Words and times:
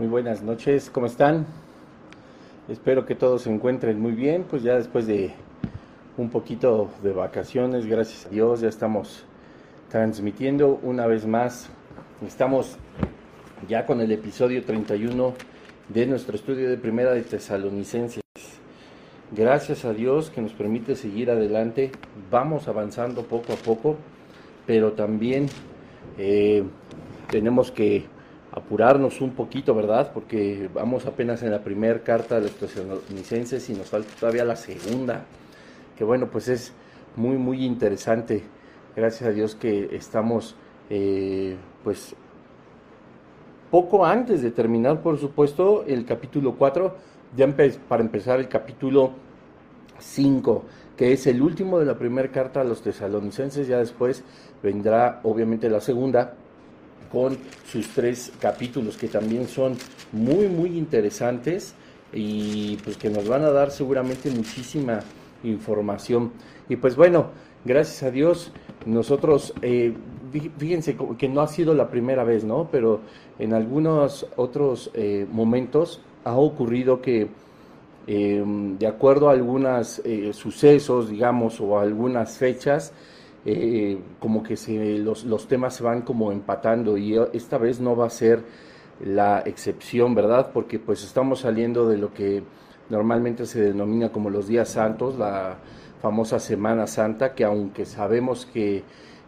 Muy 0.00 0.08
buenas 0.08 0.40
noches, 0.40 0.88
¿cómo 0.88 1.04
están? 1.04 1.44
Espero 2.70 3.04
que 3.04 3.14
todos 3.14 3.42
se 3.42 3.52
encuentren 3.52 4.00
muy 4.00 4.12
bien, 4.12 4.46
pues 4.48 4.62
ya 4.62 4.76
después 4.76 5.06
de 5.06 5.32
un 6.16 6.30
poquito 6.30 6.88
de 7.02 7.12
vacaciones, 7.12 7.84
gracias 7.84 8.24
a 8.24 8.30
Dios, 8.30 8.62
ya 8.62 8.70
estamos 8.70 9.24
transmitiendo 9.90 10.80
una 10.82 11.06
vez 11.06 11.26
más. 11.26 11.68
Estamos 12.26 12.78
ya 13.68 13.84
con 13.84 14.00
el 14.00 14.10
episodio 14.10 14.64
31 14.64 15.34
de 15.90 16.06
nuestro 16.06 16.34
estudio 16.34 16.70
de 16.70 16.78
Primera 16.78 17.12
de 17.12 17.20
Tesalonicenses. 17.20 18.22
Gracias 19.32 19.84
a 19.84 19.92
Dios 19.92 20.30
que 20.30 20.40
nos 20.40 20.54
permite 20.54 20.96
seguir 20.96 21.30
adelante, 21.30 21.92
vamos 22.30 22.68
avanzando 22.68 23.24
poco 23.24 23.52
a 23.52 23.56
poco, 23.56 23.96
pero 24.66 24.92
también 24.92 25.44
eh, 26.16 26.64
tenemos 27.28 27.70
que 27.70 28.06
apurarnos 28.52 29.20
un 29.20 29.30
poquito, 29.30 29.74
¿verdad? 29.74 30.10
Porque 30.12 30.68
vamos 30.74 31.06
apenas 31.06 31.42
en 31.42 31.50
la 31.50 31.62
primera 31.62 32.00
carta 32.00 32.36
de 32.36 32.42
los 32.42 32.52
tesalonicenses 32.52 33.68
y 33.70 33.74
nos 33.74 33.88
falta 33.88 34.10
todavía 34.18 34.44
la 34.44 34.56
segunda, 34.56 35.24
que 35.96 36.04
bueno, 36.04 36.28
pues 36.30 36.48
es 36.48 36.72
muy, 37.16 37.36
muy 37.36 37.64
interesante. 37.64 38.42
Gracias 38.96 39.28
a 39.28 39.32
Dios 39.32 39.54
que 39.54 39.94
estamos, 39.94 40.56
eh, 40.88 41.56
pues, 41.84 42.14
poco 43.70 44.04
antes 44.04 44.42
de 44.42 44.50
terminar, 44.50 45.00
por 45.00 45.18
supuesto, 45.18 45.84
el 45.86 46.04
capítulo 46.04 46.56
4, 46.56 46.96
ya 47.36 47.46
para 47.88 48.02
empezar 48.02 48.40
el 48.40 48.48
capítulo 48.48 49.12
5, 49.98 50.64
que 50.96 51.12
es 51.12 51.28
el 51.28 51.40
último 51.40 51.78
de 51.78 51.86
la 51.86 51.96
primera 51.96 52.32
carta 52.32 52.62
a 52.62 52.64
los 52.64 52.82
tesalonicenses, 52.82 53.68
ya 53.68 53.78
después 53.78 54.24
vendrá 54.60 55.20
obviamente 55.22 55.70
la 55.70 55.80
segunda, 55.80 56.34
con 57.10 57.38
sus 57.70 57.88
tres 57.88 58.32
capítulos 58.40 58.96
que 58.96 59.08
también 59.08 59.48
son 59.48 59.76
muy, 60.12 60.48
muy 60.48 60.78
interesantes 60.78 61.74
y 62.12 62.76
pues 62.84 62.96
que 62.96 63.10
nos 63.10 63.28
van 63.28 63.42
a 63.42 63.50
dar 63.50 63.70
seguramente 63.70 64.30
muchísima 64.30 65.00
información. 65.42 66.32
Y 66.68 66.76
pues 66.76 66.96
bueno, 66.96 67.30
gracias 67.64 68.02
a 68.02 68.10
Dios, 68.10 68.52
nosotros, 68.86 69.54
eh, 69.62 69.94
fíjense 70.58 70.96
que 71.18 71.28
no 71.28 71.40
ha 71.40 71.48
sido 71.48 71.74
la 71.74 71.90
primera 71.90 72.24
vez, 72.24 72.44
¿no? 72.44 72.68
Pero 72.70 73.00
en 73.38 73.54
algunos 73.54 74.26
otros 74.36 74.90
eh, 74.94 75.26
momentos 75.30 76.00
ha 76.24 76.36
ocurrido 76.36 77.00
que 77.00 77.28
em, 78.06 78.78
de 78.78 78.86
acuerdo 78.86 79.28
a 79.28 79.32
algunos 79.32 80.00
eh, 80.04 80.32
sucesos, 80.32 81.10
digamos, 81.10 81.60
o 81.60 81.78
algunas 81.78 82.36
fechas, 82.38 82.92
eh, 83.44 83.98
como 84.18 84.42
que 84.42 84.56
se, 84.56 84.98
los, 84.98 85.24
los 85.24 85.48
temas 85.48 85.74
se 85.74 85.82
van 85.82 86.02
como 86.02 86.32
empatando 86.32 86.96
y 86.98 87.16
esta 87.32 87.58
vez 87.58 87.80
no 87.80 87.96
va 87.96 88.06
a 88.06 88.10
ser 88.10 88.44
la 89.04 89.40
excepción, 89.46 90.14
¿verdad? 90.14 90.50
Porque 90.52 90.78
pues 90.78 91.02
estamos 91.04 91.40
saliendo 91.40 91.88
de 91.88 91.96
lo 91.96 92.12
que 92.12 92.42
normalmente 92.90 93.46
se 93.46 93.60
denomina 93.60 94.10
como 94.10 94.30
los 94.30 94.46
días 94.46 94.68
santos, 94.68 95.16
la 95.16 95.58
famosa 96.02 96.38
Semana 96.38 96.86
Santa, 96.86 97.34
que 97.34 97.44
aunque 97.44 97.86
sabemos 97.86 98.46
que 98.46 98.82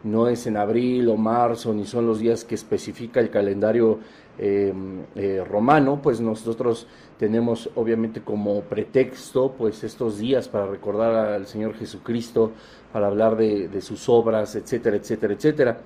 no 0.05 0.29
es 0.29 0.47
en 0.47 0.57
abril 0.57 1.09
o 1.09 1.17
marzo, 1.17 1.73
ni 1.73 1.85
son 1.85 2.07
los 2.07 2.19
días 2.19 2.45
que 2.45 2.55
especifica 2.55 3.21
el 3.21 3.31
calendario 3.31 4.01
em, 4.39 5.05
eh, 5.15 5.45
romano, 5.49 6.01
pues 6.03 6.21
nosotros 6.21 6.87
tenemos 7.19 7.71
obviamente 7.77 8.21
como 8.23 8.63
pretexto 8.63 9.53
pues 9.57 9.85
estos 9.85 10.19
días 10.19 10.49
para 10.49 10.67
recordar 10.67 11.15
al 11.15 11.47
Señor 11.47 11.75
Jesucristo, 11.75 12.51
para 12.93 13.07
hablar 13.07 13.37
de, 13.37 13.81
sus 13.81 14.09
obras, 14.09 14.55
etcétera, 14.55 14.97
etcétera, 14.97 15.35
etcétera. 15.35 15.81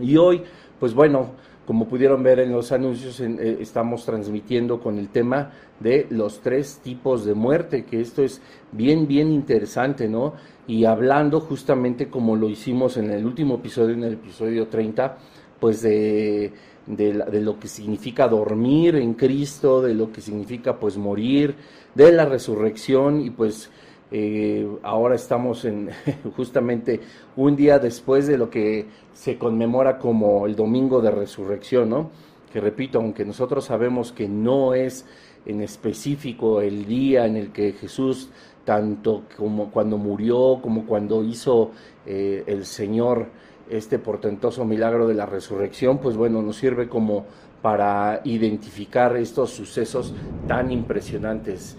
Y 0.00 0.16
hoy, 0.16 0.42
pues 0.78 0.94
bueno, 0.94 1.30
como 1.66 1.88
pudieron 1.88 2.22
ver 2.22 2.40
en 2.40 2.52
los 2.52 2.72
anuncios, 2.72 3.20
eh, 3.20 3.58
estamos 3.60 4.04
transmitiendo 4.04 4.80
con 4.80 4.98
el 4.98 5.08
tema 5.08 5.50
de 5.78 6.06
los 6.10 6.40
tres 6.40 6.80
tipos 6.82 7.24
de 7.24 7.34
muerte, 7.34 7.84
que 7.84 8.00
esto 8.00 8.22
es 8.22 8.40
bien, 8.72 9.06
bien 9.06 9.30
interesante, 9.32 10.08
¿no? 10.08 10.34
Y 10.66 10.84
hablando 10.84 11.40
justamente 11.40 12.08
como 12.08 12.36
lo 12.36 12.48
hicimos 12.48 12.96
en 12.96 13.10
el 13.10 13.26
último 13.26 13.56
episodio, 13.56 13.94
en 13.94 14.04
el 14.04 14.14
episodio 14.14 14.68
30, 14.68 15.18
pues 15.58 15.82
de, 15.82 16.52
de 16.86 17.40
lo 17.40 17.58
que 17.58 17.68
significa 17.68 18.28
dormir 18.28 18.96
en 18.96 19.14
Cristo, 19.14 19.82
de 19.82 19.94
lo 19.94 20.12
que 20.12 20.20
significa 20.20 20.78
pues 20.78 20.96
morir, 20.96 21.54
de 21.94 22.12
la 22.12 22.24
resurrección 22.24 23.20
y 23.20 23.30
pues 23.30 23.70
eh, 24.12 24.68
ahora 24.82 25.14
estamos 25.14 25.64
en 25.64 25.90
justamente 26.36 27.00
un 27.36 27.54
día 27.54 27.78
después 27.78 28.26
de 28.26 28.38
lo 28.38 28.50
que 28.50 28.86
se 29.12 29.38
conmemora 29.38 29.98
como 29.98 30.46
el 30.46 30.56
Domingo 30.56 31.00
de 31.00 31.10
Resurrección, 31.10 31.90
¿no? 31.90 32.10
Que 32.52 32.60
repito, 32.60 32.98
aunque 32.98 33.24
nosotros 33.24 33.64
sabemos 33.66 34.12
que 34.12 34.28
no 34.28 34.74
es 34.74 35.06
en 35.46 35.60
específico 35.60 36.60
el 36.60 36.86
día 36.86 37.26
en 37.26 37.36
el 37.36 37.52
que 37.52 37.72
Jesús, 37.72 38.30
tanto 38.64 39.24
como 39.36 39.70
cuando 39.70 39.96
murió, 39.96 40.58
como 40.60 40.84
cuando 40.86 41.22
hizo 41.22 41.70
eh, 42.06 42.42
el 42.46 42.64
Señor 42.64 43.28
este 43.70 44.00
portentoso 44.00 44.64
milagro 44.64 45.06
de 45.06 45.14
la 45.14 45.26
resurrección, 45.26 45.98
pues 45.98 46.16
bueno, 46.16 46.42
nos 46.42 46.56
sirve 46.56 46.88
como 46.88 47.26
para 47.62 48.20
identificar 48.24 49.16
estos 49.16 49.50
sucesos 49.50 50.12
tan 50.48 50.72
impresionantes. 50.72 51.76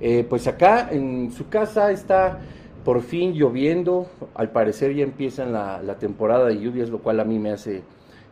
Eh, 0.00 0.26
pues 0.28 0.46
acá 0.46 0.88
en 0.90 1.30
su 1.32 1.48
casa 1.48 1.90
está 1.90 2.40
por 2.84 3.00
fin 3.02 3.32
lloviendo, 3.32 4.06
al 4.34 4.50
parecer 4.50 4.94
ya 4.94 5.04
empieza 5.04 5.46
la, 5.46 5.96
temporada 5.98 6.46
de 6.46 6.60
lluvias, 6.60 6.90
lo 6.90 6.98
cual 6.98 7.20
a 7.20 7.24
mí 7.24 7.38
me 7.38 7.50
hace 7.50 7.82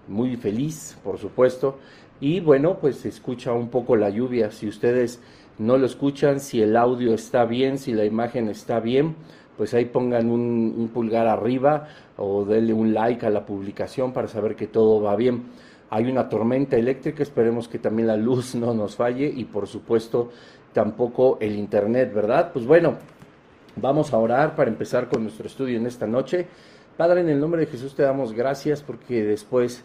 muy 0.09 0.37
feliz, 0.37 0.99
por 1.03 1.19
supuesto. 1.19 1.79
Y 2.21 2.41
bueno, 2.41 2.79
pues 2.79 3.05
escucha 3.07 3.53
un 3.53 3.69
poco 3.69 3.97
la 3.97 4.11
lluvia. 4.11 4.51
Si 4.51 4.69
ustedes 4.69 5.21
no 5.59 5.79
lo 5.79 5.87
escuchan, 5.87 6.39
si 6.39 6.61
el 6.61 6.77
audio 6.77 7.15
está 7.15 7.47
bien, 7.47 7.79
si 7.79 7.93
la 7.93 8.05
imagen 8.05 8.49
está 8.49 8.79
bien, 8.79 9.17
pues 9.57 9.75
ahí 9.75 9.87
pongan 9.87 10.31
un, 10.31 10.75
un, 10.77 10.89
pulgar 10.89 11.27
arriba 11.27 11.89
o 12.17 12.45
denle 12.45 12.73
un 12.75 12.95
like 12.95 13.25
a 13.27 13.31
la 13.31 13.47
publicación 13.47 14.13
para 14.13 14.29
saber 14.29 14.55
que 14.55 14.67
todo 14.67 15.01
va 15.01 15.17
bien. 15.17 15.45
Hay 15.95 16.11
una 16.11 16.27
tormenta 16.27 16.77
eléctrica, 16.77 17.23
esperemos 17.23 17.69
que 17.69 17.79
también 17.79 18.09
la 18.09 18.17
luz 18.17 18.55
no 18.55 18.73
nos 18.73 18.97
falle 18.97 19.27
y 19.27 19.45
por 19.45 19.67
supuesto 19.67 20.31
tampoco 20.73 21.37
el 21.39 21.55
Internet, 21.55 22.15
¿verdad? 22.15 22.51
Pues 22.51 22.65
bueno, 22.65 22.97
vamos 23.77 24.15
a 24.15 24.17
orar 24.17 24.57
para 24.57 24.71
empezar 24.71 25.11
con 25.11 25.23
nuestro 25.23 25.47
estudio 25.47 25.77
en 25.77 25.85
esta 25.85 26.07
noche. 26.07 26.47
Padre, 26.97 27.21
en 27.21 27.29
el 27.29 27.39
nombre 27.39 27.61
de 27.61 27.67
Jesús 27.67 27.95
te 27.95 28.05
damos 28.05 28.33
gracias 28.33 28.81
porque 28.81 29.23
después 29.23 29.85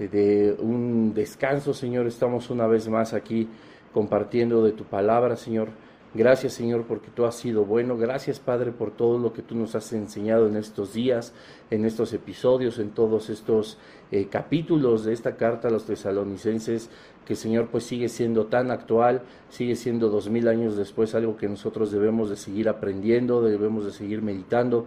de 0.00 0.56
un 0.58 1.14
descanso, 1.14 1.72
Señor, 1.72 2.08
estamos 2.08 2.50
una 2.50 2.66
vez 2.66 2.88
más 2.88 3.14
aquí 3.14 3.48
compartiendo 3.92 4.64
de 4.64 4.72
tu 4.72 4.82
palabra, 4.82 5.36
Señor. 5.36 5.68
Gracias 6.14 6.52
Señor 6.52 6.84
porque 6.84 7.10
tú 7.10 7.24
has 7.24 7.34
sido 7.34 7.64
bueno. 7.64 7.96
Gracias 7.96 8.38
Padre 8.38 8.70
por 8.70 8.92
todo 8.92 9.18
lo 9.18 9.32
que 9.32 9.42
tú 9.42 9.56
nos 9.56 9.74
has 9.74 9.92
enseñado 9.92 10.46
en 10.46 10.56
estos 10.56 10.94
días, 10.94 11.34
en 11.70 11.84
estos 11.84 12.12
episodios, 12.12 12.78
en 12.78 12.90
todos 12.90 13.30
estos 13.30 13.78
eh, 14.12 14.28
capítulos 14.30 15.04
de 15.04 15.12
esta 15.12 15.36
carta 15.36 15.66
a 15.66 15.70
los 15.72 15.86
tesalonicenses 15.86 16.88
que 17.26 17.34
Señor 17.34 17.68
pues 17.68 17.82
sigue 17.82 18.08
siendo 18.08 18.46
tan 18.46 18.70
actual, 18.70 19.22
sigue 19.48 19.74
siendo 19.74 20.08
dos 20.08 20.28
mil 20.30 20.46
años 20.46 20.76
después 20.76 21.16
algo 21.16 21.36
que 21.36 21.48
nosotros 21.48 21.90
debemos 21.90 22.30
de 22.30 22.36
seguir 22.36 22.68
aprendiendo, 22.68 23.42
debemos 23.42 23.84
de 23.84 23.90
seguir 23.90 24.22
meditando. 24.22 24.86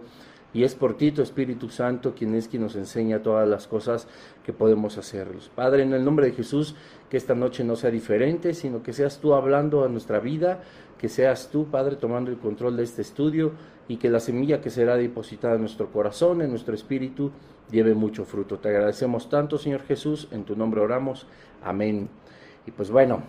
Y 0.54 0.64
es 0.64 0.74
por 0.74 0.96
ti, 0.96 1.12
tu 1.12 1.20
Espíritu 1.20 1.68
Santo, 1.68 2.14
quien 2.14 2.34
es 2.34 2.48
quien 2.48 2.62
nos 2.62 2.74
enseña 2.74 3.22
todas 3.22 3.46
las 3.46 3.66
cosas 3.66 4.08
que 4.44 4.52
podemos 4.52 4.96
hacerlos. 4.96 5.50
Padre, 5.54 5.82
en 5.82 5.92
el 5.92 6.04
nombre 6.04 6.26
de 6.26 6.32
Jesús, 6.32 6.74
que 7.10 7.18
esta 7.18 7.34
noche 7.34 7.64
no 7.64 7.76
sea 7.76 7.90
diferente, 7.90 8.54
sino 8.54 8.82
que 8.82 8.94
seas 8.94 9.18
tú 9.18 9.34
hablando 9.34 9.84
a 9.84 9.88
nuestra 9.88 10.20
vida, 10.20 10.62
que 10.98 11.08
seas 11.08 11.50
tú, 11.50 11.66
Padre, 11.66 11.96
tomando 11.96 12.30
el 12.30 12.38
control 12.38 12.76
de 12.76 12.84
este 12.84 13.02
estudio 13.02 13.52
y 13.88 13.98
que 13.98 14.10
la 14.10 14.20
semilla 14.20 14.60
que 14.60 14.70
será 14.70 14.96
depositada 14.96 15.54
en 15.54 15.60
nuestro 15.60 15.92
corazón, 15.92 16.40
en 16.40 16.50
nuestro 16.50 16.74
espíritu, 16.74 17.30
lleve 17.70 17.94
mucho 17.94 18.24
fruto. 18.24 18.58
Te 18.58 18.68
agradecemos 18.68 19.28
tanto, 19.28 19.58
Señor 19.58 19.82
Jesús, 19.82 20.28
en 20.30 20.44
tu 20.44 20.56
nombre 20.56 20.80
oramos. 20.80 21.26
Amén. 21.62 22.08
Y 22.66 22.70
pues 22.70 22.90
bueno, 22.90 23.22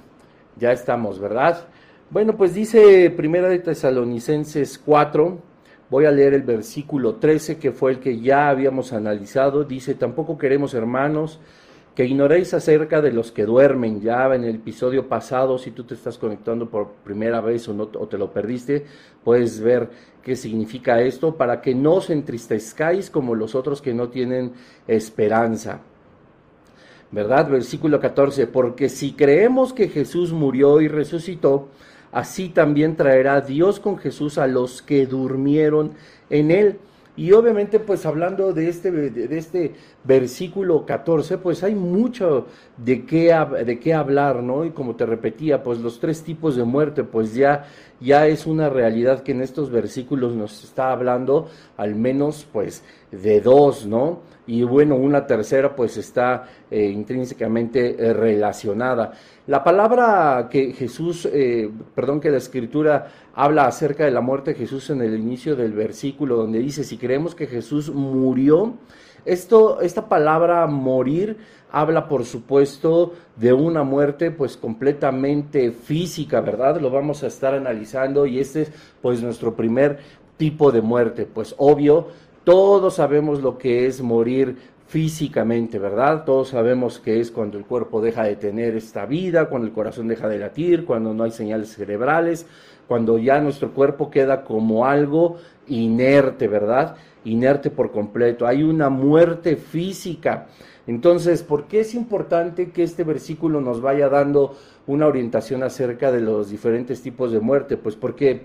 ya 0.58 0.72
estamos, 0.72 1.20
¿verdad? 1.20 1.68
Bueno, 2.10 2.36
pues 2.36 2.54
dice 2.54 3.10
Primera 3.12 3.50
de 3.50 3.60
Tesalonicenses 3.60 4.80
4, 4.80 5.49
voy 5.90 6.06
a 6.06 6.12
leer 6.12 6.34
el 6.34 6.44
versículo 6.44 7.16
13, 7.16 7.58
que 7.58 7.72
fue 7.72 7.92
el 7.92 8.00
que 8.00 8.20
ya 8.20 8.50
habíamos 8.50 8.94
analizado. 8.94 9.64
Dice, 9.64 9.96
tampoco 9.96 10.38
queremos, 10.38 10.74
hermanos, 10.74 11.40
que 11.96 12.06
ignoréis 12.06 12.54
acerca 12.54 13.02
de 13.02 13.12
los 13.12 13.32
que 13.32 13.46
duermen. 13.46 14.02
Ya 14.02 14.34
en 14.34 14.44
el 14.44 14.56
episodio 14.56 15.08
pasado, 15.08 15.58
si 15.58 15.72
tú 15.72 15.84
te 15.84 15.96
estás 15.96 16.18
conectando 16.18 16.70
por 16.70 16.92
primera 17.04 17.42
vez 17.42 17.68
o, 17.68 17.74
no, 17.74 17.84
o 17.84 18.08
te 18.08 18.18
lo 18.18 18.32
perdiste, 18.32 18.86
puedes 19.24 19.60
ver 19.60 19.90
qué 20.24 20.36
significa 20.36 21.02
esto, 21.02 21.36
para 21.36 21.62
que 21.62 21.74
no 21.74 21.96
os 21.96 22.10
entristezcáis 22.10 23.10
como 23.10 23.36
los 23.36 23.56
otros 23.56 23.82
que 23.82 23.94
no 23.94 24.10
tienen 24.10 24.54
esperanza. 24.88 25.82
¿verdad? 27.12 27.50
Versículo 27.50 28.00
14, 28.00 28.48
porque 28.48 28.90
si 28.90 29.14
creemos 29.14 29.74
que 29.74 29.90
Jesús 29.90 30.32
murió 30.32 30.80
y 30.82 30.88
resucitó, 30.88 31.70
así 32.12 32.50
también 32.50 32.96
traerá 32.96 33.42
Dios 33.42 33.80
con 33.80 33.98
Jesús 33.98 34.38
a 34.38 34.48
los 34.48 34.82
que 34.82 35.06
durmieron 35.06 35.94
en 36.30 36.52
él. 36.52 36.80
Y 37.16 37.34
obviamente, 37.34 37.80
pues 37.80 38.06
hablando 38.06 38.54
de 38.54 38.70
este, 38.70 38.92
de 38.92 39.38
este 39.38 39.74
versículo 40.06 40.86
14, 40.86 41.38
pues 41.38 41.64
hay 41.64 41.76
mucho 41.76 42.48
de 42.84 43.06
qué, 43.06 43.36
de 43.66 43.80
qué 43.80 43.94
hablar, 43.94 44.42
¿no? 44.42 44.64
Y 44.64 44.72
como 44.72 44.96
te 44.96 45.06
repetía, 45.06 45.64
pues 45.64 45.80
los 45.80 46.00
tres 46.00 46.24
tipos 46.24 46.56
de 46.56 46.64
muerte, 46.64 47.04
pues 47.04 47.34
ya, 47.34 47.66
ya 48.00 48.28
es 48.28 48.46
una 48.46 48.70
realidad 48.70 49.22
que 49.22 49.34
en 49.34 49.42
estos 49.42 49.70
versículos 49.70 50.34
nos 50.34 50.64
está 50.64 50.92
hablando, 50.92 51.50
al 51.76 51.96
menos, 51.96 52.48
pues, 52.52 52.84
de 53.12 53.42
dos, 53.42 53.86
¿no? 53.86 54.22
Y 54.48 54.64
bueno, 54.64 54.96
una 54.96 55.28
tercera, 55.28 55.76
pues 55.76 55.98
está 55.98 56.48
eh, 56.72 56.86
intrínsecamente 56.86 57.96
eh, 58.00 58.14
relacionada. 58.14 59.12
La 59.46 59.64
palabra 59.64 60.48
que 60.50 60.72
Jesús, 60.74 61.28
eh, 61.32 61.70
perdón, 61.94 62.20
que 62.20 62.32
la 62.32 62.38
escritura 62.38 63.12
habla 63.36 63.66
acerca 63.68 64.06
de 64.06 64.12
la 64.12 64.22
muerte 64.22 64.54
de 64.54 64.60
Jesús 64.60 64.90
en 64.90 65.02
el 65.02 65.16
inicio 65.16 65.56
del 65.56 65.74
versículo, 65.74 66.38
donde 66.38 66.60
dice, 66.60 66.84
si 66.84 66.98
creemos 66.98 67.36
que 67.36 67.46
Jesús 67.46 67.94
murió, 67.94 68.76
esto, 69.26 69.82
esta 69.82 70.08
palabra 70.08 70.66
morir 70.68 71.38
habla, 71.72 72.08
por 72.08 72.26
supuesto, 72.26 73.14
de 73.36 73.54
una 73.54 73.84
muerte 73.84 74.32
pues 74.32 74.58
completamente 74.58 75.72
física, 75.72 76.42
¿verdad? 76.42 76.80
Lo 76.80 76.90
vamos 76.90 77.24
a 77.24 77.28
estar 77.28 77.54
analizando 77.54 78.26
y 78.26 78.40
este 78.40 78.64
es 78.64 78.72
pues 79.02 79.22
nuestro 79.22 79.56
primer 79.56 80.00
tipo 80.38 80.72
de 80.72 80.82
muerte. 80.82 81.26
Pues 81.26 81.54
obvio, 81.58 82.08
todos 82.44 82.96
sabemos 82.96 83.42
lo 83.42 83.58
que 83.58 83.86
es 83.86 84.02
morir 84.02 84.58
físicamente, 84.88 85.78
¿verdad? 85.78 86.24
Todos 86.26 86.50
sabemos 86.50 86.98
que 86.98 87.20
es 87.20 87.30
cuando 87.30 87.60
el 87.60 87.66
cuerpo 87.66 88.02
deja 88.02 88.24
de 88.24 88.36
tener 88.36 88.76
esta 88.76 89.06
vida, 89.06 89.48
cuando 89.48 89.68
el 89.68 89.74
corazón 89.74 90.08
deja 90.08 90.28
de 90.28 90.40
latir, 90.40 90.84
cuando 90.84 91.14
no 91.14 91.26
hay 91.26 91.32
señales 91.32 91.76
cerebrales, 91.76 92.48
cuando 92.88 93.20
ya 93.20 93.40
nuestro 93.40 93.72
cuerpo 93.72 94.10
queda 94.10 94.44
como 94.44 94.88
algo 94.88 95.38
inerte, 95.68 96.48
¿verdad? 96.48 96.96
Inerte 97.26 97.70
por 97.70 97.92
completo. 97.92 98.48
Hay 98.48 98.64
una 98.64 98.90
muerte 98.90 99.56
física. 99.56 100.48
Entonces, 100.88 101.44
¿por 101.44 101.66
qué 101.66 101.82
es 101.82 101.94
importante 101.94 102.72
que 102.72 102.84
este 102.84 103.04
versículo 103.04 103.62
nos 103.62 103.82
vaya 103.82 104.10
dando 104.10 104.56
una 104.88 105.06
orientación 105.06 105.64
acerca 105.64 106.12
de 106.12 106.22
los 106.22 106.50
diferentes 106.50 107.02
tipos 107.02 107.32
de 107.32 107.40
muerte? 107.40 107.78
Pues 107.78 107.96
porque 107.96 108.44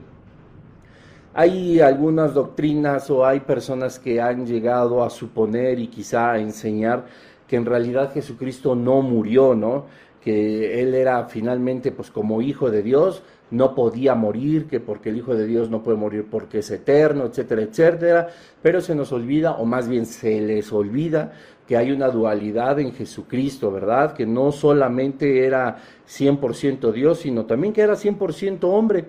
hay 1.32 1.80
algunas 1.80 2.32
doctrinas 2.32 3.10
o 3.10 3.26
hay 3.26 3.40
personas 3.40 3.98
que 3.98 4.20
han 4.20 4.46
llegado 4.46 5.02
a 5.02 5.10
suponer 5.10 5.80
y 5.80 5.88
quizá 5.88 6.32
a 6.32 6.38
enseñar 6.38 7.06
que 7.48 7.56
en 7.56 7.66
realidad 7.66 8.12
Jesucristo 8.12 8.74
no 8.74 9.02
murió, 9.02 9.54
¿no? 9.54 9.86
Que 10.22 10.80
él 10.80 10.94
era 10.94 11.24
finalmente 11.26 11.92
pues 11.92 12.10
como 12.10 12.40
hijo 12.40 12.70
de 12.70 12.82
Dios, 12.82 13.22
no 13.50 13.74
podía 13.74 14.14
morir, 14.14 14.66
que 14.66 14.80
porque 14.80 15.10
el 15.10 15.18
hijo 15.18 15.34
de 15.34 15.46
Dios 15.46 15.70
no 15.70 15.82
puede 15.82 15.96
morir 15.96 16.26
porque 16.30 16.58
es 16.58 16.70
eterno, 16.70 17.26
etcétera, 17.26 17.62
etcétera, 17.62 18.28
pero 18.62 18.80
se 18.80 18.94
nos 18.94 19.12
olvida 19.12 19.52
o 19.52 19.64
más 19.64 19.88
bien 19.88 20.06
se 20.06 20.40
les 20.40 20.72
olvida 20.72 21.32
que 21.66 21.76
hay 21.76 21.92
una 21.92 22.08
dualidad 22.08 22.78
en 22.80 22.92
Jesucristo, 22.92 23.70
¿verdad? 23.70 24.14
Que 24.14 24.26
no 24.26 24.52
solamente 24.52 25.44
era 25.44 25.78
100% 26.06 26.92
Dios, 26.92 27.20
sino 27.20 27.46
también 27.46 27.72
que 27.72 27.80
era 27.80 27.94
100% 27.94 28.64
hombre. 28.64 29.06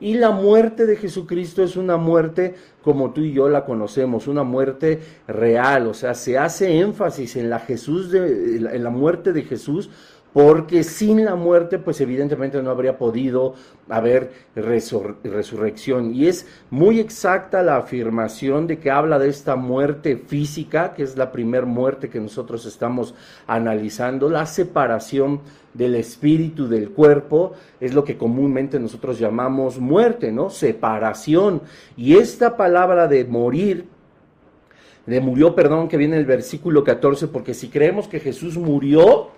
Y 0.00 0.14
la 0.14 0.30
muerte 0.30 0.86
de 0.86 0.96
Jesucristo 0.96 1.62
es 1.62 1.76
una 1.76 1.96
muerte 1.96 2.54
como 2.82 3.12
tú 3.12 3.20
y 3.20 3.32
yo 3.32 3.48
la 3.48 3.64
conocemos, 3.64 4.28
una 4.28 4.44
muerte 4.44 5.00
real, 5.26 5.88
o 5.88 5.94
sea, 5.94 6.14
se 6.14 6.38
hace 6.38 6.78
énfasis 6.78 7.34
en 7.34 7.50
la 7.50 7.58
Jesús 7.58 8.10
de, 8.12 8.56
en 8.56 8.84
la 8.84 8.90
muerte 8.90 9.32
de 9.32 9.42
Jesús 9.42 9.90
porque 10.32 10.84
sin 10.84 11.24
la 11.24 11.34
muerte, 11.34 11.78
pues 11.78 12.00
evidentemente 12.00 12.62
no 12.62 12.70
habría 12.70 12.98
podido 12.98 13.54
haber 13.88 14.32
resurrección. 14.54 16.14
Y 16.14 16.26
es 16.26 16.46
muy 16.70 17.00
exacta 17.00 17.62
la 17.62 17.76
afirmación 17.76 18.66
de 18.66 18.78
que 18.78 18.90
habla 18.90 19.18
de 19.18 19.28
esta 19.28 19.56
muerte 19.56 20.16
física, 20.16 20.92
que 20.94 21.02
es 21.02 21.16
la 21.16 21.32
primer 21.32 21.66
muerte 21.66 22.10
que 22.10 22.20
nosotros 22.20 22.66
estamos 22.66 23.14
analizando, 23.46 24.28
la 24.28 24.46
separación 24.46 25.40
del 25.74 25.94
espíritu 25.94 26.68
del 26.68 26.90
cuerpo, 26.90 27.52
es 27.80 27.94
lo 27.94 28.04
que 28.04 28.18
comúnmente 28.18 28.78
nosotros 28.78 29.18
llamamos 29.18 29.78
muerte, 29.78 30.32
¿no? 30.32 30.50
Separación. 30.50 31.62
Y 31.96 32.16
esta 32.16 32.56
palabra 32.56 33.06
de 33.06 33.24
morir, 33.24 33.86
de 35.06 35.20
murió, 35.20 35.54
perdón, 35.54 35.88
que 35.88 35.96
viene 35.96 36.16
en 36.16 36.20
el 36.20 36.26
versículo 36.26 36.84
14, 36.84 37.28
porque 37.28 37.54
si 37.54 37.68
creemos 37.68 38.08
que 38.08 38.20
Jesús 38.20 38.58
murió, 38.58 39.28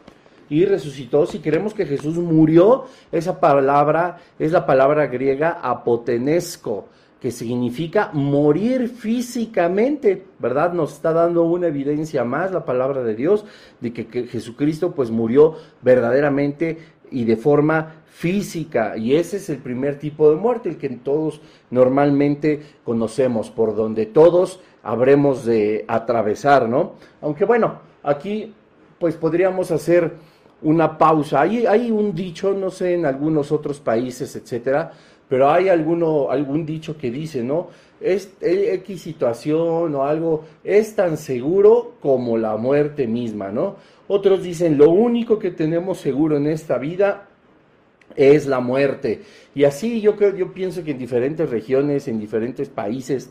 y 0.51 0.67
resucitó. 0.67 1.25
Si 1.25 1.39
queremos 1.39 1.73
que 1.73 1.87
Jesús 1.87 2.17
murió, 2.17 2.85
esa 3.11 3.41
palabra 3.41 4.19
es 4.39 4.53
la 4.53 4.67
palabra 4.67 5.07
griega 5.07 5.61
apotenesco, 5.63 6.89
que 7.21 7.31
significa 7.31 8.11
morir 8.13 8.89
físicamente, 8.89 10.25
¿verdad? 10.39 10.73
Nos 10.73 10.95
está 10.95 11.13
dando 11.13 11.45
una 11.45 11.69
evidencia 11.69 12.25
más 12.25 12.51
la 12.51 12.65
palabra 12.65 13.03
de 13.03 13.15
Dios 13.15 13.45
de 13.81 13.93
que, 13.93 14.07
que 14.09 14.27
Jesucristo 14.27 14.93
pues 14.93 15.11
murió 15.11 15.55
verdaderamente 15.83 16.79
y 17.11 17.25
de 17.25 17.37
forma 17.37 18.03
física. 18.07 18.97
Y 18.97 19.15
ese 19.17 19.37
es 19.37 19.51
el 19.51 19.59
primer 19.59 19.99
tipo 19.99 20.31
de 20.31 20.37
muerte, 20.37 20.69
el 20.69 20.79
que 20.79 20.89
todos 20.89 21.41
normalmente 21.71 22.63
conocemos, 22.85 23.51
por 23.51 23.77
donde 23.77 24.07
todos 24.07 24.61
habremos 24.83 25.45
de 25.45 25.85
atravesar, 25.89 26.69
¿no? 26.69 26.95
Aunque 27.21 27.45
bueno, 27.45 27.81
aquí 28.03 28.55
pues 28.99 29.15
podríamos 29.15 29.71
hacer 29.71 30.15
una 30.63 30.99
pausa. 30.99 31.43
Hay, 31.43 31.67
hay 31.67 31.91
un 31.91 32.15
dicho, 32.15 32.53
no 32.55 32.71
sé, 32.71 32.95
en 32.95 33.07
algunos 33.07 33.53
otros 33.53 33.81
países, 33.81 34.35
etcétera, 34.37 34.93
pero 35.29 35.49
hay 35.51 35.69
alguno, 35.69 36.31
algún 36.31 36.67
dicho 36.67 36.97
que 36.97 37.11
dice, 37.11 37.43
¿no? 37.43 37.69
Es, 38.01 38.33
X 38.41 39.03
situación 39.03 39.95
o 39.95 40.05
algo 40.05 40.45
es 40.65 40.97
tan 40.97 41.17
seguro 41.17 41.93
como 42.01 42.37
la 42.39 42.57
muerte 42.57 43.07
misma, 43.07 43.51
¿no? 43.51 43.77
Otros 44.09 44.43
dicen, 44.43 44.77
lo 44.77 44.91
único 44.91 45.39
que 45.39 45.53
tenemos 45.53 45.99
seguro 45.99 46.37
en 46.37 46.47
esta 46.49 46.79
vida 46.79 47.29
es 48.17 48.47
la 48.47 48.61
muerte. 48.61 49.23
Y 49.55 49.65
así 49.65 50.01
yo 50.01 50.17
creo, 50.17 50.35
yo 50.35 50.53
pienso 50.53 50.83
que 50.83 50.93
en 50.93 50.99
diferentes 50.99 51.49
regiones, 51.49 52.09
en 52.09 52.19
diferentes 52.19 52.69
países, 52.69 53.31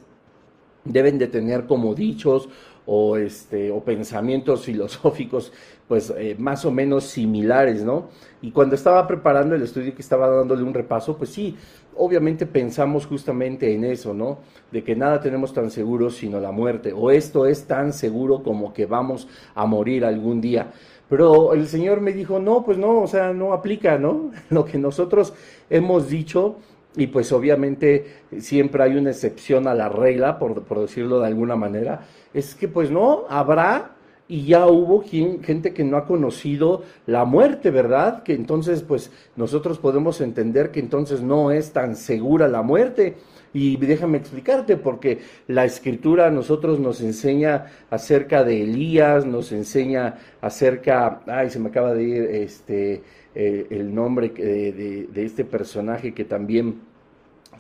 deben 0.86 1.18
de 1.18 1.28
tener 1.28 1.66
como 1.66 1.94
dichos 1.94 2.50
o, 2.92 3.18
este, 3.18 3.70
o 3.70 3.84
pensamientos 3.84 4.62
filosóficos 4.66 5.54
pues 5.88 6.12
eh, 6.18 6.36
más 6.38 6.66
o 6.66 6.72
menos 6.72 7.06
similares, 7.06 7.84
¿no? 7.84 8.10
Y 8.42 8.52
cuando 8.52 8.76
estaba 8.76 9.08
preparando 9.08 9.56
el 9.56 9.64
estudio 9.64 9.96
que 9.96 10.04
estaba 10.04 10.28
dándole 10.28 10.62
un 10.62 10.74
repaso, 10.74 11.18
pues 11.18 11.32
sí, 11.32 11.56
obviamente 11.96 12.46
pensamos 12.46 13.08
justamente 13.08 13.74
en 13.74 13.84
eso, 13.84 14.14
¿no? 14.14 14.40
De 14.72 14.84
que 14.84 14.96
nada 14.96 15.20
tenemos 15.20 15.54
tan 15.54 15.72
seguro 15.72 16.12
sino 16.12 16.40
la 16.40 16.52
muerte, 16.52 16.94
o 16.94 17.10
esto 17.10 17.46
es 17.48 17.66
tan 17.66 17.92
seguro 17.92 18.44
como 18.44 18.72
que 18.74 18.86
vamos 18.86 19.28
a 19.56 19.66
morir 19.66 20.06
algún 20.06 20.42
día. 20.42 20.72
Pero 21.10 21.54
el 21.54 21.68
Señor 21.68 22.02
me 22.02 22.14
dijo, 22.14 22.40
no, 22.40 22.64
pues 22.64 22.78
no, 22.78 23.02
o 23.02 23.08
sea, 23.08 23.34
no 23.34 23.54
aplica, 23.54 23.98
¿no? 23.98 24.32
Lo 24.50 24.66
que 24.66 24.78
nosotros 24.78 25.34
hemos 25.70 26.08
dicho, 26.10 26.58
y 27.00 27.08
pues 27.08 27.32
obviamente 27.32 28.06
siempre 28.40 28.84
hay 28.84 28.98
una 28.98 29.12
excepción 29.12 29.68
a 29.68 29.74
la 29.74 29.90
regla, 29.90 30.38
por, 30.38 30.64
por 30.64 30.82
decirlo 30.82 31.20
de 31.20 31.28
alguna 31.28 31.56
manera, 31.56 32.02
es 32.34 32.56
que 32.56 32.68
pues 32.68 32.92
no, 32.92 33.26
habrá 33.30 33.96
y 34.30 34.46
ya 34.46 34.68
hubo 34.68 35.04
gente 35.04 35.74
que 35.74 35.84
no 35.84 35.98
ha 35.98 36.06
conocido 36.06 36.84
la 37.08 37.26
muerte, 37.26 37.72
¿verdad? 37.72 38.22
Que 38.22 38.34
entonces, 38.36 38.84
pues 38.84 39.12
nosotros 39.36 39.80
podemos 39.80 40.22
entender 40.22 40.70
que 40.70 40.80
entonces 40.80 41.24
no 41.24 41.50
es 41.50 41.74
tan 41.74 41.96
segura 41.96 42.48
la 42.48 42.62
muerte. 42.62 43.16
Y 43.54 43.78
déjame 43.78 44.20
explicarte, 44.20 44.78
porque 44.78 45.18
la 45.48 45.66
escritura 45.66 46.28
a 46.28 46.30
nosotros 46.30 46.80
nos 46.80 47.02
enseña 47.02 47.66
acerca 47.90 48.44
de 48.44 48.62
Elías, 48.62 49.26
nos 49.26 49.52
enseña 49.52 50.20
acerca, 50.42 51.22
ay, 51.26 51.50
se 51.50 51.58
me 51.58 51.70
acaba 51.70 51.96
de 51.96 52.04
ir 52.04 52.22
este, 52.26 53.02
eh, 53.34 53.66
el 53.72 53.96
nombre 53.96 54.30
de, 54.30 55.08
de 55.12 55.26
este 55.26 55.44
personaje 55.44 56.14
que 56.14 56.26
también 56.26 56.82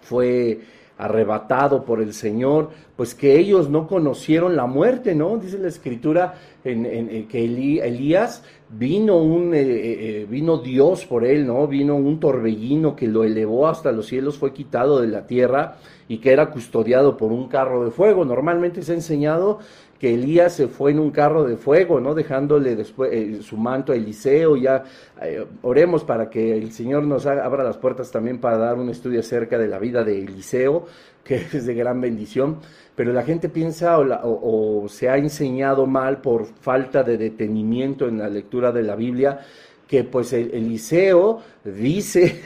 fue 0.02 0.60
arrebatado 1.00 1.86
por 1.86 2.02
el 2.02 2.14
Señor, 2.14 2.72
pues 2.98 3.16
que 3.16 3.40
ellos 3.40 3.70
no 3.70 3.88
conocieron 3.88 4.58
la 4.58 4.66
muerte, 4.66 5.16
¿no? 5.16 5.38
Dice 5.38 5.58
la 5.58 5.70
escritura 5.70 6.34
en, 6.66 7.26
que 7.30 7.46
Elías 7.46 8.44
vino 8.68 9.16
un 9.16 9.54
eh, 9.54 9.62
eh, 9.62 10.22
eh, 10.22 10.28
vino 10.30 10.58
Dios 10.58 11.06
por 11.06 11.24
él, 11.24 11.48
¿no? 11.48 11.66
Vino 11.68 11.96
un 11.96 12.20
torbellino 12.20 12.98
que 12.98 13.08
lo 13.08 13.24
elevó 13.24 13.70
hasta 13.70 13.94
los 13.94 14.08
cielos, 14.08 14.38
fue 14.38 14.52
quitado 14.52 15.00
de 15.00 15.08
la 15.08 15.26
tierra 15.26 15.78
y 16.10 16.18
que 16.18 16.34
era 16.34 16.52
custodiado 16.52 17.16
por 17.16 17.32
un 17.32 17.48
carro 17.48 17.86
de 17.86 17.92
fuego. 17.92 18.26
Normalmente 18.26 18.82
se 18.82 18.92
ha 18.92 18.96
enseñado 18.96 19.60
que 20.00 20.14
Elías 20.14 20.54
se 20.54 20.70
fue 20.70 20.92
en 20.92 21.00
un 21.00 21.12
carro 21.12 21.44
de 21.44 21.58
fuego, 21.58 22.00
¿no? 22.00 22.16
Dejándole 22.16 22.76
después 22.78 23.46
su 23.46 23.58
manto 23.58 23.92
a 23.92 23.96
Eliseo, 23.96 24.56
ya 24.56 24.86
oremos 25.62 26.06
para 26.06 26.30
que 26.30 26.58
el 26.58 26.72
Señor 26.72 27.04
nos 27.04 27.26
abra 27.26 27.66
las 27.66 27.78
puertas 27.78 28.10
también 28.10 28.40
para 28.40 28.58
dar 28.58 28.78
un 28.78 28.90
estudio 28.90 29.20
acerca 29.20 29.58
de 29.58 29.68
la 29.68 29.78
vida 29.78 30.06
de 30.06 30.20
Eliseo, 30.22 30.86
que 31.24 31.36
es 31.54 31.66
de 31.66 31.74
gran 31.74 32.00
bendición, 32.00 32.60
pero 32.96 33.12
la 33.12 33.24
gente 33.24 33.50
piensa 33.50 34.00
o, 34.00 34.88
se 34.88 35.10
ha 35.10 35.18
enseñado 35.18 35.86
mal 35.86 36.22
por 36.22 36.46
falta 36.46 37.04
de 37.04 37.18
detenimiento 37.18 38.08
en 38.08 38.20
la 38.20 38.30
lectura 38.30 38.72
de 38.72 38.84
la 38.84 38.96
Biblia, 38.96 39.42
que 39.86 40.06
pues 40.06 40.32
Eliseo 40.32 41.42
dice 41.66 42.42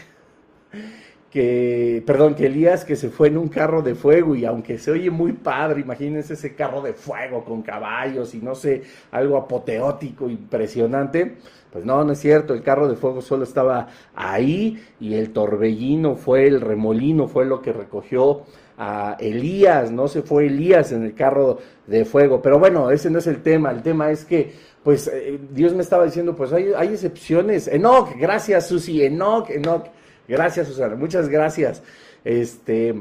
que, 1.34 2.04
perdón, 2.06 2.36
que 2.36 2.46
Elías 2.46 2.86
que 2.86 2.96
se 2.96 3.10
fue 3.10 3.28
en 3.28 3.40
un 3.40 3.48
carro 3.48 3.82
de 3.82 3.96
fuego 3.96 4.36
y 4.36 4.46
aunque 4.46 4.78
se 4.78 4.92
oye 4.92 5.10
muy 5.10 5.34
padre, 5.34 5.82
imagínense 5.82 6.36
ese 6.36 6.54
carro 6.54 6.80
de 6.84 6.94
fuego 6.94 7.44
con 7.44 7.64
caballos 7.64 8.36
y 8.36 8.38
no 8.38 8.54
sé, 8.54 8.84
algo 9.10 9.36
apoteótico, 9.36 10.30
impresionante, 10.30 11.38
pues 11.72 11.86
no, 11.86 12.04
no 12.04 12.14
es 12.14 12.20
cierto, 12.20 12.54
el 12.54 12.62
carro 12.62 12.88
de 12.88 12.96
fuego 12.96 13.20
solo 13.20 13.46
estaba 13.46 13.88
ahí 14.14 14.80
y 15.00 15.16
el 15.16 15.32
torbellino 15.34 16.18
fue, 16.18 16.46
el 16.46 16.62
remolino 16.62 17.28
fue 17.28 17.46
lo 17.46 17.64
que 17.64 17.74
recogió 17.74 18.44
a 18.78 19.18
Elías, 19.20 19.90
no 19.90 20.08
se 20.08 20.22
fue 20.22 20.46
Elías 20.46 20.92
en 20.92 21.02
el 21.02 21.16
carro 21.16 21.58
de 21.88 22.06
fuego, 22.06 22.44
pero 22.44 22.60
bueno, 22.60 22.92
ese 22.92 23.10
no 23.10 23.18
es 23.18 23.26
el 23.26 23.42
tema, 23.42 23.72
el 23.72 23.82
tema 23.82 24.12
es 24.12 24.24
que 24.24 24.54
pues 24.84 25.08
eh, 25.08 25.40
Dios 25.50 25.74
me 25.74 25.82
estaba 25.82 26.06
diciendo, 26.06 26.36
pues 26.36 26.54
hay, 26.54 26.74
hay 26.78 26.90
excepciones, 26.90 27.68
Enoch, 27.68 28.12
gracias 28.20 28.68
Susi, 28.68 29.04
Enoch, 29.04 29.50
Enoch, 29.50 29.88
Gracias, 30.28 30.68
Susana. 30.68 30.96
Muchas 30.96 31.30
gracias. 31.30 31.84
Este, 32.24 32.96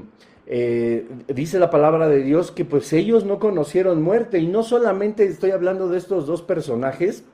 eh, 0.46 1.06
dice 1.28 1.58
la 1.58 1.70
palabra 1.70 2.08
de 2.08 2.22
Dios 2.22 2.50
que 2.50 2.64
pues 2.64 2.92
ellos 2.92 3.24
no 3.24 3.38
conocieron 3.38 4.02
muerte 4.02 4.38
y 4.38 4.48
no 4.48 4.62
solamente 4.62 5.24
estoy 5.24 5.52
hablando 5.52 5.88
de 5.88 5.98
estos 5.98 6.26
dos 6.26 6.42
personajes, 6.42 7.24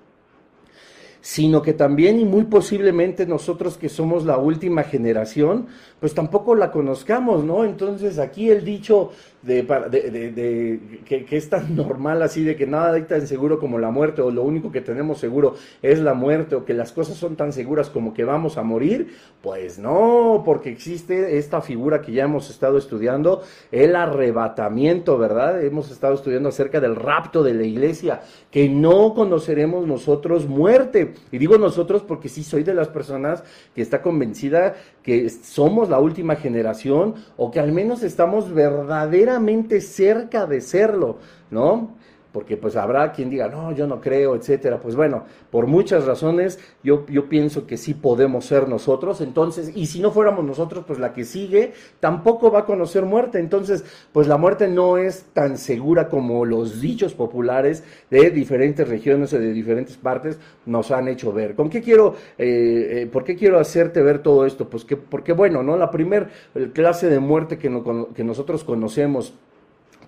sino 1.20 1.62
que 1.62 1.72
también 1.72 2.20
y 2.20 2.24
muy 2.24 2.44
posiblemente 2.44 3.26
nosotros 3.26 3.76
que 3.76 3.88
somos 3.88 4.24
la 4.24 4.38
última 4.38 4.82
generación, 4.84 5.66
pues 6.00 6.14
tampoco 6.14 6.54
la 6.54 6.70
conozcamos, 6.70 7.44
¿no? 7.44 7.64
Entonces 7.64 8.18
aquí 8.18 8.50
el 8.50 8.64
dicho 8.64 9.10
de, 9.42 9.62
de, 9.62 11.00
que, 11.04 11.36
es 11.36 11.48
tan 11.48 11.76
normal 11.76 12.22
así 12.22 12.42
de 12.42 12.56
que 12.56 12.66
nada 12.66 12.94
hay 12.94 13.02
tan 13.02 13.26
seguro 13.26 13.58
como 13.58 13.78
la 13.78 13.90
muerte 13.90 14.20
o 14.20 14.30
lo 14.30 14.42
único 14.42 14.72
que 14.72 14.80
tenemos 14.80 15.18
seguro 15.18 15.54
es 15.80 16.00
la 16.00 16.14
muerte 16.14 16.56
o 16.56 16.64
que 16.64 16.74
las 16.74 16.92
cosas 16.92 17.16
son 17.16 17.36
tan 17.36 17.52
seguras 17.52 17.88
como 17.88 18.12
que 18.14 18.24
vamos 18.24 18.58
a 18.58 18.62
morir, 18.62 19.14
pues 19.42 19.78
no, 19.78 20.42
porque 20.44 20.70
existe 20.70 21.38
esta 21.38 21.60
figura 21.60 22.02
que 22.02 22.12
ya 22.12 22.24
hemos 22.24 22.50
estado 22.50 22.78
estudiando, 22.78 23.42
el 23.70 23.94
arrebatamiento, 23.94 25.18
¿verdad? 25.18 25.62
Hemos 25.62 25.90
estado 25.90 26.14
estudiando 26.14 26.48
acerca 26.48 26.80
del 26.80 26.96
rapto 26.96 27.42
de 27.42 27.54
la 27.54 27.64
iglesia, 27.64 28.22
que 28.50 28.68
no 28.68 29.14
conoceremos 29.14 29.86
nosotros 29.86 30.46
muerte. 30.46 31.14
Y 31.30 31.38
digo 31.38 31.58
nosotros 31.58 32.02
porque 32.02 32.28
sí 32.28 32.42
soy 32.42 32.64
de 32.64 32.74
las 32.74 32.88
personas 32.88 33.44
que 33.74 33.82
está 33.82 34.02
convencida 34.02 34.74
que 35.08 35.30
somos 35.30 35.88
la 35.88 35.98
última 35.98 36.36
generación 36.36 37.14
o 37.38 37.50
que 37.50 37.60
al 37.60 37.72
menos 37.72 38.02
estamos 38.02 38.52
verdaderamente 38.52 39.80
cerca 39.80 40.44
de 40.44 40.60
serlo, 40.60 41.16
¿no? 41.50 41.96
Porque 42.38 42.56
pues 42.56 42.76
habrá 42.76 43.10
quien 43.10 43.30
diga, 43.30 43.48
no, 43.48 43.72
yo 43.72 43.88
no 43.88 44.00
creo, 44.00 44.36
etcétera. 44.36 44.78
Pues 44.78 44.94
bueno, 44.94 45.24
por 45.50 45.66
muchas 45.66 46.04
razones 46.06 46.60
yo, 46.84 47.04
yo 47.08 47.28
pienso 47.28 47.66
que 47.66 47.76
sí 47.76 47.94
podemos 47.94 48.44
ser 48.44 48.68
nosotros, 48.68 49.20
entonces, 49.20 49.72
y 49.74 49.86
si 49.86 49.98
no 49.98 50.12
fuéramos 50.12 50.44
nosotros, 50.44 50.84
pues 50.86 51.00
la 51.00 51.12
que 51.12 51.24
sigue 51.24 51.72
tampoco 51.98 52.52
va 52.52 52.60
a 52.60 52.64
conocer 52.64 53.04
muerte, 53.04 53.40
entonces, 53.40 53.84
pues 54.12 54.28
la 54.28 54.36
muerte 54.36 54.68
no 54.68 54.98
es 54.98 55.24
tan 55.32 55.58
segura 55.58 56.08
como 56.08 56.44
los 56.44 56.80
dichos 56.80 57.12
populares 57.12 57.82
de 58.08 58.30
diferentes 58.30 58.88
regiones 58.88 59.32
o 59.32 59.40
de 59.40 59.52
diferentes 59.52 59.96
partes 59.96 60.38
nos 60.64 60.92
han 60.92 61.08
hecho 61.08 61.32
ver. 61.32 61.56
¿Con 61.56 61.68
qué 61.68 61.82
quiero, 61.82 62.14
eh, 62.38 63.00
eh, 63.02 63.08
por 63.12 63.24
qué 63.24 63.34
quiero 63.34 63.58
hacerte 63.58 64.00
ver 64.00 64.22
todo 64.22 64.46
esto? 64.46 64.70
Pues 64.70 64.84
que, 64.84 64.96
porque 64.96 65.32
bueno, 65.32 65.64
¿no? 65.64 65.76
La 65.76 65.90
primer 65.90 66.28
clase 66.72 67.08
de 67.08 67.18
muerte 67.18 67.58
que, 67.58 67.68
no, 67.68 68.14
que 68.14 68.22
nosotros 68.22 68.62
conocemos, 68.62 69.34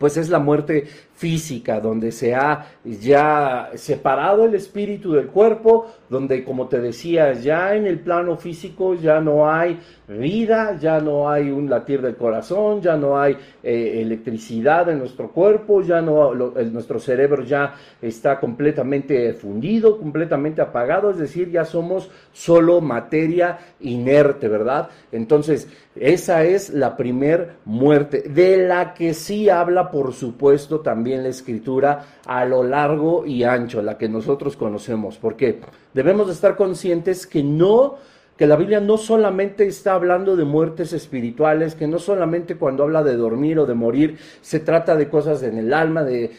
pues 0.00 0.16
es 0.16 0.30
la 0.30 0.38
muerte 0.38 0.86
física, 1.20 1.80
donde 1.80 2.12
se 2.12 2.34
ha 2.34 2.64
ya 2.82 3.68
separado 3.74 4.46
el 4.46 4.54
espíritu 4.54 5.12
del 5.12 5.26
cuerpo, 5.26 5.86
donde 6.08 6.42
como 6.44 6.66
te 6.66 6.80
decía, 6.80 7.34
ya 7.34 7.74
en 7.74 7.86
el 7.86 8.00
plano 8.00 8.38
físico 8.38 8.94
ya 8.94 9.20
no 9.20 9.50
hay 9.50 9.78
vida, 10.08 10.78
ya 10.80 10.98
no 10.98 11.30
hay 11.30 11.50
un 11.50 11.68
latir 11.68 12.00
del 12.00 12.16
corazón, 12.16 12.80
ya 12.80 12.96
no 12.96 13.20
hay 13.20 13.36
eh, 13.62 14.00
electricidad 14.00 14.88
en 14.88 14.98
nuestro 14.98 15.30
cuerpo, 15.30 15.82
ya 15.82 16.00
no 16.00 16.34
nuestro 16.34 16.98
cerebro 16.98 17.44
ya 17.44 17.74
está 18.00 18.40
completamente 18.40 19.34
fundido, 19.34 19.98
completamente 19.98 20.62
apagado, 20.62 21.10
es 21.10 21.18
decir, 21.18 21.50
ya 21.50 21.66
somos 21.66 22.10
solo 22.32 22.80
materia 22.80 23.58
inerte, 23.80 24.48
¿verdad? 24.48 24.88
Entonces, 25.12 25.68
esa 25.96 26.44
es 26.44 26.70
la 26.70 26.96
primer 26.96 27.56
muerte, 27.64 28.22
de 28.22 28.56
la 28.56 28.94
que 28.94 29.12
sí 29.12 29.48
habla, 29.48 29.90
por 29.90 30.12
supuesto, 30.12 30.80
también 30.80 31.09
la 31.18 31.28
escritura 31.28 32.04
a 32.26 32.44
lo 32.44 32.62
largo 32.62 33.26
y 33.26 33.44
ancho, 33.44 33.82
la 33.82 33.98
que 33.98 34.08
nosotros 34.08 34.56
conocemos, 34.56 35.18
porque 35.18 35.60
debemos 35.94 36.26
de 36.26 36.32
estar 36.32 36.56
conscientes 36.56 37.26
que 37.26 37.42
no 37.42 37.96
que 38.40 38.46
la 38.46 38.56
Biblia 38.56 38.80
no 38.80 38.96
solamente 38.96 39.66
está 39.66 39.92
hablando 39.92 40.34
de 40.34 40.44
muertes 40.44 40.94
espirituales, 40.94 41.74
que 41.74 41.86
no 41.86 41.98
solamente 41.98 42.56
cuando 42.56 42.84
habla 42.84 43.02
de 43.02 43.14
dormir 43.14 43.58
o 43.58 43.66
de 43.66 43.74
morir 43.74 44.16
se 44.40 44.60
trata 44.60 44.96
de 44.96 45.10
cosas 45.10 45.42
en 45.42 45.58
el 45.58 45.74
alma, 45.74 46.04
de, 46.04 46.30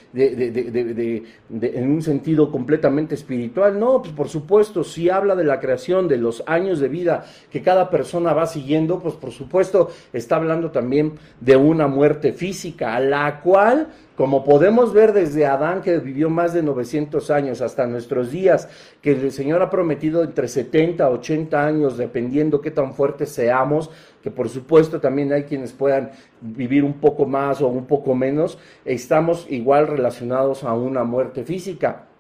en 1.52 1.92
un 1.92 2.02
sentido 2.02 2.50
completamente 2.50 3.14
espiritual. 3.14 3.80
No, 3.80 4.02
pues 4.02 4.16
por 4.16 4.30
supuesto, 4.30 4.84
si 4.84 5.12
habla 5.12 5.36
de 5.36 5.44
la 5.44 5.60
creación, 5.60 6.08
de 6.08 6.18
los 6.18 6.44
años 6.48 6.80
de 6.80 6.88
vida 6.88 7.24
que 7.52 7.62
cada 7.62 7.92
persona 7.92 8.34
va 8.34 8.48
siguiendo, 8.48 8.98
pues 8.98 9.14
por 9.14 9.30
supuesto 9.30 9.92
está 10.12 10.38
hablando 10.38 10.72
también 10.72 11.20
de 11.40 11.56
una 11.56 11.86
muerte 11.86 12.34
física, 12.34 12.96
a 12.96 13.00
la 13.00 13.42
cual 13.42 13.90
como 14.22 14.44
podemos 14.44 14.94
ver 14.94 15.14
desde 15.14 15.48
Adán, 15.48 15.82
que 15.82 15.98
vivió 15.98 16.30
más 16.30 16.54
de 16.54 16.62
900 16.62 17.32
años, 17.32 17.60
hasta 17.60 17.88
nuestros 17.88 18.30
días, 18.30 18.70
que 19.02 19.14
el 19.14 19.32
Señor 19.32 19.64
ha 19.64 19.72
prometido 19.72 20.24
entre 20.24 20.48
70 20.48 21.04
a 21.04 21.10
80 21.10 21.66
años, 21.66 21.98
dependiendo 21.98 22.62
qué 22.62 22.70
tan 22.70 22.94
fuertes 22.94 23.30
seamos, 23.30 23.90
que 24.22 24.30
por 24.30 24.48
supuesto 24.48 25.02
también 25.02 25.34
hay 25.34 25.46
quienes 25.46 25.74
puedan 25.74 26.12
vivir 26.40 26.84
un 26.84 27.00
poco 27.00 27.26
más 27.26 27.64
o 27.64 27.68
un 27.68 27.88
poco 27.88 28.14
menos, 28.14 28.60
estamos 28.86 29.48
igual 29.50 29.88
relacionados 29.88 30.64
a 30.64 30.76
una 30.76 31.04
muerte 31.04 31.44
física. 31.44 32.11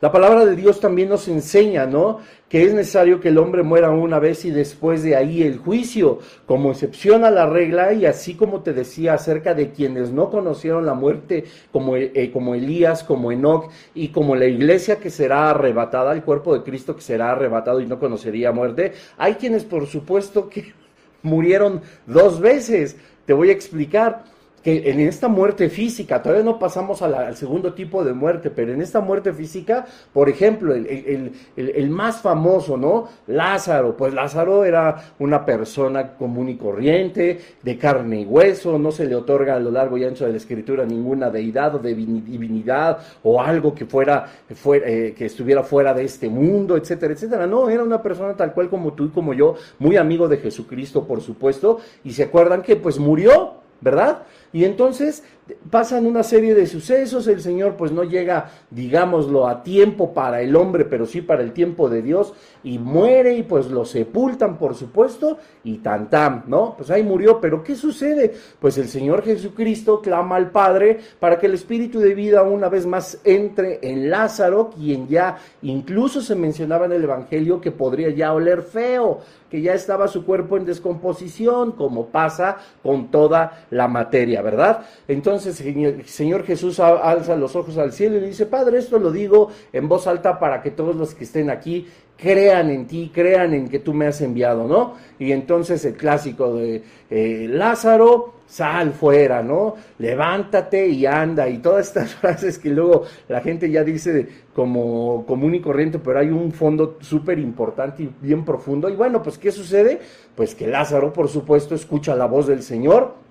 La 0.00 0.12
palabra 0.12 0.46
de 0.46 0.54
Dios 0.54 0.78
también 0.78 1.08
nos 1.08 1.26
enseña, 1.26 1.84
¿no? 1.84 2.20
Que 2.48 2.62
es 2.62 2.72
necesario 2.72 3.18
que 3.18 3.30
el 3.30 3.38
hombre 3.38 3.64
muera 3.64 3.90
una 3.90 4.20
vez 4.20 4.44
y 4.44 4.52
después 4.52 5.02
de 5.02 5.16
ahí 5.16 5.42
el 5.42 5.58
juicio, 5.58 6.20
como 6.46 6.70
excepción 6.70 7.24
a 7.24 7.32
la 7.32 7.46
regla 7.46 7.92
y 7.92 8.06
así 8.06 8.34
como 8.34 8.60
te 8.60 8.72
decía 8.72 9.14
acerca 9.14 9.54
de 9.54 9.72
quienes 9.72 10.12
no 10.12 10.30
conocieron 10.30 10.86
la 10.86 10.94
muerte, 10.94 11.46
como, 11.72 11.96
eh, 11.96 12.30
como 12.32 12.54
Elías, 12.54 13.02
como 13.02 13.32
Enoch 13.32 13.72
y 13.92 14.10
como 14.10 14.36
la 14.36 14.46
iglesia 14.46 15.00
que 15.00 15.10
será 15.10 15.50
arrebatada, 15.50 16.12
el 16.12 16.22
cuerpo 16.22 16.54
de 16.54 16.62
Cristo 16.62 16.94
que 16.94 17.02
será 17.02 17.32
arrebatado 17.32 17.80
y 17.80 17.86
no 17.86 17.98
conocería 17.98 18.52
muerte. 18.52 18.92
Hay 19.16 19.34
quienes, 19.34 19.64
por 19.64 19.88
supuesto, 19.88 20.48
que 20.48 20.74
murieron 21.22 21.82
dos 22.06 22.38
veces. 22.38 22.96
Te 23.26 23.32
voy 23.32 23.48
a 23.48 23.52
explicar 23.52 24.22
que 24.62 24.90
en 24.90 25.00
esta 25.00 25.28
muerte 25.28 25.68
física, 25.68 26.22
todavía 26.22 26.44
no 26.44 26.58
pasamos 26.58 27.02
al 27.02 27.36
segundo 27.36 27.74
tipo 27.74 28.04
de 28.04 28.12
muerte, 28.12 28.50
pero 28.50 28.72
en 28.72 28.82
esta 28.82 29.00
muerte 29.00 29.32
física, 29.32 29.86
por 30.12 30.28
ejemplo, 30.28 30.74
el, 30.74 31.90
más 31.90 32.20
famoso, 32.20 32.76
¿no? 32.76 33.08
Lázaro, 33.26 33.96
pues 33.96 34.12
Lázaro 34.14 34.64
era 34.64 35.12
una 35.18 35.44
persona 35.44 36.14
común 36.14 36.48
y 36.48 36.56
corriente, 36.56 37.40
de 37.62 37.78
carne 37.78 38.22
y 38.22 38.24
hueso, 38.24 38.78
no 38.78 38.90
se 38.90 39.06
le 39.06 39.14
otorga 39.14 39.54
a 39.54 39.60
lo 39.60 39.70
largo 39.70 39.96
y 39.96 40.04
ancho 40.04 40.24
de 40.24 40.32
la 40.32 40.36
escritura 40.36 40.84
ninguna 40.84 41.30
deidad 41.30 41.74
o 41.74 41.78
divinidad 41.78 42.98
o 43.22 43.40
algo 43.40 43.74
que 43.74 43.86
fuera, 43.86 44.26
eh, 44.48 45.14
que 45.16 45.24
estuviera 45.26 45.62
fuera 45.62 45.94
de 45.94 46.04
este 46.04 46.28
mundo, 46.28 46.76
etcétera, 46.76 47.14
etcétera. 47.14 47.46
No, 47.46 47.68
era 47.70 47.82
una 47.82 48.02
persona 48.02 48.34
tal 48.34 48.52
cual 48.52 48.68
como 48.68 48.92
tú 48.92 49.06
y 49.06 49.08
como 49.08 49.34
yo, 49.34 49.54
muy 49.78 49.96
amigo 49.96 50.28
de 50.28 50.38
Jesucristo, 50.38 51.06
por 51.06 51.20
supuesto, 51.20 51.78
y 52.04 52.12
se 52.12 52.24
acuerdan 52.24 52.62
que 52.62 52.76
pues 52.76 52.98
murió, 52.98 53.54
¿verdad? 53.80 54.22
Y 54.52 54.64
entonces 54.64 55.22
pasan 55.70 56.06
una 56.06 56.22
serie 56.22 56.54
de 56.54 56.66
sucesos, 56.66 57.26
el 57.26 57.40
Señor 57.40 57.76
pues 57.76 57.92
no 57.92 58.04
llega, 58.04 58.50
digámoslo, 58.70 59.46
a 59.46 59.62
tiempo 59.62 60.12
para 60.12 60.40
el 60.40 60.54
hombre, 60.56 60.84
pero 60.84 61.06
sí 61.06 61.22
para 61.22 61.42
el 61.42 61.52
tiempo 61.52 61.88
de 61.88 62.02
Dios, 62.02 62.34
y 62.62 62.78
muere 62.78 63.34
y 63.34 63.42
pues 63.42 63.70
lo 63.70 63.84
sepultan, 63.84 64.58
por 64.58 64.74
supuesto, 64.74 65.38
y 65.64 65.78
tan 65.78 66.10
tan, 66.10 66.44
¿no? 66.46 66.74
Pues 66.76 66.90
ahí 66.90 67.02
murió, 67.02 67.40
pero 67.40 67.62
¿qué 67.62 67.76
sucede? 67.76 68.34
Pues 68.60 68.78
el 68.78 68.88
Señor 68.88 69.22
Jesucristo 69.22 70.00
clama 70.00 70.36
al 70.36 70.50
Padre 70.50 70.98
para 71.18 71.38
que 71.38 71.46
el 71.46 71.54
Espíritu 71.54 71.98
de 72.00 72.14
vida 72.14 72.42
una 72.42 72.68
vez 72.68 72.86
más 72.86 73.20
entre 73.24 73.78
en 73.82 74.10
Lázaro, 74.10 74.70
quien 74.70 75.08
ya 75.08 75.38
incluso 75.62 76.20
se 76.20 76.34
mencionaba 76.34 76.86
en 76.86 76.92
el 76.92 77.04
Evangelio 77.04 77.60
que 77.60 77.70
podría 77.70 78.10
ya 78.10 78.32
oler 78.32 78.62
feo, 78.62 79.20
que 79.50 79.62
ya 79.62 79.74
estaba 79.74 80.08
su 80.08 80.24
cuerpo 80.24 80.56
en 80.56 80.66
descomposición, 80.66 81.72
como 81.72 82.06
pasa 82.06 82.58
con 82.82 83.10
toda 83.10 83.66
la 83.70 83.88
materia, 83.88 84.37
¿verdad? 84.42 84.86
Entonces 85.06 85.60
el 85.60 86.06
Señor 86.06 86.44
Jesús 86.44 86.80
alza 86.80 87.36
los 87.36 87.56
ojos 87.56 87.78
al 87.78 87.92
cielo 87.92 88.16
y 88.18 88.20
dice, 88.20 88.46
Padre, 88.46 88.78
esto 88.78 88.98
lo 88.98 89.10
digo 89.10 89.50
en 89.72 89.88
voz 89.88 90.06
alta 90.06 90.38
para 90.38 90.62
que 90.62 90.70
todos 90.70 90.96
los 90.96 91.14
que 91.14 91.24
estén 91.24 91.50
aquí 91.50 91.86
crean 92.18 92.70
en 92.70 92.86
ti, 92.86 93.10
crean 93.14 93.54
en 93.54 93.68
que 93.68 93.78
tú 93.78 93.94
me 93.94 94.06
has 94.06 94.20
enviado, 94.20 94.66
¿no? 94.66 94.94
Y 95.18 95.32
entonces 95.32 95.84
el 95.84 95.94
clásico 95.94 96.54
de 96.54 96.82
eh, 97.08 97.46
Lázaro, 97.48 98.34
sal 98.48 98.92
fuera, 98.92 99.42
¿no? 99.42 99.76
Levántate 99.98 100.88
y 100.88 101.06
anda, 101.06 101.48
y 101.48 101.58
todas 101.58 101.86
estas 101.86 102.14
frases 102.16 102.58
que 102.58 102.70
luego 102.70 103.04
la 103.28 103.40
gente 103.40 103.70
ya 103.70 103.84
dice 103.84 104.26
como 104.52 105.24
común 105.26 105.54
y 105.54 105.60
corriente, 105.60 106.00
pero 106.00 106.18
hay 106.18 106.30
un 106.30 106.50
fondo 106.50 106.98
súper 107.00 107.38
importante 107.38 108.02
y 108.02 108.10
bien 108.20 108.44
profundo. 108.44 108.88
Y 108.88 108.96
bueno, 108.96 109.22
pues 109.22 109.38
¿qué 109.38 109.52
sucede? 109.52 110.00
Pues 110.34 110.54
que 110.54 110.66
Lázaro, 110.66 111.12
por 111.12 111.28
supuesto, 111.28 111.74
escucha 111.74 112.16
la 112.16 112.26
voz 112.26 112.48
del 112.48 112.62
Señor 112.62 113.27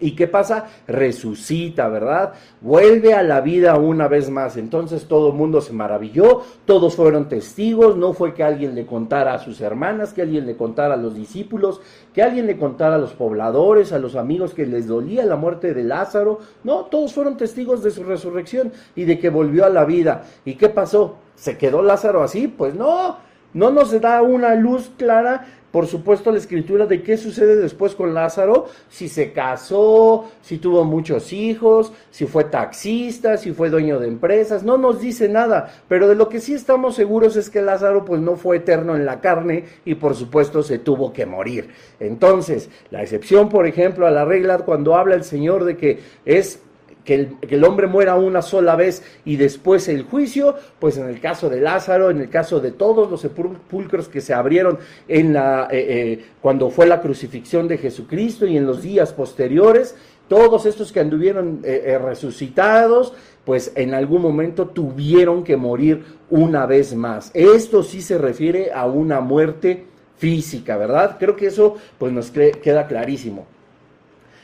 ¿Y 0.00 0.12
qué 0.12 0.28
pasa? 0.28 0.66
Resucita, 0.86 1.88
¿verdad? 1.88 2.32
Vuelve 2.60 3.14
a 3.14 3.22
la 3.22 3.40
vida 3.40 3.76
una 3.76 4.06
vez 4.06 4.30
más. 4.30 4.56
Entonces 4.56 5.06
todo 5.06 5.28
el 5.28 5.34
mundo 5.34 5.60
se 5.60 5.72
maravilló, 5.72 6.42
todos 6.64 6.94
fueron 6.94 7.28
testigos, 7.28 7.96
no 7.96 8.12
fue 8.12 8.34
que 8.34 8.44
alguien 8.44 8.74
le 8.74 8.86
contara 8.86 9.34
a 9.34 9.38
sus 9.38 9.60
hermanas, 9.60 10.12
que 10.12 10.22
alguien 10.22 10.46
le 10.46 10.56
contara 10.56 10.94
a 10.94 10.98
los 10.98 11.14
discípulos, 11.14 11.80
que 12.14 12.22
alguien 12.22 12.46
le 12.46 12.56
contara 12.56 12.94
a 12.94 12.98
los 12.98 13.12
pobladores, 13.12 13.92
a 13.92 13.98
los 13.98 14.14
amigos 14.14 14.54
que 14.54 14.66
les 14.66 14.86
dolía 14.86 15.24
la 15.24 15.36
muerte 15.36 15.74
de 15.74 15.84
Lázaro. 15.84 16.38
No, 16.64 16.84
todos 16.84 17.12
fueron 17.12 17.36
testigos 17.36 17.82
de 17.82 17.90
su 17.90 18.04
resurrección 18.04 18.72
y 18.94 19.04
de 19.04 19.18
que 19.18 19.30
volvió 19.30 19.64
a 19.64 19.70
la 19.70 19.84
vida. 19.84 20.24
¿Y 20.44 20.54
qué 20.54 20.68
pasó? 20.68 21.16
¿Se 21.34 21.56
quedó 21.56 21.82
Lázaro 21.82 22.22
así? 22.22 22.48
Pues 22.48 22.74
no, 22.74 23.16
no 23.54 23.70
nos 23.70 23.98
da 24.00 24.22
una 24.22 24.54
luz 24.54 24.90
clara 24.96 25.46
por 25.70 25.86
supuesto, 25.86 26.30
la 26.30 26.38
escritura 26.38 26.86
de 26.86 27.02
qué 27.02 27.16
sucede 27.16 27.56
después 27.56 27.94
con 27.94 28.14
Lázaro, 28.14 28.66
si 28.88 29.08
se 29.08 29.32
casó, 29.32 30.30
si 30.40 30.58
tuvo 30.58 30.84
muchos 30.84 31.32
hijos, 31.32 31.92
si 32.10 32.26
fue 32.26 32.44
taxista, 32.44 33.36
si 33.36 33.52
fue 33.52 33.68
dueño 33.68 33.98
de 33.98 34.08
empresas, 34.08 34.62
no 34.62 34.78
nos 34.78 35.00
dice 35.00 35.28
nada, 35.28 35.70
pero 35.88 36.08
de 36.08 36.14
lo 36.14 36.28
que 36.28 36.40
sí 36.40 36.54
estamos 36.54 36.94
seguros 36.94 37.36
es 37.36 37.50
que 37.50 37.60
Lázaro 37.60 38.04
pues 38.04 38.20
no 38.20 38.36
fue 38.36 38.58
eterno 38.58 38.96
en 38.96 39.04
la 39.04 39.20
carne 39.20 39.64
y 39.84 39.94
por 39.96 40.14
supuesto 40.14 40.62
se 40.62 40.78
tuvo 40.78 41.12
que 41.12 41.26
morir. 41.26 41.68
Entonces, 42.00 42.70
la 42.90 43.02
excepción, 43.02 43.48
por 43.48 43.66
ejemplo, 43.66 44.06
a 44.06 44.10
la 44.10 44.24
regla 44.24 44.58
cuando 44.58 44.94
habla 44.94 45.14
el 45.14 45.24
Señor 45.24 45.64
de 45.64 45.76
que 45.76 45.98
es 46.24 46.62
que 47.08 47.54
el, 47.54 47.64
hombre 47.64 47.86
muera 47.86 48.16
una 48.16 48.42
sola 48.42 48.76
vez 48.76 49.02
y 49.24 49.36
después 49.36 49.88
el 49.88 50.02
juicio, 50.02 50.56
pues 50.78 50.98
en 50.98 51.08
el 51.08 51.20
caso 51.20 51.48
de 51.48 51.58
Lázaro, 51.58 52.10
en 52.10 52.20
el 52.20 52.28
caso 52.28 52.60
de 52.60 52.70
todos 52.70 53.10
los 53.10 53.22
sepulcros 53.22 54.10
que 54.10 54.20
se 54.20 54.34
abrieron 54.34 54.78
en 55.08 55.32
la, 55.32 55.68
eh, 55.70 55.86
eh, 55.88 56.24
cuando 56.42 56.68
fue 56.68 56.86
la 56.86 57.00
crucifixión 57.00 57.66
de 57.66 57.78
Jesucristo 57.78 58.46
y 58.46 58.58
en 58.58 58.66
los 58.66 58.82
días 58.82 59.14
posteriores, 59.14 59.96
todos 60.28 60.66
estos 60.66 60.92
que 60.92 61.00
anduvieron 61.00 61.60
eh, 61.64 61.98
resucitados, 61.98 63.14
pues 63.46 63.72
en 63.74 63.94
algún 63.94 64.20
momento 64.20 64.66
tuvieron 64.66 65.44
que 65.44 65.56
morir 65.56 66.04
una 66.28 66.66
vez 66.66 66.94
más. 66.94 67.30
Esto 67.32 67.82
sí 67.84 68.02
se 68.02 68.18
refiere 68.18 68.70
a 68.74 68.84
una 68.84 69.22
muerte 69.22 69.86
física, 70.18 70.76
¿verdad? 70.76 71.16
Creo 71.18 71.36
que 71.36 71.46
eso 71.46 71.76
pues 71.96 72.12
nos 72.12 72.30
queda 72.30 72.86
clarísimo. 72.86 73.46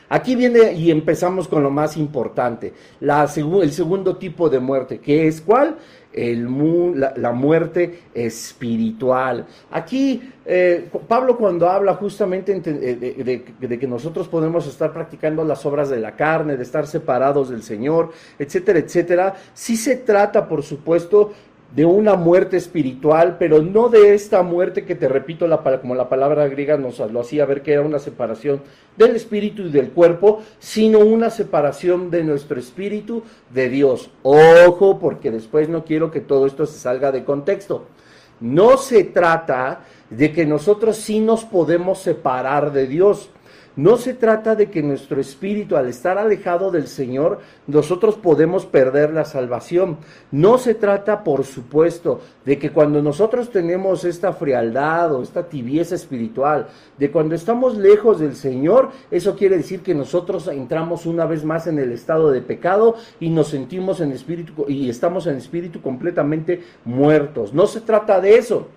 Aquí 0.09 0.35
viene 0.35 0.73
y 0.73 0.91
empezamos 0.91 1.47
con 1.47 1.63
lo 1.63 1.71
más 1.71 1.97
importante, 1.97 2.73
la, 2.99 3.23
el 3.23 3.71
segundo 3.71 4.17
tipo 4.17 4.49
de 4.49 4.59
muerte, 4.59 4.99
que 4.99 5.27
es 5.27 5.41
cuál? 5.41 5.77
La, 6.15 7.31
muerte 7.33 8.03
espiritual. 8.13 9.45
Aquí 9.69 10.31
eh, 10.45 10.89
Pablo 11.09 11.37
cuando 11.37 11.67
habla 11.67 11.95
justamente 11.95 12.57
de, 12.57 13.43
de, 13.59 13.79
que 13.79 13.87
nosotros 13.87 14.29
podemos 14.29 14.65
estar 14.65 14.93
practicando 14.93 15.43
las 15.43 15.65
obras 15.65 15.89
de 15.89 15.99
la 15.99 16.15
carne, 16.15 16.55
de 16.55 16.63
estar 16.63 16.87
separados 16.87 17.49
del 17.49 17.63
Señor, 17.63 18.11
etcétera, 18.39 18.79
etcétera, 18.79 19.35
sí 19.53 19.75
se 19.75 19.97
trata, 19.97 20.47
por 20.47 20.63
supuesto, 20.63 21.33
de 21.73 21.85
una 21.85 22.15
muerte 22.15 22.57
espiritual, 22.57 23.35
pero 23.37 23.61
no 23.61 23.89
de 23.89 24.13
esta 24.13 24.43
muerte 24.43 24.85
que 24.85 24.95
te 24.95 25.09
repito, 25.09 25.47
la, 25.47 25.61
como 25.81 25.95
la 25.95 26.07
palabra 26.07 26.47
griega 26.47 26.77
nos 26.77 26.99
lo 26.99 27.19
hacía 27.19 27.45
ver 27.45 27.61
que 27.61 27.73
era 27.73 27.81
una 27.81 27.99
separación 27.99 28.61
del 28.95 29.15
espíritu 29.15 29.63
y 29.63 29.71
del 29.71 29.89
cuerpo, 29.89 30.41
sino 30.59 30.99
una 30.99 31.29
separación 31.29 32.09
de 32.09 32.23
nuestro 32.23 32.59
espíritu 32.59 33.23
de 33.53 33.69
Dios. 33.69 34.09
Ojo, 34.23 34.99
porque 34.99 35.31
después 35.31 35.67
no 35.67 35.83
quiero 35.83 36.11
que 36.11 36.21
todo 36.21 36.45
esto 36.45 36.65
se 36.65 36.79
salga 36.79 37.11
de 37.11 37.25
contexto. 37.25 37.87
No 38.39 38.77
se 38.77 39.03
trata 39.03 39.81
de 40.09 40.31
que 40.31 40.45
nosotros 40.45 40.97
sí 40.97 41.19
nos 41.19 41.45
podemos 41.45 41.99
separar 41.99 42.71
de 42.71 42.87
Dios. 42.87 43.29
No 43.75 43.97
se 43.97 44.13
trata 44.13 44.55
de 44.55 44.69
que 44.69 44.81
nuestro 44.81 45.19
espíritu, 45.19 45.75
al 45.75 45.87
estar 45.87 46.17
alejado 46.17 46.71
del 46.71 46.87
Señor, 46.87 47.39
nosotros 47.67 48.15
podemos 48.15 48.65
perder 48.65 49.11
la 49.11 49.25
salvación. 49.25 49.97
No 50.31 50.57
se 50.57 50.75
trata, 50.75 51.25
por 51.25 51.43
supuesto, 51.43 52.21
de 52.45 52.57
que 52.57 52.71
cuando 52.71 53.01
nosotros 53.01 53.49
tenemos 53.49 54.05
esta 54.05 54.31
frialdad 54.31 55.13
o 55.13 55.21
esta 55.21 55.49
tibieza 55.49 55.95
espiritual, 55.95 56.67
de 56.97 57.11
cuando 57.11 57.35
estamos 57.35 57.77
lejos 57.77 58.19
del 58.19 58.35
Señor, 58.35 58.91
eso 59.11 59.35
quiere 59.35 59.57
decir 59.57 59.81
que 59.81 59.93
nosotros 59.93 60.47
entramos 60.47 61.05
una 61.05 61.25
vez 61.25 61.43
más 61.43 61.67
en 61.67 61.77
el 61.77 61.91
estado 61.91 62.31
de 62.31 62.41
pecado 62.41 62.95
y 63.19 63.29
nos 63.29 63.49
sentimos 63.49 63.99
en 63.99 64.13
espíritu 64.13 64.65
y 64.69 64.89
estamos 64.89 65.27
en 65.27 65.35
espíritu 65.35 65.81
completamente 65.81 66.63
muertos. 66.85 67.53
No 67.53 67.67
se 67.67 67.81
trata 67.81 68.21
de 68.21 68.37
eso. 68.37 68.69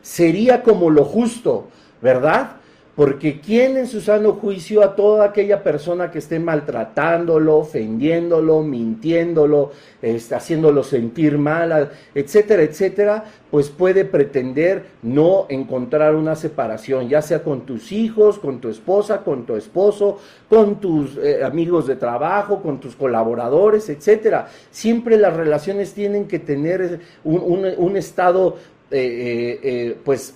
Sería 0.00 0.62
como 0.62 0.90
lo 0.90 1.04
justo, 1.04 1.66
¿verdad? 2.00 2.55
Porque 2.96 3.40
¿quién 3.40 3.76
en 3.76 3.86
su 3.86 4.00
sano 4.00 4.32
juicio 4.32 4.82
a 4.82 4.96
toda 4.96 5.26
aquella 5.26 5.62
persona 5.62 6.10
que 6.10 6.18
esté 6.18 6.38
maltratándolo, 6.38 7.58
ofendiéndolo, 7.58 8.62
mintiéndolo, 8.62 9.70
este, 10.00 10.34
haciéndolo 10.34 10.82
sentir 10.82 11.36
mal, 11.36 11.90
etcétera, 12.14 12.62
etcétera, 12.62 13.24
pues 13.50 13.68
puede 13.68 14.06
pretender 14.06 14.86
no 15.02 15.44
encontrar 15.50 16.14
una 16.14 16.36
separación, 16.36 17.10
ya 17.10 17.20
sea 17.20 17.42
con 17.42 17.66
tus 17.66 17.92
hijos, 17.92 18.38
con 18.38 18.62
tu 18.62 18.70
esposa, 18.70 19.18
con 19.22 19.44
tu 19.44 19.56
esposo, 19.56 20.18
con 20.48 20.80
tus 20.80 21.18
eh, 21.18 21.44
amigos 21.44 21.86
de 21.86 21.96
trabajo, 21.96 22.62
con 22.62 22.80
tus 22.80 22.96
colaboradores, 22.96 23.90
etcétera. 23.90 24.48
Siempre 24.70 25.18
las 25.18 25.36
relaciones 25.36 25.92
tienen 25.92 26.26
que 26.26 26.38
tener 26.38 27.00
un, 27.24 27.96
estado, 27.98 28.56
eh, 28.90 29.60
eh, 29.62 29.96
pues, 30.02 30.34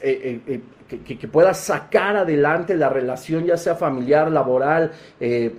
que, 0.98 1.28
pueda 1.28 1.54
sacar 1.54 2.16
adelante 2.16 2.74
la 2.76 2.88
relación, 2.88 3.46
ya 3.46 3.56
sea 3.56 3.76
familiar, 3.76 4.30
laboral, 4.30 4.92
eh, 5.20 5.54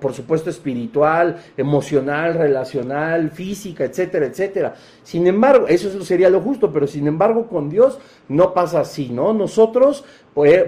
por 0.00 0.12
supuesto 0.12 0.50
espiritual, 0.50 1.36
emocional, 1.56 2.34
relacional, 2.34 3.30
física, 3.30 3.84
etcétera, 3.84 4.26
etcétera. 4.26 4.74
Sin 5.02 5.26
embargo, 5.26 5.66
eso 5.68 6.02
sería 6.04 6.30
lo 6.30 6.40
justo, 6.40 6.72
pero 6.72 6.86
sin 6.86 7.06
embargo 7.06 7.46
con 7.48 7.68
Dios 7.68 7.98
no 8.28 8.54
pasa 8.54 8.80
así, 8.80 9.10
¿no? 9.10 9.32
Nosotros 9.32 10.04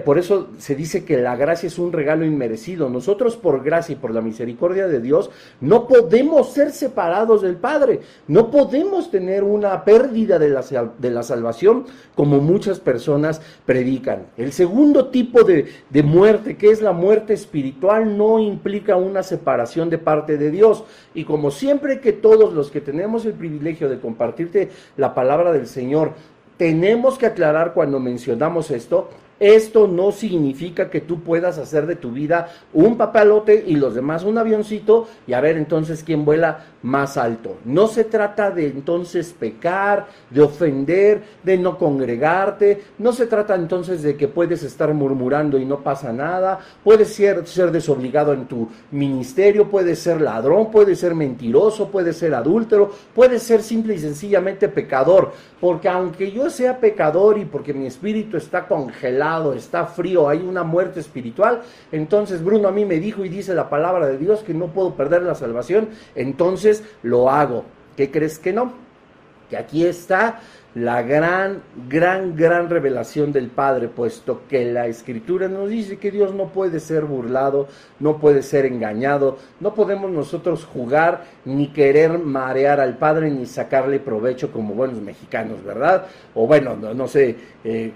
por 0.03 0.17
eso 0.17 0.47
se 0.57 0.73
dice 0.73 1.05
que 1.05 1.17
la 1.17 1.35
gracia 1.35 1.67
es 1.67 1.77
un 1.77 1.91
regalo 1.93 2.25
inmerecido. 2.25 2.89
Nosotros 2.89 3.37
por 3.37 3.63
gracia 3.63 3.93
y 3.93 3.97
por 3.97 4.11
la 4.11 4.19
misericordia 4.19 4.87
de 4.87 4.99
Dios 4.99 5.29
no 5.61 5.87
podemos 5.87 6.53
ser 6.53 6.71
separados 6.71 7.43
del 7.43 7.55
Padre. 7.55 7.99
No 8.27 8.49
podemos 8.49 9.11
tener 9.11 9.43
una 9.43 9.83
pérdida 9.85 10.39
de 10.39 10.49
la, 10.49 10.63
de 10.97 11.11
la 11.11 11.21
salvación 11.21 11.85
como 12.15 12.39
muchas 12.39 12.79
personas 12.79 13.43
predican. 13.67 14.25
El 14.37 14.53
segundo 14.53 15.09
tipo 15.09 15.43
de, 15.43 15.71
de 15.91 16.01
muerte, 16.01 16.57
que 16.57 16.71
es 16.71 16.81
la 16.81 16.91
muerte 16.91 17.33
espiritual, 17.33 18.17
no 18.17 18.39
implica 18.39 18.95
una 18.95 19.21
separación 19.21 19.91
de 19.91 19.99
parte 19.99 20.39
de 20.39 20.49
Dios. 20.49 20.83
Y 21.13 21.25
como 21.25 21.51
siempre 21.51 21.99
que 21.99 22.11
todos 22.11 22.53
los 22.55 22.71
que 22.71 22.81
tenemos 22.81 23.23
el 23.27 23.33
privilegio 23.33 23.87
de 23.87 23.99
compartirte 23.99 24.69
la 24.97 25.13
palabra 25.13 25.51
del 25.51 25.67
Señor, 25.67 26.13
tenemos 26.59 27.17
que 27.17 27.25
aclarar 27.25 27.73
cuando 27.73 28.01
mencionamos 28.01 28.69
esto, 28.69 29.09
esto 29.39 29.87
no 29.87 30.11
significa 30.11 30.89
que 30.89 31.01
tú 31.01 31.21
puedas 31.21 31.57
hacer 31.57 31.85
de 31.87 31.95
tu 31.95 32.11
vida 32.11 32.49
un 32.73 32.97
papalote 32.97 33.63
y 33.65 33.75
los 33.75 33.95
demás 33.95 34.23
un 34.23 34.37
avioncito 34.37 35.07
y 35.27 35.33
a 35.33 35.41
ver 35.41 35.57
entonces 35.57 36.03
quién 36.03 36.25
vuela 36.25 36.65
más 36.81 37.17
alto. 37.17 37.57
No 37.65 37.87
se 37.87 38.03
trata 38.03 38.51
de 38.51 38.67
entonces 38.67 39.33
pecar, 39.37 40.07
de 40.29 40.41
ofender, 40.41 41.23
de 41.43 41.57
no 41.57 41.77
congregarte. 41.77 42.81
No 42.97 43.13
se 43.13 43.27
trata 43.27 43.55
entonces 43.55 44.01
de 44.01 44.15
que 44.15 44.27
puedes 44.27 44.63
estar 44.63 44.93
murmurando 44.93 45.57
y 45.57 45.65
no 45.65 45.79
pasa 45.79 46.11
nada. 46.11 46.59
Puedes 46.83 47.13
ser, 47.13 47.45
ser 47.47 47.71
desobligado 47.71 48.33
en 48.33 48.45
tu 48.45 48.67
ministerio, 48.91 49.69
puedes 49.69 49.99
ser 49.99 50.21
ladrón, 50.21 50.71
puedes 50.71 50.99
ser 50.99 51.15
mentiroso, 51.15 51.89
puedes 51.89 52.17
ser 52.17 52.33
adúltero, 52.33 52.91
puedes 53.13 53.43
ser 53.43 53.61
simple 53.61 53.95
y 53.95 53.99
sencillamente 53.99 54.67
pecador. 54.67 55.31
Porque 55.59 55.89
aunque 55.89 56.31
yo 56.31 56.49
sea 56.49 56.79
pecador 56.79 57.37
y 57.37 57.45
porque 57.45 57.73
mi 57.73 57.87
espíritu 57.87 58.37
está 58.37 58.67
congelado, 58.67 59.28
está 59.55 59.85
frío, 59.85 60.29
hay 60.29 60.39
una 60.39 60.63
muerte 60.63 60.99
espiritual. 60.99 61.61
Entonces 61.91 62.43
Bruno 62.43 62.67
a 62.67 62.71
mí 62.71 62.85
me 62.85 62.99
dijo 62.99 63.23
y 63.25 63.29
dice 63.29 63.53
la 63.53 63.69
palabra 63.69 64.07
de 64.07 64.17
Dios 64.17 64.41
que 64.41 64.53
no 64.53 64.67
puedo 64.67 64.95
perder 64.95 65.23
la 65.23 65.35
salvación, 65.35 65.89
entonces 66.15 66.83
lo 67.03 67.29
hago. 67.29 67.65
¿Qué 67.95 68.11
crees 68.11 68.39
que 68.39 68.53
no? 68.53 68.73
Que 69.49 69.57
aquí 69.57 69.85
está 69.85 70.39
la 70.75 71.01
gran, 71.01 71.61
gran, 71.87 72.35
gran 72.35 72.69
revelación 72.69 73.31
del 73.31 73.47
Padre, 73.47 73.87
puesto 73.87 74.41
que 74.47 74.71
la 74.71 74.87
Escritura 74.87 75.47
nos 75.47 75.69
dice 75.69 75.97
que 75.97 76.11
Dios 76.11 76.33
no 76.33 76.49
puede 76.49 76.79
ser 76.79 77.05
burlado, 77.05 77.67
no 77.99 78.17
puede 78.17 78.43
ser 78.43 78.65
engañado, 78.65 79.37
no 79.59 79.73
podemos 79.73 80.11
nosotros 80.11 80.65
jugar 80.65 81.23
ni 81.43 81.69
querer 81.69 82.19
marear 82.19 82.79
al 82.79 82.97
Padre 82.97 83.31
ni 83.31 83.47
sacarle 83.47 83.99
provecho 83.99 84.51
como 84.51 84.75
buenos 84.75 85.01
mexicanos, 85.01 85.63
¿verdad? 85.63 86.05
O 86.35 86.45
bueno, 86.45 86.75
no, 86.75 87.07
sé, 87.07 87.35
eh, 87.63 87.91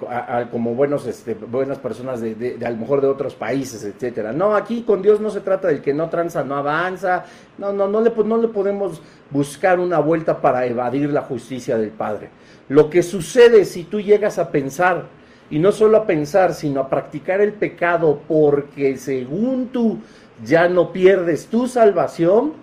como 0.52 0.74
buenos, 0.74 1.06
este, 1.06 1.36
buenas 1.36 1.78
personas 1.78 2.22
de, 2.22 2.34
de, 2.34 2.66
a 2.66 2.72
lo 2.72 2.78
mejor 2.78 3.02
de 3.02 3.08
otros 3.08 3.36
países, 3.36 3.84
etcétera. 3.84 4.34
No, 4.34 4.56
aquí 4.56 4.82
con 4.82 5.02
Dios 5.04 5.22
no 5.22 5.30
se 5.30 5.42
trata 5.42 5.68
del 5.68 5.82
que 5.82 5.94
no 5.94 6.10
tranza, 6.10 6.44
no 6.44 6.56
avanza, 6.56 7.26
no, 7.58 7.74
no, 7.74 7.88
no 7.88 8.02
le, 8.02 8.12
no 8.26 8.38
le 8.38 8.48
podemos 8.48 9.02
buscar 9.30 9.80
una 9.80 10.00
vuelta 10.00 10.42
para 10.42 10.66
evadir 10.66 11.10
la 11.10 11.22
justicia 11.22 11.78
del 11.78 11.92
Padre. 11.92 12.30
Lo 12.70 12.90
que 12.90 13.04
sucede 13.04 13.66
si 13.66 13.84
tú 13.84 14.00
llegas 14.00 14.40
a 14.40 14.52
pensar, 14.52 15.06
y 15.50 15.60
no 15.60 15.72
solo 15.72 15.98
a 15.98 16.08
pensar, 16.08 16.54
sino 16.54 16.82
a 16.82 16.90
practicar 16.90 17.42
el 17.42 17.54
pecado 17.54 18.22
porque 18.28 18.98
según 18.98 19.68
tú 19.68 20.00
ya 20.44 20.68
no 20.68 20.92
pierdes 20.92 21.46
tu 21.46 21.68
salvación, 21.68 22.54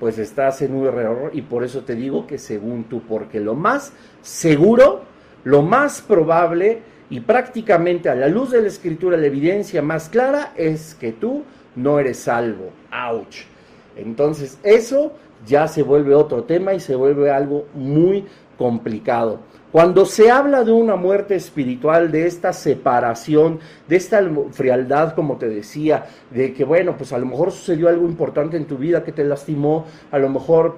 pues 0.00 0.18
estás 0.18 0.62
en 0.62 0.74
un 0.74 0.86
error 0.86 1.30
y 1.34 1.42
por 1.42 1.64
eso 1.64 1.82
te 1.82 1.94
digo 1.94 2.26
que 2.26 2.38
según 2.38 2.84
tú, 2.84 3.02
porque 3.02 3.40
lo 3.40 3.54
más 3.54 3.92
seguro, 4.22 5.02
lo 5.44 5.62
más 5.62 6.00
probable 6.00 6.80
y 7.10 7.20
prácticamente 7.20 8.08
a 8.08 8.14
la 8.14 8.28
luz 8.28 8.52
de 8.52 8.62
la 8.62 8.68
escritura 8.68 9.16
la 9.16 9.26
evidencia 9.26 9.82
más 9.82 10.08
clara 10.08 10.52
es 10.56 10.94
que 10.94 11.12
tú 11.12 11.44
no 11.76 11.98
eres 11.98 12.18
salvo. 12.18 12.70
¡Auch! 12.90 13.57
Entonces 13.98 14.58
eso 14.62 15.12
ya 15.46 15.68
se 15.68 15.82
vuelve 15.82 16.14
otro 16.14 16.44
tema 16.44 16.74
y 16.74 16.80
se 16.80 16.94
vuelve 16.94 17.30
algo 17.30 17.66
muy 17.74 18.24
complicado. 18.56 19.40
Cuando 19.70 20.06
se 20.06 20.30
habla 20.30 20.64
de 20.64 20.72
una 20.72 20.96
muerte 20.96 21.34
espiritual, 21.34 22.10
de 22.10 22.26
esta 22.26 22.54
separación, 22.54 23.60
de 23.86 23.96
esta 23.96 24.26
frialdad, 24.50 25.14
como 25.14 25.36
te 25.36 25.46
decía, 25.46 26.06
de 26.30 26.54
que, 26.54 26.64
bueno, 26.64 26.96
pues 26.96 27.12
a 27.12 27.18
lo 27.18 27.26
mejor 27.26 27.52
sucedió 27.52 27.88
algo 27.88 28.06
importante 28.06 28.56
en 28.56 28.64
tu 28.64 28.78
vida 28.78 29.04
que 29.04 29.12
te 29.12 29.24
lastimó, 29.24 29.84
a 30.10 30.18
lo 30.18 30.30
mejor 30.30 30.76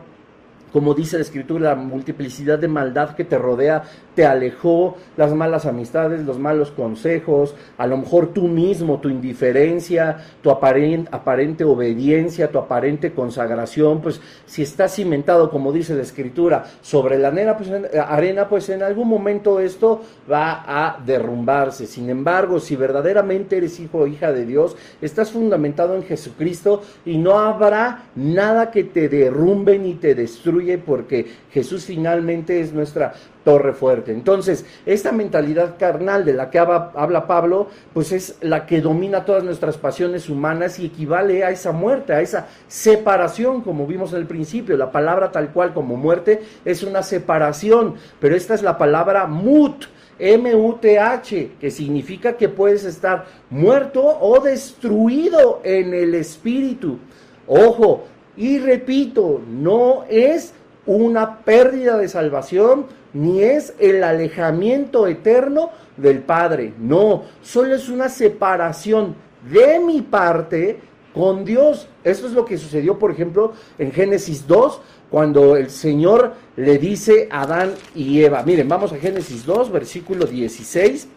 como 0.72 0.94
dice 0.94 1.16
la 1.16 1.22
escritura, 1.22 1.70
la 1.70 1.74
multiplicidad 1.74 2.58
de 2.58 2.68
maldad 2.68 3.14
que 3.14 3.24
te 3.24 3.38
rodea 3.38 3.82
te 4.14 4.26
alejó, 4.26 4.96
las 5.16 5.32
malas 5.32 5.66
amistades, 5.66 6.24
los 6.24 6.38
malos 6.38 6.70
consejos, 6.70 7.54
a 7.78 7.86
lo 7.86 7.96
mejor 7.96 8.32
tú 8.32 8.48
mismo, 8.48 9.00
tu 9.00 9.08
indiferencia, 9.08 10.18
tu 10.42 10.50
aparente, 10.50 11.64
obediencia, 11.64 12.50
tu 12.50 12.58
aparente 12.58 13.12
consagración, 13.12 14.00
pues 14.00 14.20
si 14.46 14.62
estás 14.62 14.94
cimentado, 14.94 15.50
como 15.50 15.72
dice 15.72 15.94
la 15.94 16.02
escritura, 16.02 16.64
sobre 16.82 17.18
la 17.18 17.28
arena 17.28 17.56
pues, 17.56 17.70
arena, 18.06 18.48
pues 18.48 18.68
en 18.68 18.82
algún 18.82 19.08
momento 19.08 19.60
esto 19.60 20.02
va 20.30 20.64
a 20.66 20.98
derrumbarse. 21.04 21.86
Sin 21.86 22.10
embargo, 22.10 22.60
si 22.60 22.76
verdaderamente 22.76 23.56
eres 23.56 23.78
hijo 23.80 23.98
o 23.98 24.06
hija 24.06 24.32
de 24.32 24.44
Dios, 24.44 24.76
estás 25.00 25.30
fundamentado 25.30 25.94
en 25.94 26.02
Jesucristo 26.02 26.82
y 27.04 27.16
no 27.16 27.38
habrá 27.38 28.04
nada 28.14 28.70
que 28.70 28.84
te 28.84 29.08
derrumbe 29.08 29.78
ni 29.78 29.94
te 29.94 30.14
destruya 30.14 30.59
porque 30.84 31.26
Jesús 31.50 31.84
finalmente 31.84 32.60
es 32.60 32.72
nuestra 32.72 33.14
torre 33.44 33.72
fuerte. 33.72 34.12
Entonces, 34.12 34.64
esta 34.86 35.12
mentalidad 35.12 35.76
carnal 35.78 36.24
de 36.24 36.34
la 36.34 36.50
que 36.50 36.58
habla, 36.58 37.26
Pablo, 37.26 37.68
pues 37.92 38.12
es 38.12 38.36
la 38.40 38.66
que 38.66 38.80
domina 38.80 39.24
todas 39.24 39.44
nuestras 39.44 39.76
pasiones 39.78 40.28
humanas 40.28 40.78
y 40.78 40.86
equivale 40.86 41.44
a 41.44 41.50
esa 41.50 41.72
muerte, 41.72 42.12
a 42.12 42.20
esa 42.20 42.48
separación, 42.68 43.62
como 43.62 43.86
vimos 43.86 44.12
al 44.14 44.26
principio. 44.26 44.76
La 44.76 44.92
palabra 44.92 45.32
tal 45.32 45.52
cual 45.52 45.72
como 45.72 45.96
muerte 45.96 46.42
es 46.64 46.82
una 46.82 47.02
separación, 47.02 47.94
pero 48.20 48.36
esta 48.36 48.54
es 48.54 48.62
la 48.62 48.78
palabra 48.78 49.26
mut. 49.26 49.86
M-U-T-H, 50.22 51.52
que 51.58 51.70
significa 51.70 52.34
que 52.34 52.50
puedes 52.50 52.84
estar 52.84 53.24
muerto 53.48 54.04
o 54.04 54.38
destruido 54.38 55.62
en 55.64 55.94
el 55.94 56.14
espíritu. 56.14 56.98
Ojo, 57.46 58.04
y 58.36 58.58
repito, 58.58 59.40
no 59.48 60.04
es 60.08 60.54
una 60.86 61.40
pérdida 61.40 61.96
de 61.98 62.08
salvación, 62.08 62.86
ni 63.12 63.42
es 63.42 63.74
el 63.78 64.02
alejamiento 64.02 65.06
eterno 65.06 65.70
del 65.96 66.20
Padre. 66.20 66.72
No, 66.78 67.24
solo 67.42 67.74
es 67.74 67.88
una 67.88 68.08
separación 68.08 69.14
de 69.50 69.78
mi 69.80 70.02
parte 70.02 70.80
con 71.14 71.44
Dios. 71.44 71.88
Eso 72.04 72.26
es 72.26 72.32
lo 72.32 72.44
que 72.44 72.58
sucedió, 72.58 72.98
por 72.98 73.10
ejemplo, 73.10 73.52
en 73.78 73.92
Génesis 73.92 74.46
2, 74.46 74.80
cuando 75.10 75.56
el 75.56 75.70
Señor 75.70 76.34
le 76.56 76.78
dice 76.78 77.28
a 77.30 77.42
Adán 77.42 77.74
y 77.94 78.22
Eva. 78.22 78.42
Miren, 78.44 78.68
vamos 78.68 78.92
a 78.92 78.96
Génesis 78.96 79.44
2, 79.44 79.72
versículo 79.72 80.24
16. 80.24 81.08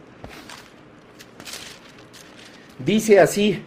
Dice 2.84 3.19
así, 3.19 3.62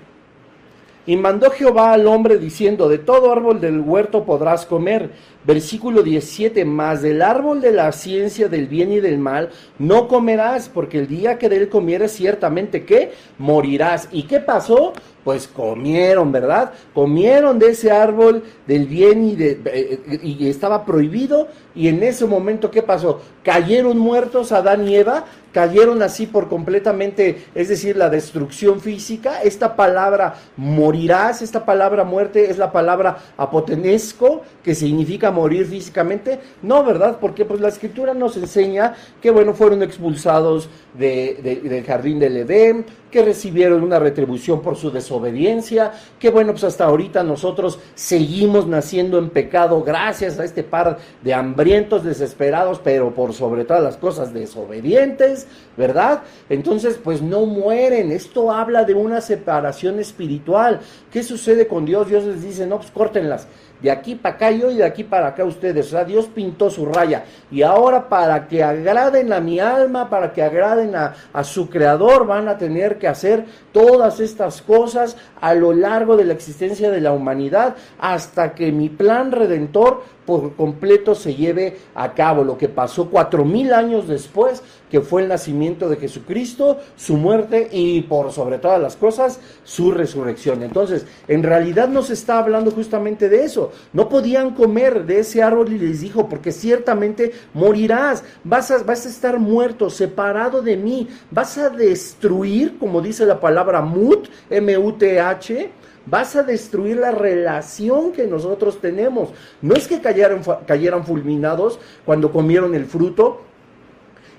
y 1.06 1.16
mandó 1.16 1.50
Jehová 1.50 1.92
al 1.92 2.06
hombre 2.08 2.36
diciendo, 2.36 2.88
de 2.88 2.98
todo 2.98 3.32
árbol 3.32 3.60
del 3.60 3.80
huerto 3.80 4.24
podrás 4.24 4.66
comer. 4.66 5.10
Versículo 5.44 6.02
17, 6.02 6.64
más 6.64 7.02
del 7.02 7.22
árbol 7.22 7.60
de 7.60 7.70
la 7.70 7.92
ciencia 7.92 8.48
del 8.48 8.66
bien 8.66 8.90
y 8.90 8.98
del 8.98 9.18
mal 9.18 9.50
no 9.78 10.08
comerás, 10.08 10.68
porque 10.68 10.98
el 10.98 11.06
día 11.06 11.38
que 11.38 11.48
de 11.48 11.58
él 11.58 11.68
comieres 11.68 12.10
ciertamente 12.10 12.84
que 12.84 13.12
morirás. 13.38 14.08
¿Y 14.10 14.24
qué 14.24 14.40
pasó? 14.40 14.92
Pues 15.22 15.46
comieron, 15.46 16.32
¿verdad? 16.32 16.72
Comieron 16.92 17.60
de 17.60 17.70
ese 17.70 17.92
árbol 17.92 18.42
del 18.66 18.86
bien 18.86 19.28
y, 19.28 19.36
de, 19.36 19.60
eh, 19.66 20.20
y 20.24 20.48
estaba 20.48 20.84
prohibido. 20.84 21.46
Y 21.76 21.86
en 21.86 22.02
ese 22.02 22.26
momento, 22.26 22.72
¿qué 22.72 22.82
pasó? 22.82 23.20
Cayeron 23.44 23.98
muertos 23.98 24.50
Adán 24.50 24.88
y 24.88 24.96
Eva, 24.96 25.26
cayeron 25.56 26.02
así 26.02 26.26
por 26.26 26.50
completamente, 26.50 27.46
es 27.54 27.70
decir, 27.70 27.96
la 27.96 28.10
destrucción 28.10 28.78
física. 28.78 29.40
Esta 29.40 29.74
palabra 29.74 30.34
morirás, 30.58 31.40
esta 31.40 31.64
palabra 31.64 32.04
muerte 32.04 32.50
es 32.50 32.58
la 32.58 32.70
palabra 32.70 33.16
apotenesco, 33.38 34.42
que 34.62 34.74
significa 34.74 35.30
morir 35.30 35.64
físicamente. 35.64 36.40
No, 36.60 36.84
¿verdad? 36.84 37.16
Porque 37.18 37.46
pues 37.46 37.58
la 37.62 37.68
escritura 37.68 38.12
nos 38.12 38.36
enseña 38.36 38.96
que, 39.22 39.30
bueno, 39.30 39.54
fueron 39.54 39.82
expulsados 39.82 40.68
de, 40.92 41.60
del 41.64 41.84
jardín 41.84 42.18
del 42.18 42.36
Edén, 42.36 42.84
que 43.10 43.22
recibieron 43.22 43.82
una 43.82 43.98
retribución 43.98 44.60
por 44.60 44.76
su 44.76 44.90
desobediencia, 44.90 45.92
que 46.18 46.28
bueno, 46.28 46.52
pues 46.52 46.64
hasta 46.64 46.84
ahorita 46.84 47.22
nosotros 47.22 47.78
seguimos 47.94 48.66
naciendo 48.66 49.18
en 49.18 49.30
pecado 49.30 49.82
gracias 49.82 50.38
a 50.38 50.44
este 50.44 50.62
par 50.62 50.98
de 51.22 51.32
hambrientos 51.32 52.04
desesperados, 52.04 52.78
pero 52.84 53.14
por 53.14 53.32
sobre 53.32 53.64
todas 53.64 53.82
las 53.82 53.96
cosas 53.96 54.34
desobedientes, 54.34 55.45
¿verdad? 55.76 56.22
Entonces, 56.48 56.98
pues 57.02 57.22
no 57.22 57.46
mueren. 57.46 58.12
Esto 58.12 58.52
habla 58.52 58.85
de 58.85 58.94
una 58.94 59.20
separación 59.20 59.98
espiritual. 59.98 60.80
¿Qué 61.11 61.22
sucede 61.22 61.66
con 61.66 61.85
Dios? 61.85 62.09
Dios 62.09 62.24
les 62.24 62.42
dice, 62.42 62.66
no, 62.66 62.78
pues 62.78 62.90
córtenlas 62.90 63.46
de 63.80 63.90
aquí 63.90 64.14
para 64.14 64.37
acá 64.37 64.50
yo 64.50 64.70
y 64.70 64.76
de 64.76 64.85
aquí 64.85 65.04
para 65.04 65.28
acá 65.28 65.44
ustedes. 65.44 65.94
Dios 66.06 66.26
pintó 66.26 66.70
su 66.70 66.87
raya. 66.87 67.24
Y 67.50 67.62
ahora 67.62 68.09
para 68.09 68.48
que 68.48 68.62
agraden 68.62 69.32
a 69.32 69.40
mi 69.40 69.61
alma, 69.61 70.09
para 70.09 70.32
que 70.32 70.42
agraden 70.42 70.94
a, 70.96 71.14
a, 71.32 71.44
su 71.44 71.68
creador, 71.68 72.26
van 72.26 72.48
a 72.48 72.59
tener 72.59 72.98
que 72.98 73.09
hacer 73.09 73.44
todas 73.72 74.20
estas 74.20 74.62
cosas 74.62 75.16
a 75.40 75.54
lo 75.54 75.72
largo 75.72 76.16
de 76.16 76.24
la 76.24 76.32
existencia 76.32 76.90
de 76.90 77.00
la 77.00 77.12
humanidad 77.12 77.76
hasta 77.98 78.54
que 78.54 78.72
mi 78.72 78.88
plan 78.88 79.32
redentor 79.32 80.02
por 80.24 80.54
completo 80.56 81.14
se 81.14 81.35
lleve 81.35 81.78
a 81.94 82.12
cabo. 82.12 82.44
Lo 82.44 82.59
que 82.59 82.68
pasó 82.68 83.09
cuatro 83.09 83.44
mil 83.44 83.72
años 83.72 84.09
después, 84.09 84.62
que 84.90 85.01
fue 85.01 85.22
el 85.22 85.29
nacimiento 85.29 85.88
de 85.88 85.96
Jesucristo, 85.96 86.79
su 86.96 87.16
muerte 87.16 87.68
y 87.72 88.03
por 88.03 88.33
sobre 88.33 88.59
todas 88.59 88.81
las 88.81 88.96
cosas, 88.96 89.40
su 89.64 89.90
resurrección. 89.90 90.62
Entonces, 90.62 91.07
en 91.29 91.42
realidad 91.42 91.88
no 91.88 92.03
se 92.03 92.12
está 92.12 92.38
hablando 92.38 92.70
justamente 92.70 93.29
de 93.29 93.44
eso. 93.44 93.72
No 93.92 94.09
podían 94.09 94.55
comer 94.55 95.07
de 95.07 95.20
ese 95.20 95.42
árbol 95.42 95.72
y 95.72 95.79
les 95.79 96.01
dijo, 96.01 96.29
porque 96.29 96.53
ciertamente 96.53 97.33
morirás, 97.55 98.22
vas 98.44 98.70
a, 98.70 98.83
vas 98.83 99.07
a 99.07 99.09
estar 99.09 99.38
muerto, 99.38 99.90
separado 99.90 100.62
de 100.62 100.77
mí, 100.77 101.09
vas 101.31 101.59
a 101.59 101.70
destruir, 101.70 102.79
como 102.79 103.01
dice 103.01 103.27
la 103.27 103.40
palabra 103.40 103.81
mut, 103.81 104.29
M-U-T-H, 104.51 105.70
vas 106.07 106.37
a 106.37 106.42
destruir 106.42 106.96
la 106.96 107.11
relación 107.11 108.12
que 108.12 108.27
nosotros 108.27 108.81
tenemos. 108.81 109.31
No 109.61 109.75
es 109.75 109.88
que 109.88 110.01
cayeran, 110.01 110.42
cayeran 110.66 111.05
fulminados 111.05 111.79
cuando 112.05 112.33
comieron 112.33 112.75
el 112.75 112.87
fruto. 112.87 113.42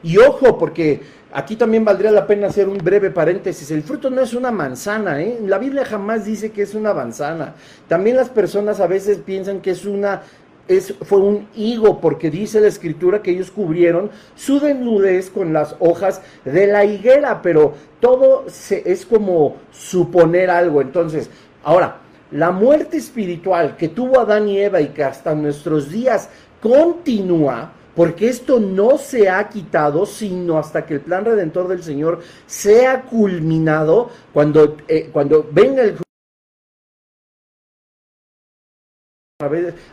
Y 0.03 0.17
ojo, 0.17 0.57
porque 0.57 1.01
aquí 1.31 1.55
también 1.55 1.85
valdría 1.85 2.11
la 2.11 2.27
pena 2.27 2.47
hacer 2.47 2.69
un 2.69 2.77
breve 2.77 3.09
paréntesis. 3.09 3.71
El 3.71 3.83
fruto 3.83 4.09
no 4.09 4.21
es 4.21 4.33
una 4.33 4.51
manzana, 4.51 5.21
¿eh? 5.21 5.39
La 5.45 5.57
Biblia 5.57 5.85
jamás 5.85 6.25
dice 6.25 6.51
que 6.51 6.61
es 6.61 6.73
una 6.75 6.93
manzana. 6.93 7.55
También 7.87 8.15
las 8.15 8.29
personas 8.29 8.79
a 8.79 8.87
veces 8.87 9.19
piensan 9.19 9.61
que 9.61 9.71
es 9.71 9.85
una 9.85 10.21
es, 10.67 10.93
fue 11.03 11.19
un 11.19 11.47
higo, 11.55 12.01
porque 12.01 12.29
dice 12.29 12.59
la 12.59 12.67
escritura 12.67 13.21
que 13.21 13.31
ellos 13.31 13.51
cubrieron 13.51 14.11
su 14.35 14.59
desnudez 14.59 15.29
con 15.29 15.53
las 15.53 15.77
hojas 15.79 16.21
de 16.43 16.67
la 16.67 16.83
higuera, 16.83 17.41
pero 17.41 17.73
todo 18.01 18.43
se, 18.49 18.83
es 18.85 19.05
como 19.05 19.55
suponer 19.71 20.49
algo. 20.49 20.81
Entonces, 20.81 21.29
Ahora, 21.67 21.97
la 22.31 22.51
muerte 22.51 22.95
espiritual 22.95 23.75
que 23.75 23.89
tuvo 23.89 24.21
Adán 24.21 24.47
y 24.47 24.57
Eva 24.57 24.79
y 24.79 24.87
que 24.87 25.03
hasta 25.03 25.35
nuestros 25.35 25.91
días 25.91 26.29
continúa, 26.61 27.73
porque 27.97 28.29
esto 28.29 28.59
no 28.59 28.99
se 28.99 29.27
ha 29.27 29.49
quitado 29.49 30.05
sino 30.05 30.59
hasta 30.59 30.85
que 30.85 30.93
el 30.93 31.01
plan 31.01 31.25
redentor 31.25 31.67
del 31.67 31.81
Señor 31.81 32.21
sea 32.45 33.01
culminado 33.01 34.11
cuando, 34.31 34.77
eh, 34.87 35.09
cuando 35.11 35.49
venga 35.51 35.81
el 35.81 35.97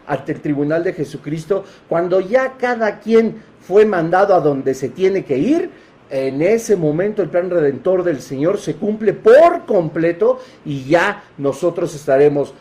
ante 0.06 0.32
el 0.32 0.40
tribunal 0.40 0.84
de 0.84 0.92
Jesucristo, 0.92 1.64
cuando 1.88 2.20
ya 2.20 2.56
cada 2.58 2.98
quien 3.00 3.42
fue 3.60 3.86
mandado 3.86 4.34
a 4.34 4.40
donde 4.40 4.74
se 4.74 4.90
tiene 4.90 5.24
que 5.24 5.38
ir, 5.38 5.70
en 6.10 6.42
ese 6.42 6.76
momento 6.76 7.22
el 7.22 7.30
plan 7.30 7.50
redentor 7.50 8.04
del 8.04 8.20
Señor 8.20 8.58
se 8.58 8.76
cumple 8.76 9.14
por 9.14 9.64
completo 9.64 10.40
y 10.64 10.84
ya 10.84 11.24
nosotros 11.38 11.94
estaremos 11.94 12.54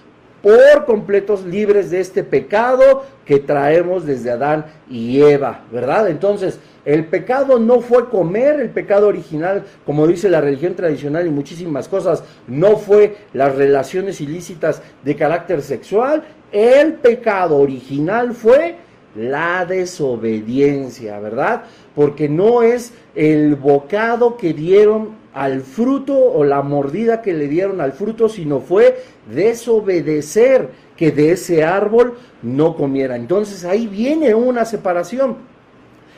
por 0.44 0.86
completos 0.86 1.46
libres 1.46 1.90
de 1.90 2.02
este 2.02 2.22
pecado 2.22 3.06
que 3.26 3.40
traemos 3.40 4.06
desde 4.06 4.30
Adán 4.30 4.66
y 4.90 5.22
Eva, 5.22 5.64
¿verdad? 5.72 6.10
Entonces, 6.10 6.60
el 6.84 7.06
pecado 7.06 7.60
no 7.60 7.80
fue 7.80 8.10
comer, 8.10 8.60
el 8.60 8.70
pecado 8.70 9.08
original, 9.08 9.64
como 9.86 10.06
dice 10.06 10.30
la 10.30 10.42
religión 10.42 10.76
tradicional 10.76 11.26
y 11.26 11.30
muchísimas 11.30 11.88
cosas, 11.88 12.26
no 12.46 12.76
fue 12.76 13.16
las 13.32 13.56
relaciones 13.56 14.20
ilícitas 14.20 14.82
de 15.06 15.16
carácter 15.16 15.62
sexual, 15.62 16.24
el 16.52 16.96
pecado 16.96 17.58
original 17.58 18.34
fue 18.34 18.76
la 19.16 19.66
desobediencia, 19.66 21.20
¿verdad? 21.20 21.64
Porque 21.96 22.28
no 22.28 22.64
es 22.64 22.94
el 23.16 23.56
bocado 23.56 24.36
que 24.36 24.54
dieron 24.54 25.23
al 25.34 25.62
fruto 25.62 26.14
o 26.16 26.44
la 26.44 26.62
mordida 26.62 27.22
que 27.22 27.34
le 27.34 27.48
dieron 27.48 27.82
al 27.82 27.94
fruto, 27.94 28.30
sino 28.30 28.60
fue 28.60 29.04
desobedecer 29.34 30.70
que 30.96 31.12
de 31.12 31.32
ese 31.32 31.64
árbol 31.64 32.18
no 32.42 32.76
comiera. 32.76 33.16
Entonces 33.16 33.66
ahí 33.66 33.88
viene 33.88 34.36
una 34.36 34.66
separación. 34.66 35.38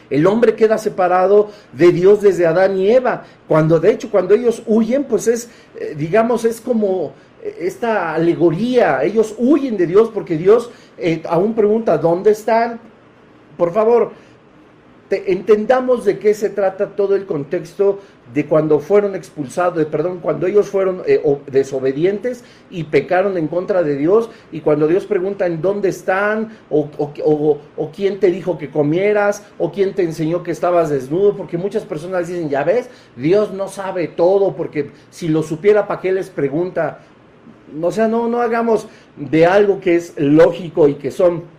El 0.10 0.28
hombre 0.28 0.56
queda 0.56 0.78
separado 0.78 1.50
de 1.74 1.92
Dios 1.92 2.22
desde 2.22 2.46
Adán 2.46 2.78
y 2.78 2.92
Eva. 2.92 3.24
Cuando 3.48 3.80
de 3.80 3.92
hecho 3.92 4.12
cuando 4.12 4.36
ellos 4.36 4.62
huyen, 4.68 5.06
pues 5.06 5.28
es 5.28 5.50
eh, 5.80 5.96
digamos 5.98 6.46
es 6.46 6.62
como 6.62 7.14
esta 7.60 8.14
alegoría. 8.14 9.04
Ellos 9.04 9.34
huyen 9.38 9.78
de 9.78 9.88
Dios 9.88 10.12
porque 10.14 10.38
Dios 10.38 10.70
eh, 10.98 11.22
aún 11.28 11.54
pregunta, 11.54 11.98
¿dónde 11.98 12.32
están? 12.32 12.80
Por 13.58 13.72
favor, 13.74 14.12
entendamos 15.10 16.04
de 16.04 16.18
qué 16.18 16.34
se 16.34 16.50
trata 16.50 16.96
todo 16.96 17.16
el 17.16 17.26
contexto 17.26 18.00
de 18.34 18.48
cuando 18.48 18.80
fueron 18.80 19.14
expulsados, 19.14 19.78
de, 19.78 19.86
perdón, 19.86 20.20
cuando 20.20 20.48
ellos 20.48 20.68
fueron 20.68 21.04
eh, 21.06 21.22
desobedientes 21.46 22.44
y 22.72 22.86
pecaron 22.86 23.38
en 23.38 23.48
contra 23.48 23.84
de 23.84 23.96
Dios, 23.96 24.32
y 24.52 24.62
cuando 24.62 24.88
Dios 24.88 25.06
pregunta 25.06 25.46
en 25.46 25.62
dónde 25.62 25.90
están, 25.90 26.58
o, 26.72 26.90
o, 26.98 27.92
quién 27.96 28.20
te 28.20 28.32
dijo 28.32 28.58
que 28.58 28.72
comieras, 28.72 29.46
o 29.60 29.72
quién 29.72 29.94
te 29.94 30.02
enseñó 30.02 30.42
que 30.42 30.52
estabas 30.52 30.90
desnudo, 30.90 31.38
porque 31.38 31.60
muchas 31.60 31.84
personas 31.84 32.28
dicen, 32.28 32.50
ya 32.50 32.64
ves, 32.64 32.90
Dios 33.16 33.54
no 33.54 33.68
sabe 33.68 34.08
todo, 34.08 34.56
porque 34.56 34.90
si 35.12 35.28
lo 35.28 35.44
supiera, 35.44 35.88
¿para 35.88 36.02
qué 36.02 36.12
les 36.12 36.32
pregunta? 36.32 37.00
O 37.80 37.92
sea, 37.92 38.08
no, 38.08 38.28
no 38.28 38.42
hagamos 38.42 38.88
de 39.18 39.46
algo 39.46 39.80
que 39.80 39.96
es 39.96 40.14
lógico 40.18 40.88
y 40.88 40.96
que 40.96 41.12
son 41.12 41.55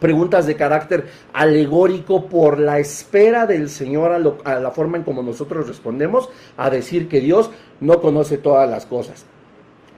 preguntas 0.00 0.46
de 0.46 0.56
carácter 0.56 1.06
alegórico 1.32 2.26
por 2.26 2.58
la 2.58 2.78
espera 2.78 3.46
del 3.46 3.68
Señor 3.68 4.10
a, 4.12 4.50
a, 4.50 4.58
la 4.58 4.70
forma 4.70 4.96
en 4.96 5.04
como 5.04 5.22
nosotros 5.22 5.68
respondemos 5.68 6.28
a 6.56 6.70
decir 6.70 7.08
que 7.08 7.20
Dios 7.20 7.50
no 7.80 8.00
conoce 8.00 8.38
todas 8.38 8.68
las 8.68 8.86
cosas. 8.86 9.24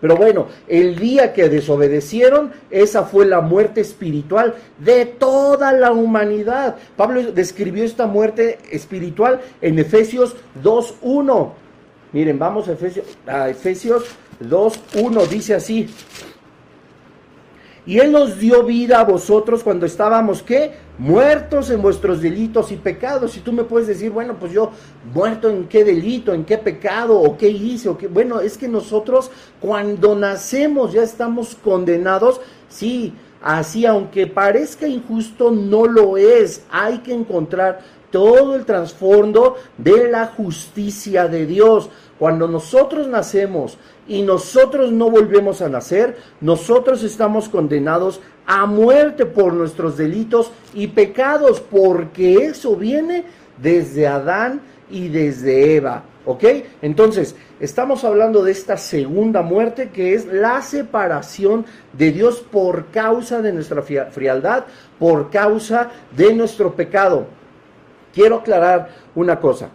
Pero 0.02 0.16
bueno, 0.16 0.48
el 0.66 0.98
día 0.98 1.32
que 1.32 1.48
desobedecieron, 1.48 2.50
esa 2.72 3.04
fue 3.04 3.24
la 3.24 3.40
muerte 3.40 3.80
espiritual 3.80 4.56
de 4.78 5.06
toda 5.06 5.70
la 5.72 5.92
humanidad. 5.92 6.74
Pablo 6.96 7.30
describió 7.30 7.84
esta 7.84 8.08
muerte 8.08 8.58
espiritual 8.72 9.40
en 9.60 9.78
Efesios 9.78 10.34
2.1. 10.60 11.52
Miren, 12.12 12.36
vamos 12.36 12.66
a 12.66 12.72
Efesios, 12.72 13.06
a 13.28 13.48
Efesios 13.48 14.04
2.1 14.40 15.28
dice 15.28 15.54
así. 15.54 15.88
Y 17.84 17.98
Él 17.98 18.12
nos 18.12 18.38
dio 18.38 18.62
vida 18.62 19.00
a 19.00 19.04
vosotros 19.04 19.64
cuando 19.64 19.86
estábamos, 19.86 20.42
¿qué? 20.42 20.72
Muertos 20.98 21.68
en 21.70 21.82
vuestros 21.82 22.20
delitos 22.20 22.70
y 22.70 22.76
pecados. 22.76 23.36
Y 23.36 23.40
tú 23.40 23.52
me 23.52 23.64
puedes 23.64 23.88
decir, 23.88 24.10
bueno, 24.12 24.36
pues 24.38 24.52
yo, 24.52 24.70
muerto 25.12 25.50
en 25.50 25.66
qué 25.66 25.82
delito, 25.82 26.32
en 26.32 26.44
qué 26.44 26.58
pecado, 26.58 27.18
o 27.18 27.36
qué 27.36 27.48
hice, 27.48 27.88
o 27.88 27.98
qué. 27.98 28.06
Bueno, 28.06 28.40
es 28.40 28.56
que 28.56 28.68
nosotros 28.68 29.32
cuando 29.60 30.14
nacemos 30.14 30.92
ya 30.92 31.02
estamos 31.02 31.56
condenados, 31.56 32.40
sí, 32.68 33.14
así, 33.42 33.84
aunque 33.84 34.28
parezca 34.28 34.86
injusto, 34.86 35.50
no 35.50 35.86
lo 35.86 36.16
es. 36.16 36.62
Hay 36.70 36.98
que 36.98 37.12
encontrar 37.12 37.80
todo 38.12 38.54
el 38.54 38.64
trasfondo 38.64 39.56
de 39.76 40.08
la 40.08 40.26
justicia 40.26 41.26
de 41.26 41.46
Dios. 41.46 41.90
Cuando 42.16 42.46
nosotros 42.46 43.08
nacemos 43.08 43.76
y 44.08 44.22
nosotros 44.22 44.92
no 44.92 45.10
volvemos 45.10 45.62
a 45.62 45.68
nacer, 45.68 46.16
nosotros 46.40 47.02
estamos 47.02 47.48
condenados 47.48 48.20
a 48.46 48.66
muerte 48.66 49.26
por 49.26 49.52
nuestros 49.52 49.96
delitos 49.96 50.50
y 50.74 50.88
pecados, 50.88 51.60
porque 51.60 52.46
eso 52.46 52.76
viene 52.76 53.24
desde 53.58 54.06
Adán 54.06 54.60
y 54.90 55.08
desde 55.08 55.76
Eva. 55.76 56.04
¿Ok? 56.24 56.44
Entonces, 56.82 57.34
estamos 57.58 58.04
hablando 58.04 58.44
de 58.44 58.52
esta 58.52 58.76
segunda 58.76 59.42
muerte 59.42 59.90
que 59.90 60.14
es 60.14 60.26
la 60.26 60.62
separación 60.62 61.66
de 61.92 62.12
Dios 62.12 62.40
por 62.40 62.86
causa 62.92 63.42
de 63.42 63.52
nuestra 63.52 63.82
frialdad, 63.82 64.64
por 65.00 65.30
causa 65.30 65.90
de 66.16 66.32
nuestro 66.32 66.74
pecado. 66.74 67.26
Quiero 68.14 68.36
aclarar 68.36 68.90
una 69.16 69.40
cosa. 69.40 69.70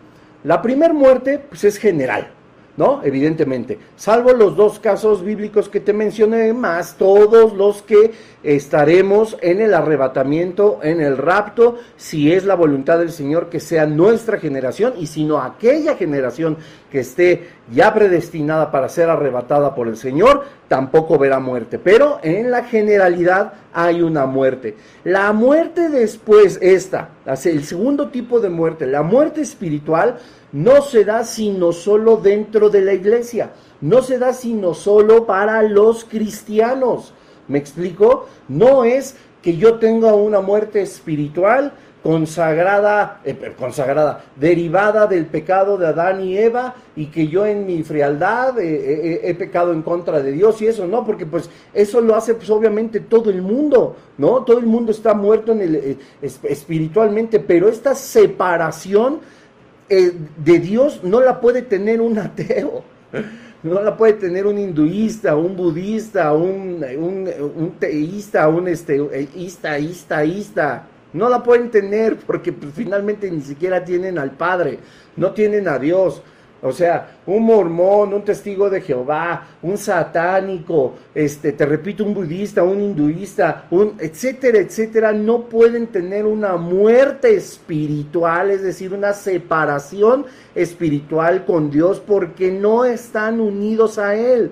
La 0.45 0.61
primera 0.61 0.93
muerte 0.93 1.39
pues, 1.49 1.65
es 1.65 1.77
general. 1.77 2.37
¿No? 2.77 3.01
Evidentemente, 3.03 3.77
salvo 3.95 4.31
los 4.31 4.55
dos 4.55 4.79
casos 4.79 5.23
bíblicos 5.23 5.67
que 5.67 5.79
te 5.79 5.93
mencioné, 5.93 6.53
más 6.53 6.95
todos 6.95 7.53
los 7.53 7.81
que 7.81 8.11
estaremos 8.43 9.35
en 9.41 9.59
el 9.61 9.73
arrebatamiento, 9.73 10.79
en 10.83 11.01
el 11.01 11.17
rapto, 11.17 11.77
si 11.97 12.31
es 12.31 12.45
la 12.45 12.55
voluntad 12.55 12.99
del 12.99 13.11
Señor 13.11 13.49
que 13.49 13.59
sea 13.59 13.85
nuestra 13.87 14.39
generación 14.39 14.93
y 14.97 15.07
si 15.07 15.23
no 15.23 15.41
aquella 15.41 15.95
generación 15.95 16.57
que 16.91 17.00
esté 17.00 17.50
ya 17.73 17.93
predestinada 17.93 18.71
para 18.71 18.89
ser 18.89 19.10
arrebatada 19.10 19.76
por 19.76 19.88
el 19.88 19.97
Señor, 19.97 20.45
tampoco 20.67 21.17
verá 21.17 21.39
muerte. 21.39 21.80
Pero 21.80 22.19
en 22.23 22.50
la 22.52 22.63
generalidad 22.63 23.54
hay 23.73 24.02
una 24.02 24.26
muerte. 24.26 24.76
La 25.04 25.32
muerte 25.34 25.89
después, 25.89 26.60
esta, 26.62 27.10
el 27.26 27.63
segundo 27.63 28.10
tipo 28.10 28.39
de 28.39 28.50
muerte, 28.50 28.88
la 28.88 29.04
muerte 29.04 29.41
espiritual, 29.41 30.17
no 30.52 30.82
se 30.82 31.04
da 31.04 31.26
sino 31.26 31.73
solo 31.73 32.17
dentro 32.17 32.69
de 32.69 32.82
la 32.82 32.93
iglesia, 32.93 33.52
no 33.82 34.02
se 34.02 34.17
da 34.17 34.34
sino 34.34 34.73
solo 34.73 35.26
para 35.26 35.62
los 35.63 36.06
cristianos. 36.06 37.13
¿Me 37.47 37.58
explico? 37.58 38.28
No 38.47 38.84
es 38.84 39.15
que 39.41 39.56
yo 39.58 39.76
tenga 39.76 40.13
una 40.13 40.41
muerte 40.41 40.82
espiritual 40.82 41.73
consagrada, 42.03 43.21
eh, 43.25 43.53
consagrada, 43.57 44.23
derivada 44.36 45.07
del 45.07 45.25
pecado 45.25 45.77
de 45.77 45.88
Adán 45.88 46.21
y 46.21 46.38
Eva 46.38 46.75
y 46.95 47.07
que 47.07 47.27
yo 47.27 47.45
en 47.45 47.65
mi 47.65 47.83
frialdad 47.83 48.60
eh, 48.60 48.65
eh, 48.65 49.21
he 49.23 49.36
pecado 49.36 49.73
en 49.73 49.81
contra 49.81 50.21
de 50.21 50.31
Dios 50.31 50.62
y 50.62 50.67
eso, 50.67 50.88
no, 50.88 51.05
porque 51.05 51.25
pues 51.25 51.49
eso 51.73 51.99
lo 52.01 52.15
hace 52.15 52.36
pues 52.36 52.49
obviamente 52.49 52.99
todo 52.99 53.29
el 53.29 53.41
mundo, 53.41 53.95
¿no? 54.17 54.43
Todo 54.43 54.60
el 54.60 54.65
mundo 54.65 54.91
está 54.91 55.13
muerto 55.13 55.51
en 55.51 55.62
el, 55.62 55.97
espiritualmente, 56.21 57.39
pero 57.39 57.67
esta 57.67 57.95
separación 57.95 59.19
de 59.89 60.60
Dios 60.60 61.01
no 61.03 61.21
la 61.21 61.39
puede 61.39 61.62
tener 61.62 62.01
un 62.01 62.19
ateo, 62.19 62.83
no 63.63 63.81
la 63.81 63.95
puede 63.95 64.13
tener 64.13 64.45
un 64.45 64.57
hinduista, 64.57 65.36
un 65.36 65.55
budista, 65.55 66.33
un, 66.33 66.83
un, 66.99 67.71
teísta, 67.79 68.49
un 68.49 68.67
este, 68.67 69.29
ista, 69.36 69.79
ista, 69.79 70.23
ista. 70.25 70.88
No 71.13 71.29
la 71.29 71.43
pueden 71.43 71.71
tener 71.71 72.17
porque 72.17 72.51
pues, 72.51 72.73
finalmente 72.73 73.29
ni 73.31 73.41
siquiera 73.41 73.83
tienen 73.83 74.17
al 74.17 74.31
Padre, 74.31 74.79
no 75.15 75.31
tienen 75.31 75.67
a 75.67 75.79
Dios. 75.79 76.21
O 76.61 76.71
sea, 76.71 77.17
un 77.27 77.43
mormón, 77.43 78.15
un 78.15 78.23
testigo 78.23 78.67
de 78.67 78.81
Jehová, 78.81 79.47
un 79.61 79.77
satánico, 79.77 80.95
este, 81.13 81.51
te 81.51 81.65
repito, 81.67 82.03
un 82.03 82.15
budista, 82.15 82.63
un 82.63 82.81
hinduista, 82.81 83.67
un 83.69 83.93
etcétera, 83.99 84.57
etcétera, 84.57 85.13
no 85.13 85.43
pueden 85.43 85.87
tener 85.87 86.25
una 86.25 86.57
muerte 86.57 87.35
espiritual, 87.35 88.49
es 88.49 88.63
decir, 88.63 88.91
una 88.91 89.13
separación 89.13 90.25
espiritual 90.55 91.45
con 91.45 91.69
Dios 91.69 91.99
porque 91.99 92.51
no 92.51 92.85
están 92.85 93.39
unidos 93.39 93.99
a 93.99 94.15
Él. 94.15 94.49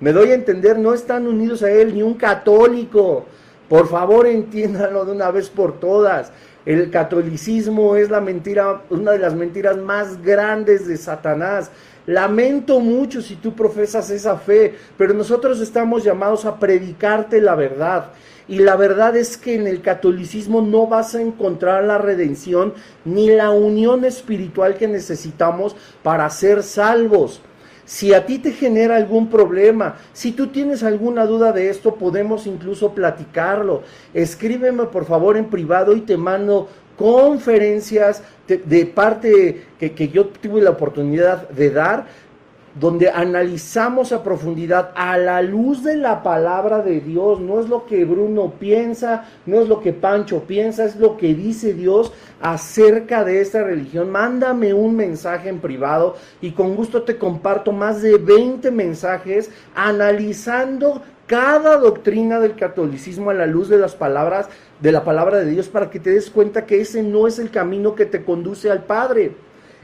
Me 0.00 0.12
doy 0.12 0.30
a 0.30 0.34
entender, 0.34 0.78
no 0.78 0.94
están 0.94 1.26
unidos 1.26 1.62
a 1.62 1.70
Él 1.70 1.94
ni 1.94 2.02
un 2.02 2.14
católico, 2.14 3.26
Por 3.68 3.88
favor, 3.88 4.26
entiéndanlo 4.26 5.04
de 5.04 5.12
una 5.12 5.30
vez 5.30 5.48
por 5.48 5.80
todas. 5.80 6.32
El 6.66 6.90
catolicismo 6.90 7.96
es 7.96 8.10
la 8.10 8.20
mentira, 8.20 8.82
una 8.90 9.12
de 9.12 9.18
las 9.18 9.34
mentiras 9.34 9.76
más 9.76 10.22
grandes 10.22 10.86
de 10.86 10.96
Satanás. 10.96 11.70
Lamento 12.06 12.80
mucho 12.80 13.22
si 13.22 13.36
tú 13.36 13.54
profesas 13.54 14.10
esa 14.10 14.36
fe, 14.36 14.74
pero 14.96 15.14
nosotros 15.14 15.60
estamos 15.60 16.04
llamados 16.04 16.44
a 16.44 16.58
predicarte 16.58 17.40
la 17.40 17.54
verdad. 17.54 18.10
Y 18.46 18.58
la 18.58 18.76
verdad 18.76 19.16
es 19.16 19.38
que 19.38 19.54
en 19.54 19.66
el 19.66 19.80
catolicismo 19.80 20.60
no 20.60 20.86
vas 20.86 21.14
a 21.14 21.22
encontrar 21.22 21.84
la 21.84 21.96
redención 21.96 22.74
ni 23.06 23.28
la 23.28 23.50
unión 23.50 24.04
espiritual 24.04 24.76
que 24.76 24.86
necesitamos 24.86 25.76
para 26.02 26.28
ser 26.28 26.62
salvos. 26.62 27.40
Si 27.84 28.14
a 28.14 28.24
ti 28.24 28.38
te 28.38 28.52
genera 28.52 28.96
algún 28.96 29.28
problema, 29.28 29.96
si 30.12 30.32
tú 30.32 30.46
tienes 30.48 30.82
alguna 30.82 31.26
duda 31.26 31.52
de 31.52 31.68
esto, 31.68 31.96
podemos 31.96 32.46
incluso 32.46 32.92
platicarlo. 32.92 33.82
Escríbeme 34.14 34.84
por 34.84 35.04
favor 35.04 35.36
en 35.36 35.46
privado 35.46 35.94
y 35.94 36.00
te 36.00 36.16
mando 36.16 36.68
conferencias 36.96 38.22
de, 38.46 38.86
parte 38.86 39.66
que, 39.78 40.08
yo 40.08 40.26
tuve 40.26 40.60
la 40.60 40.70
oportunidad 40.70 41.48
de 41.48 41.70
dar 41.70 42.06
donde 42.74 43.08
analizamos 43.08 44.12
a 44.12 44.22
profundidad 44.22 44.90
a 44.96 45.16
la 45.16 45.42
luz 45.42 45.84
de 45.84 45.96
la 45.96 46.22
palabra 46.22 46.82
de 46.82 47.00
Dios, 47.00 47.40
no 47.40 47.60
es 47.60 47.68
lo 47.68 47.86
que 47.86 48.04
Bruno 48.04 48.54
piensa, 48.58 49.28
no 49.46 49.60
es 49.60 49.68
lo 49.68 49.80
que 49.80 49.92
Pancho 49.92 50.40
piensa, 50.40 50.84
es 50.84 50.96
lo 50.96 51.16
que 51.16 51.34
dice 51.34 51.72
Dios 51.72 52.12
acerca 52.40 53.24
de 53.24 53.40
esta 53.40 53.62
religión. 53.62 54.10
Mándame 54.10 54.74
un 54.74 54.96
mensaje 54.96 55.48
en 55.48 55.60
privado 55.60 56.16
y 56.40 56.50
con 56.50 56.74
gusto 56.74 57.02
te 57.02 57.16
comparto 57.16 57.70
más 57.70 58.02
de 58.02 58.18
20 58.18 58.70
mensajes 58.72 59.50
analizando 59.74 61.02
cada 61.26 61.78
doctrina 61.78 62.40
del 62.40 62.56
catolicismo 62.56 63.30
a 63.30 63.34
la 63.34 63.46
luz 63.46 63.68
de 63.68 63.78
las 63.78 63.94
palabras 63.94 64.48
de 64.80 64.92
la 64.92 65.04
palabra 65.04 65.38
de 65.38 65.50
Dios 65.50 65.68
para 65.68 65.88
que 65.88 66.00
te 66.00 66.10
des 66.10 66.28
cuenta 66.28 66.66
que 66.66 66.80
ese 66.80 67.02
no 67.02 67.26
es 67.26 67.38
el 67.38 67.50
camino 67.50 67.94
que 67.94 68.04
te 68.04 68.24
conduce 68.24 68.70
al 68.70 68.84
Padre. 68.84 69.32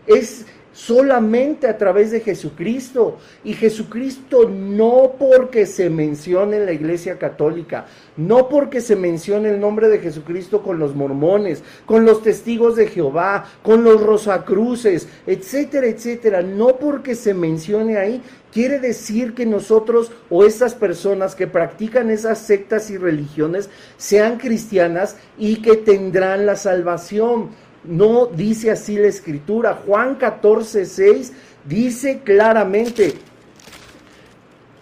Es 0.07 0.47
solamente 0.73 1.67
a 1.67 1.77
través 1.77 2.11
de 2.11 2.21
Jesucristo. 2.21 3.19
Y 3.45 3.55
Jesucristo 3.55 4.49
no 4.49 5.15
porque 5.19 5.67
se 5.67 5.91
mencione 5.91 6.59
en 6.59 6.67
la 6.67 6.73
iglesia 6.73 7.19
católica, 7.19 7.87
no 8.17 8.49
porque 8.49 8.81
se 8.81 8.97
mencione 8.97 9.51
el 9.51 9.61
nombre 9.61 9.89
de 9.89 9.99
Jesucristo 9.99 10.63
con 10.63 10.79
los 10.79 10.95
mormones, 10.95 11.63
con 11.87 12.05
los 12.05 12.23
testigos 12.23 12.77
de 12.77 12.87
Jehová, 12.87 13.47
con 13.63 13.85
los 13.85 14.03
rosacruces, 14.03 15.09
etcétera, 15.27 15.87
etcétera, 15.87 16.43
no 16.43 16.77
porque 16.77 17.15
se 17.15 17.35
mencione 17.35 17.97
ahí, 17.97 18.23
quiere 18.53 18.79
decir 18.79 19.35
que 19.35 19.47
nosotros 19.47 20.11
o 20.29 20.45
estas 20.45 20.75
personas 20.75 21.35
que 21.35 21.47
practican 21.47 22.11
esas 22.11 22.39
sectas 22.39 22.91
y 22.91 22.97
religiones 22.97 23.71
sean 23.97 24.39
cristianas 24.39 25.17
y 25.39 25.63
que 25.63 25.77
tendrán 25.77 26.47
la 26.47 26.57
salvación. 26.57 27.51
No 27.85 28.27
dice 28.27 28.71
así 28.71 28.97
la 28.97 29.09
escritura. 29.09 29.81
Juan 29.87 30.17
14, 30.17 30.85
6 30.85 31.33
dice 31.65 32.21
claramente, 32.25 33.15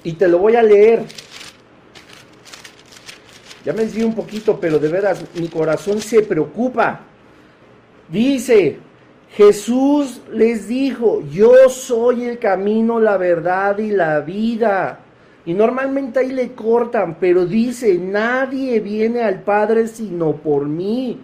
y 0.04 0.12
te 0.12 0.28
lo 0.28 0.38
voy 0.38 0.56
a 0.56 0.62
leer. 0.62 1.04
Ya 3.64 3.72
me 3.72 3.82
desvío 3.82 4.06
un 4.06 4.14
poquito, 4.14 4.58
pero 4.58 4.78
de 4.78 4.88
veras 4.88 5.24
mi 5.34 5.48
corazón 5.48 6.00
se 6.00 6.22
preocupa. 6.22 7.00
Dice, 8.08 8.78
Jesús 9.30 10.22
les 10.32 10.68
dijo, 10.68 11.22
yo 11.30 11.68
soy 11.68 12.24
el 12.24 12.38
camino, 12.38 12.98
la 12.98 13.16
verdad 13.16 13.78
y 13.78 13.90
la 13.90 14.20
vida. 14.20 15.00
Y 15.44 15.54
normalmente 15.54 16.20
ahí 16.20 16.32
le 16.32 16.52
cortan, 16.52 17.16
pero 17.20 17.44
dice, 17.44 17.98
nadie 17.98 18.80
viene 18.80 19.22
al 19.22 19.42
Padre 19.42 19.88
sino 19.88 20.36
por 20.36 20.66
mí. 20.66 21.20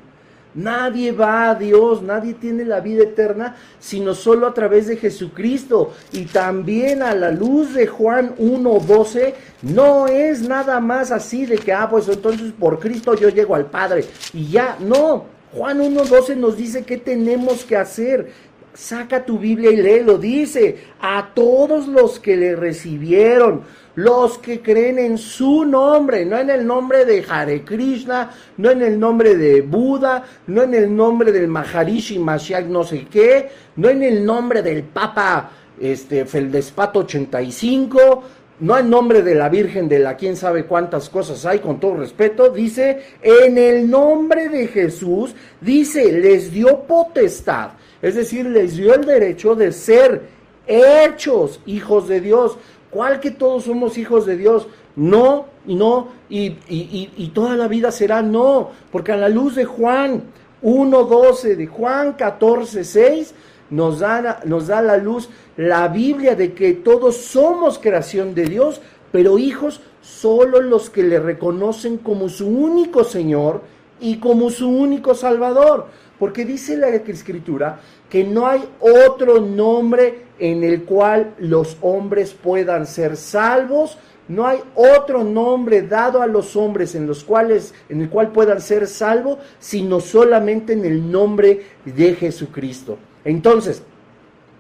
Nadie 0.55 1.11
va 1.13 1.51
a 1.51 1.55
Dios, 1.55 2.03
nadie 2.03 2.35
tiene 2.35 2.65
la 2.65 2.81
vida 2.81 3.03
eterna, 3.03 3.57
sino 3.81 4.15
solo 4.15 4.47
a 4.47 4.55
través 4.55 4.87
de 4.87 4.97
Jesucristo. 4.97 5.93
Y 6.13 6.27
también 6.27 7.03
a 7.03 7.15
la 7.15 7.31
luz 7.31 7.75
de 7.75 7.87
Juan 7.87 8.37
1.12, 8.37 9.35
no 9.63 10.07
es 10.07 10.43
nada 10.43 10.81
más 10.81 11.11
así 11.11 11.45
de 11.47 11.59
que, 11.59 11.73
ah, 11.73 11.89
pues 11.91 12.09
entonces 12.09 12.53
por 12.53 12.79
Cristo 12.79 13.15
yo 13.15 13.29
llego 13.29 13.55
al 13.55 13.67
Padre. 13.67 14.05
Y 14.33 14.49
ya, 14.49 14.77
no. 14.81 15.35
Juan 15.53 15.81
1.12 15.81 16.37
nos 16.37 16.57
dice 16.57 16.85
qué 16.85 16.99
tenemos 16.99 17.65
que 17.65 17.77
hacer. 17.77 18.33
Saca 18.75 19.25
tu 19.25 19.39
Biblia 19.39 19.71
y 19.71 19.77
léelo. 19.77 20.19
Dice, 20.19 20.77
a 21.01 21.31
todos 21.35 21.89
los 21.89 22.19
que 22.19 22.37
le 22.37 22.57
recibieron 22.57 23.63
los 23.97 24.39
que 24.39 24.61
creen 24.61 24.99
en 24.99 25.19
su 25.19 25.65
nombre, 25.65 26.25
no 26.25 26.39
en 26.39 26.51
el 26.51 26.67
nombre 26.67 27.05
de 27.05 27.25
Hare 27.29 27.63
Krishna, 27.63 28.31
no 28.57 28.71
en 28.71 28.83
el 28.83 28.99
nombre 28.99 29.37
de 29.37 29.61
Buda, 29.61 30.25
no 30.49 30.63
en 30.63 30.75
el 30.75 30.95
nombre 30.95 31.31
del 31.31 31.49
Maharishi 31.49 32.19
Mashiach 32.19 32.67
no 32.67 32.83
sé 32.85 33.07
qué, 33.11 33.51
no 33.77 33.89
en 33.89 34.03
el 34.03 34.25
nombre 34.25 34.63
del 34.63 34.83
Papa 34.83 35.51
este, 35.81 36.25
Feldespato 36.25 37.01
85, 37.01 38.23
no 38.61 38.79
en 38.79 38.91
nombre 38.91 39.23
de 39.23 39.35
la 39.35 39.49
Virgen 39.49 39.89
de 39.89 39.99
la 39.99 40.17
quién 40.17 40.37
sabe 40.37 40.65
cuántas 40.65 41.09
cosas 41.09 41.45
hay, 41.47 41.61
con 41.61 41.79
todo 41.79 41.97
respeto, 41.97 42.51
dice, 42.51 43.01
en 43.23 43.59
el 43.59 43.89
nombre 43.89 44.49
de 44.49 44.69
Jesús, 44.69 45.35
dice, 45.61 46.13
les 46.13 46.53
dio 46.53 46.81
potestad, 46.81 47.71
es 48.05 48.17
decir, 48.17 48.45
les 48.45 48.77
dio 48.77 48.93
el 48.93 49.07
derecho 49.07 49.55
de 49.55 49.73
ser 49.73 50.29
hechos 50.67 51.59
hijos 51.65 52.07
de 52.07 52.21
Dios. 52.21 52.59
¿Cuál 52.91 53.19
que 53.19 53.31
todos 53.31 53.65
somos 53.65 53.97
hijos 53.97 54.27
de 54.27 54.37
Dios? 54.37 54.67
No, 54.95 55.47
no, 55.65 56.09
y, 56.29 56.59
y, 56.69 57.31
toda 57.35 57.57
la 57.57 57.67
vida 57.67 57.91
será 57.91 58.21
no, 58.21 58.73
porque 58.93 59.13
a 59.13 59.17
la 59.17 59.31
luz 59.31 59.55
de 59.55 59.65
Juan 59.65 60.23
1.12, 60.63 61.57
de 61.57 61.67
Juan 61.67 62.15
14.6, 62.15 63.33
nos 63.71 64.01
da, 64.01 64.41
nos 64.45 64.67
da 64.67 64.83
la 64.83 64.99
luz 64.99 65.31
la 65.57 65.89
Biblia 65.89 66.37
de 66.37 66.53
que 66.53 66.75
todos 66.75 67.17
somos 67.17 67.79
creación 67.79 68.35
de 68.35 68.45
Dios, 68.45 68.83
pero 69.13 69.39
hijos 69.39 69.81
solo 70.03 70.61
los 70.61 70.91
que 70.91 71.05
le 71.05 71.21
reconocen 71.21 71.97
como 71.97 72.29
su 72.29 72.49
único 72.49 73.03
Señor 73.03 73.63
y 73.99 74.19
como 74.19 74.51
su 74.51 74.69
único 74.69 75.15
Salvador. 75.15 75.87
Porque 76.19 76.45
dice 76.45 76.77
la 76.77 76.89
Escritura 76.89 77.81
que 78.15 78.23
no 78.23 78.47
hay 78.47 78.65
otro 78.79 79.41
nombre 79.41 80.27
en 80.39 80.63
el 80.63 80.85
cual 80.85 81.35
los 81.41 81.77
hombres 81.81 82.33
puedan 82.33 82.87
ser 82.87 83.17
salvos. 83.17 83.99
No 84.29 84.47
hay 84.47 84.61
otro 84.77 85.25
nombre 85.25 85.83
dado 85.83 86.23
a 86.23 86.29
los 86.29 86.55
hombres 86.55 86.95
en 86.95 87.09
los 87.09 87.25
cuales 87.25 87.75
en 87.89 88.03
el 88.03 88.09
cual 88.09 88.31
puedan 88.31 88.61
ser 88.61 88.87
salvos, 88.87 89.39
sino 89.59 89.99
solamente 89.99 90.75
en 90.75 90.85
el 90.85 91.11
nombre 91.11 91.63
de 91.85 92.15
Jesucristo. 92.15 92.99
Entonces, 93.25 93.83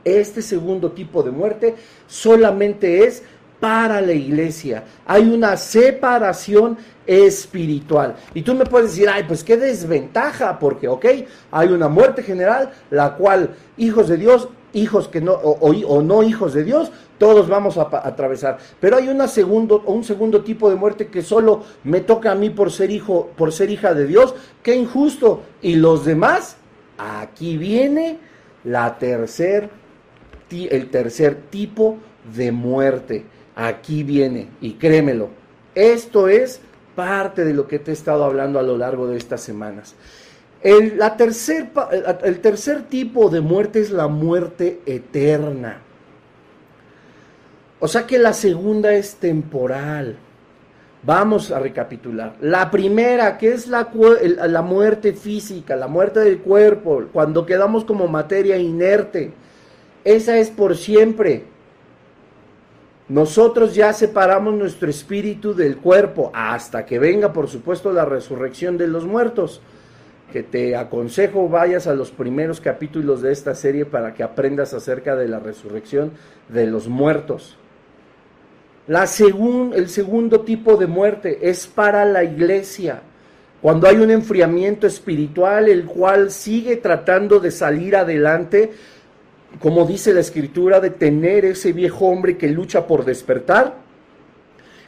este 0.03 0.43
segundo 0.43 0.90
tipo 0.90 1.23
de 1.23 1.31
muerte 1.31 1.77
solamente 2.09 3.07
es 3.07 3.23
para 3.61 4.01
la 4.01 4.14
iglesia. 4.14 4.83
Hay 5.07 5.29
una 5.29 5.57
separación 5.57 6.77
espiritual. 7.07 8.17
Y 8.35 8.43
tú 8.43 8.55
me 8.55 8.64
puedes 8.64 8.90
decir, 8.90 9.09
ay, 9.09 9.25
pues 9.27 9.45
qué 9.45 9.57
desventaja, 9.57 10.59
porque, 10.59 10.88
ok, 10.88 11.07
hay 11.51 11.69
una 11.69 11.88
muerte 11.88 12.23
general, 12.23 12.71
la 12.90 13.14
cual 13.14 13.55
hijos 13.77 14.09
de 14.09 14.17
Dios 14.17 14.49
hijos 14.75 15.09
que 15.09 15.21
no, 15.21 15.33
o, 15.33 16.03
no 16.03 16.23
hijos 16.23 16.53
de 16.53 16.64
Dios, 16.64 16.90
todos 17.19 17.49
vamos 17.49 17.79
a, 17.79 17.88
atravesar. 18.07 18.59
Pero 18.81 18.97
hay 18.97 19.09
una 19.09 19.29
segundo, 19.29 19.83
un 19.87 20.05
segundo 20.05 20.43
tipo 20.43 20.69
de 20.69 20.77
muerte 20.77 21.07
que 21.07 21.23
solo 21.23 21.62
me 21.85 22.01
toca 22.01 22.33
a 22.33 22.35
mí 22.35 22.51
por 22.51 22.71
ser 22.71 22.90
hijo, 22.90 23.31
por 23.37 23.53
ser 23.53 23.71
hija 23.71 23.95
de 23.95 24.07
Dios, 24.07 24.35
qué 24.62 24.75
injusto. 24.75 25.43
Y 25.62 25.77
los 25.77 26.05
demás, 26.05 26.57
aquí 26.99 27.57
viene 27.57 28.19
la 28.64 28.99
tercer, 28.99 29.71
el 30.51 30.90
tercer 30.90 31.37
tipo 31.51 31.97
de 32.37 32.53
muerte. 32.53 33.25
Aquí 33.57 34.03
viene, 34.03 34.49
y 34.61 34.73
créemelo, 34.73 35.29
esto 35.77 36.27
es 36.27 36.61
parte 36.94 37.44
de 37.44 37.54
lo 37.54 37.66
que 37.66 37.78
te 37.78 37.90
he 37.90 37.94
estado 37.94 38.24
hablando 38.24 38.59
a 38.59 38.62
lo 38.62 38.76
largo 38.76 39.07
de 39.07 39.16
estas 39.16 39.40
semanas. 39.40 39.94
El, 40.62 40.98
la 40.98 41.16
tercer, 41.16 41.68
el 42.22 42.40
tercer 42.40 42.83
tipo 42.85 43.28
de 43.28 43.40
muerte 43.40 43.80
es 43.80 43.90
la 43.90 44.09
muerte 44.09 44.80
eterna. 44.87 45.83
O 47.80 47.88
sea 47.88 48.07
que 48.07 48.18
la 48.18 48.33
segunda 48.33 48.94
es 48.94 49.16
temporal. 49.16 50.16
Vamos 51.02 51.50
a 51.50 51.59
recapitular. 51.59 52.35
La 52.40 52.70
primera, 52.70 53.37
que 53.37 53.52
es 53.52 53.66
la, 53.66 53.90
la, 54.48 54.62
muerte 54.62 55.12
física, 55.12 55.76
la 55.76 55.87
muerte 55.87 56.20
del 56.20 56.38
cuerpo, 56.38 57.04
cuando 57.12 57.44
quedamos 57.44 57.85
como 57.85 58.09
materia 58.09 58.57
inerte, 58.57 59.33
esa 60.02 60.38
es 60.38 60.48
por 60.48 60.78
siempre. 60.78 61.44
Nosotros 63.09 63.75
ya 63.75 63.93
separamos 63.93 64.55
nuestro 64.55 64.88
espíritu 64.88 65.55
del 65.55 65.77
cuerpo 65.77 66.31
hasta 66.35 66.87
que 66.87 66.99
venga, 66.99 67.33
por 67.33 67.49
supuesto, 67.49 67.93
la 67.93 68.07
resurrección 68.07 68.79
de 68.79 68.88
los 68.88 69.05
muertos 69.05 69.61
que 70.33 70.43
te 70.43 70.75
aconsejo 70.75 71.49
vayas 71.49 71.87
a 71.87 71.95
los 71.95 72.11
primeros 72.11 72.61
capítulos 72.61 73.23
de 73.23 73.31
esta 73.31 73.55
serie 73.55 73.85
para 73.85 74.14
que 74.14 74.23
aprendas 74.23 74.75
acerca 74.75 75.14
de 75.17 75.29
la 75.29 75.38
resurrección 75.38 76.12
de 76.49 76.67
los 76.67 76.88
muertos. 76.88 77.57
La 78.87 79.05
el 79.05 79.88
segundo 79.88 80.40
tipo 80.40 80.77
de 80.77 80.87
muerte 80.87 81.38
es 81.49 81.67
para 81.67 82.05
la 82.05 82.25
iglesia. 82.25 83.03
Cuando 83.62 83.87
hay 83.87 83.97
un 83.97 84.11
enfriamiento 84.11 84.87
espiritual, 84.87 85.69
el 85.69 85.85
cual 85.85 86.31
sigue 86.31 86.77
tratando 86.77 87.38
de 87.38 87.51
salir 87.51 87.97
adelante, 87.97 88.72
como 89.61 89.86
dice 89.86 90.12
la 90.12 90.20
escritura, 90.20 90.80
de 90.80 90.90
tener 90.90 91.44
ese 91.44 91.72
viejo 91.72 92.07
hombre 92.07 92.36
que 92.36 92.48
lucha 92.48 92.86
por 92.86 93.05
despertar, 93.05 93.76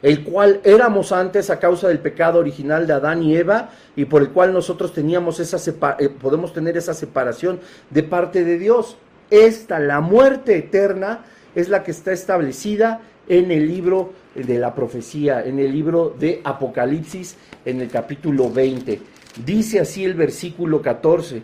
el 0.01 0.23
cual 0.23 0.61
éramos 0.63 1.11
antes 1.11 1.49
a 1.49 1.59
causa 1.59 1.87
del 1.87 1.99
pecado 1.99 2.39
original 2.39 2.85
de 2.85 2.93
Adán 2.93 3.23
y 3.23 3.35
Eva 3.35 3.71
y 3.95 4.05
por 4.05 4.21
el 4.21 4.29
cual 4.29 4.53
nosotros 4.53 4.93
teníamos 4.93 5.39
esa 5.39 5.57
eh, 5.99 6.09
podemos 6.09 6.53
tener 6.53 6.77
esa 6.77 6.93
separación 6.93 7.59
de 7.89 8.03
parte 8.03 8.43
de 8.43 8.59
Dios. 8.59 8.97
Esta, 9.31 9.79
la 9.79 9.99
muerte 9.99 10.57
eterna, 10.57 11.25
es 11.55 11.69
la 11.69 11.83
que 11.83 11.91
está 11.91 12.11
establecida 12.11 13.01
en 13.27 13.51
el 13.51 13.67
libro 13.67 14.13
de 14.35 14.59
la 14.59 14.75
profecía, 14.75 15.43
en 15.43 15.57
el 15.59 15.71
libro 15.71 16.15
de 16.17 16.41
Apocalipsis, 16.43 17.35
en 17.65 17.81
el 17.81 17.89
capítulo 17.89 18.51
20. 18.51 19.01
Dice 19.43 19.79
así 19.79 20.05
el 20.05 20.13
versículo 20.13 20.81
14. 20.81 21.41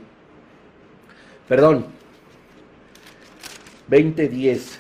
Perdón. 1.48 1.93
20:10. 3.90 4.80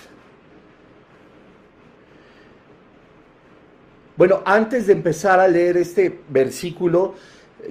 Bueno, 4.15 4.41
antes 4.45 4.87
de 4.87 4.93
empezar 4.93 5.39
a 5.39 5.47
leer 5.47 5.77
este 5.77 6.19
versículo, 6.29 7.15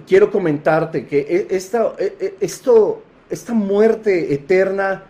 quiero 0.06 0.30
comentarte 0.30 1.06
que 1.06 1.20
e, 1.20 1.54
esta, 1.54 1.94
e, 1.98 2.16
e, 2.18 2.34
esto, 2.40 3.02
esta 3.30 3.54
muerte 3.54 4.34
eterna, 4.34 5.04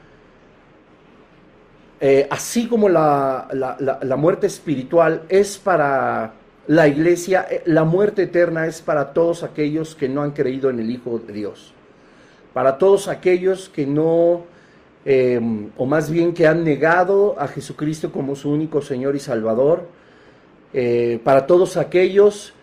eh, 2.00 2.26
así 2.30 2.68
como 2.68 2.88
la, 2.88 3.48
la, 3.52 4.16
muerte 4.16 4.46
espiritual 4.46 5.22
es 5.28 5.56
para 5.56 6.34
la 6.66 6.88
iglesia, 6.88 7.46
eh, 7.48 7.62
la 7.66 7.84
muerte 7.84 8.24
eterna 8.24 8.66
es 8.66 8.82
para 8.82 9.12
todos 9.12 9.42
aquellos 9.42 9.94
que 9.94 10.08
no 10.08 10.22
han 10.22 10.32
creído 10.32 10.68
en 10.68 10.80
el 10.80 10.90
Hijo 10.90 11.18
de 11.18 11.32
Dios, 11.32 11.72
para 12.52 12.76
todos 12.76 13.08
aquellos 13.08 13.68
que 13.68 13.86
no, 13.86 14.44
em, 15.04 15.70
o 15.76 15.86
más 15.86 16.10
bien 16.10 16.32
que 16.32 16.46
han 16.46 16.64
negado 16.64 17.34
a 17.38 17.48
Jesucristo 17.48 18.12
como 18.12 18.36
su 18.36 18.50
único 18.50 18.82
Señor 18.82 19.16
y 19.16 19.20
Salvador, 19.20 19.88
eh, 20.72 21.20
para 21.22 21.46
todos 21.46 21.76
aquellos 21.76 22.54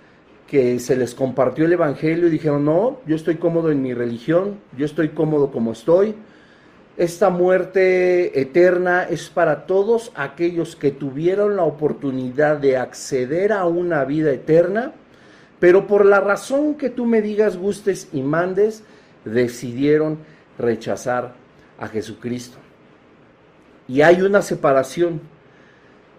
que 0.48 0.80
se 0.80 0.96
les 0.96 1.14
compartió 1.14 1.66
el 1.66 1.74
Evangelio 1.74 2.28
y 2.28 2.32
dijeron, 2.32 2.66
no, 2.66 3.02
yo 3.06 3.16
estoy 3.16 3.36
cómodo 3.36 3.72
en 3.72 3.84
mi 3.84 3.94
religión, 3.94 4.60
yo 4.76 4.86
estoy 4.86 5.10
cómodo 5.10 5.52
como 5.52 5.74
estoy. 5.74 6.16
Esta 6.98 7.30
muerte 7.30 8.42
eterna 8.42 9.04
es 9.04 9.30
para 9.30 9.68
todos 9.68 10.12
aquellos 10.16 10.76
que 10.76 10.92
tuvieron 10.92 11.56
la 11.56 11.64
oportunidad 11.64 12.58
de 12.58 12.78
acceder 12.78 13.54
a 13.54 13.66
una 13.66 14.04
vida 14.06 14.32
eterna, 14.32 14.94
pero 15.60 15.86
por 15.86 16.06
la 16.06 16.20
razón 16.20 16.76
que 16.76 16.90
tú 16.90 17.06
me 17.06 17.22
digas, 17.22 17.56
gustes 17.56 18.10
y 18.12 18.22
mandes, 18.22 18.84
decidieron 19.26 20.18
rechazar 20.58 21.36
a 21.80 21.88
Jesucristo. 21.88 22.58
Y 23.88 24.02
hay 24.02 24.22
una 24.22 24.42
separación, 24.42 25.22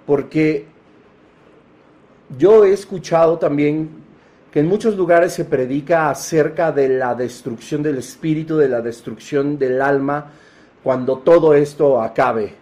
porque 0.07 0.67
yo 2.37 2.65
he 2.65 2.73
escuchado 2.73 3.39
también 3.39 3.91
que 4.51 4.61
en 4.61 4.67
muchos 4.67 4.97
lugares 4.97 5.33
se 5.33 5.45
predica 5.45 6.11
acerca 6.11 6.73
de 6.73 6.89
la 6.89 7.15
destrucción 7.15 7.83
del 7.83 7.99
espíritu, 7.99 8.57
de 8.57 8.69
la 8.69 8.81
destrucción 8.81 9.59
del 9.59 9.81
alma, 9.81 10.33
cuando 10.83 11.19
todo 11.19 11.55
esto 11.55 12.03
acabe. 12.03 12.55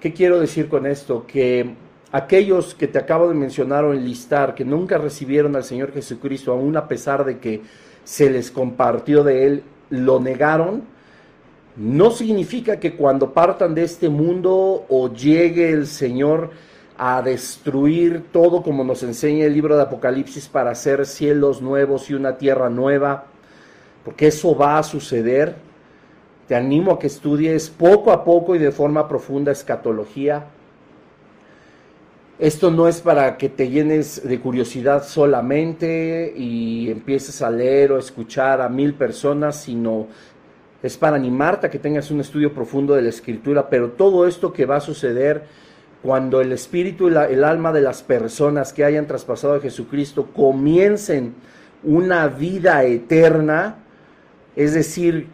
¿Qué 0.00 0.12
quiero 0.12 0.38
decir 0.38 0.68
con 0.68 0.86
esto? 0.86 1.26
Que 1.26 1.74
aquellos 2.12 2.74
que 2.74 2.86
te 2.86 2.98
acabo 2.98 3.28
de 3.28 3.34
mencionar 3.34 3.84
o 3.84 3.92
enlistar, 3.92 4.54
que 4.54 4.64
nunca 4.64 4.98
recibieron 4.98 5.56
al 5.56 5.64
Señor 5.64 5.92
Jesucristo, 5.92 6.52
aún 6.52 6.76
a 6.76 6.86
pesar 6.86 7.24
de 7.24 7.38
que 7.38 7.62
se 8.04 8.30
les 8.30 8.52
compartió 8.52 9.24
de 9.24 9.46
Él, 9.46 9.62
lo 9.90 10.20
negaron, 10.20 10.84
no 11.78 12.10
significa 12.10 12.80
que 12.80 12.94
cuando 12.96 13.32
partan 13.32 13.74
de 13.74 13.84
este 13.84 14.08
mundo 14.08 14.84
o 14.88 15.12
llegue 15.12 15.70
el 15.70 15.86
Señor, 15.86 16.50
a 16.98 17.22
destruir 17.22 18.24
todo 18.32 18.62
como 18.62 18.82
nos 18.82 19.04
enseña 19.04 19.46
el 19.46 19.54
libro 19.54 19.76
de 19.76 19.82
Apocalipsis 19.82 20.48
para 20.48 20.72
hacer 20.72 21.06
cielos 21.06 21.62
nuevos 21.62 22.10
y 22.10 22.14
una 22.14 22.36
tierra 22.36 22.68
nueva, 22.68 23.26
porque 24.04 24.26
eso 24.26 24.56
va 24.56 24.78
a 24.78 24.82
suceder. 24.82 25.54
Te 26.48 26.56
animo 26.56 26.92
a 26.92 26.98
que 26.98 27.06
estudies 27.06 27.70
poco 27.70 28.10
a 28.10 28.24
poco 28.24 28.56
y 28.56 28.58
de 28.58 28.72
forma 28.72 29.06
profunda 29.06 29.52
escatología. 29.52 30.46
Esto 32.40 32.70
no 32.70 32.88
es 32.88 33.00
para 33.00 33.36
que 33.36 33.48
te 33.48 33.68
llenes 33.68 34.26
de 34.26 34.40
curiosidad 34.40 35.04
solamente 35.04 36.32
y 36.36 36.90
empieces 36.90 37.42
a 37.42 37.50
leer 37.50 37.92
o 37.92 37.98
escuchar 37.98 38.60
a 38.60 38.68
mil 38.68 38.94
personas, 38.94 39.62
sino 39.62 40.08
es 40.82 40.96
para 40.96 41.16
animarte 41.16 41.66
a 41.66 41.70
que 41.70 41.78
tengas 41.78 42.10
un 42.10 42.20
estudio 42.20 42.52
profundo 42.52 42.94
de 42.94 43.02
la 43.02 43.08
escritura, 43.08 43.68
pero 43.68 43.90
todo 43.90 44.26
esto 44.26 44.52
que 44.52 44.66
va 44.66 44.76
a 44.76 44.80
suceder 44.80 45.44
cuando 46.02 46.40
el 46.40 46.52
espíritu 46.52 47.08
y 47.08 47.14
el 47.14 47.42
alma 47.42 47.72
de 47.72 47.80
las 47.80 48.02
personas 48.02 48.72
que 48.72 48.84
hayan 48.84 49.06
traspasado 49.06 49.54
a 49.54 49.60
Jesucristo 49.60 50.28
comiencen 50.34 51.34
una 51.82 52.28
vida 52.28 52.84
eterna, 52.84 53.76
es 54.54 54.74
decir, 54.74 55.26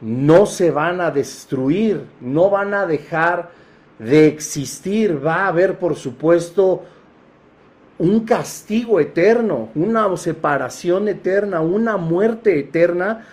no 0.00 0.46
se 0.46 0.70
van 0.70 1.00
a 1.00 1.10
destruir, 1.10 2.04
no 2.20 2.50
van 2.50 2.74
a 2.74 2.86
dejar 2.86 3.50
de 3.98 4.28
existir, 4.28 5.24
va 5.24 5.44
a 5.44 5.48
haber 5.48 5.78
por 5.78 5.96
supuesto 5.96 6.84
un 7.98 8.24
castigo 8.24 9.00
eterno, 9.00 9.70
una 9.74 10.16
separación 10.16 11.08
eterna, 11.08 11.60
una 11.60 11.96
muerte 11.96 12.60
eterna, 12.60 13.26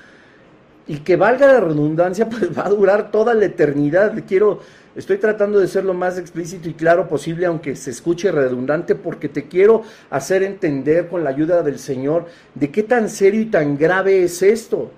y 0.88 0.98
que 0.98 1.16
valga 1.16 1.48
la 1.48 1.60
redundancia, 1.60 2.30
pues 2.30 2.58
va 2.58 2.66
a 2.66 2.70
durar 2.70 3.12
toda 3.12 3.34
la 3.34 3.46
eternidad. 3.46 4.14
Quiero 4.28 4.60
Estoy 4.96 5.18
tratando 5.18 5.60
de 5.60 5.68
ser 5.68 5.84
lo 5.84 5.94
más 5.94 6.18
explícito 6.18 6.70
y 6.70 6.74
claro 6.74 7.10
posible, 7.10 7.46
aunque 7.46 7.76
se 7.76 7.90
escuche 7.90 8.32
redundante, 8.32 8.96
porque 8.96 9.28
te 9.28 9.46
quiero 9.50 9.84
hacer 10.10 10.42
entender 10.42 11.10
con 11.10 11.26
la 11.26 11.32
ayuda 11.32 11.64
del 11.64 11.80
Señor 11.80 12.28
de 12.54 12.72
qué 12.72 12.82
tan 12.82 13.10
serio 13.10 13.42
y 13.42 13.48
tan 13.48 13.78
grave 13.78 14.24
es 14.24 14.42
esto. 14.42 14.90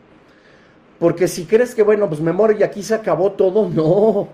Porque 1.00 1.28
si 1.28 1.46
crees 1.46 1.74
que, 1.74 1.82
bueno, 1.82 2.08
pues 2.08 2.22
me 2.22 2.32
muero 2.32 2.54
y 2.58 2.62
aquí 2.62 2.84
se 2.84 2.94
acabó 2.94 3.32
todo, 3.32 3.68
no. 3.74 4.28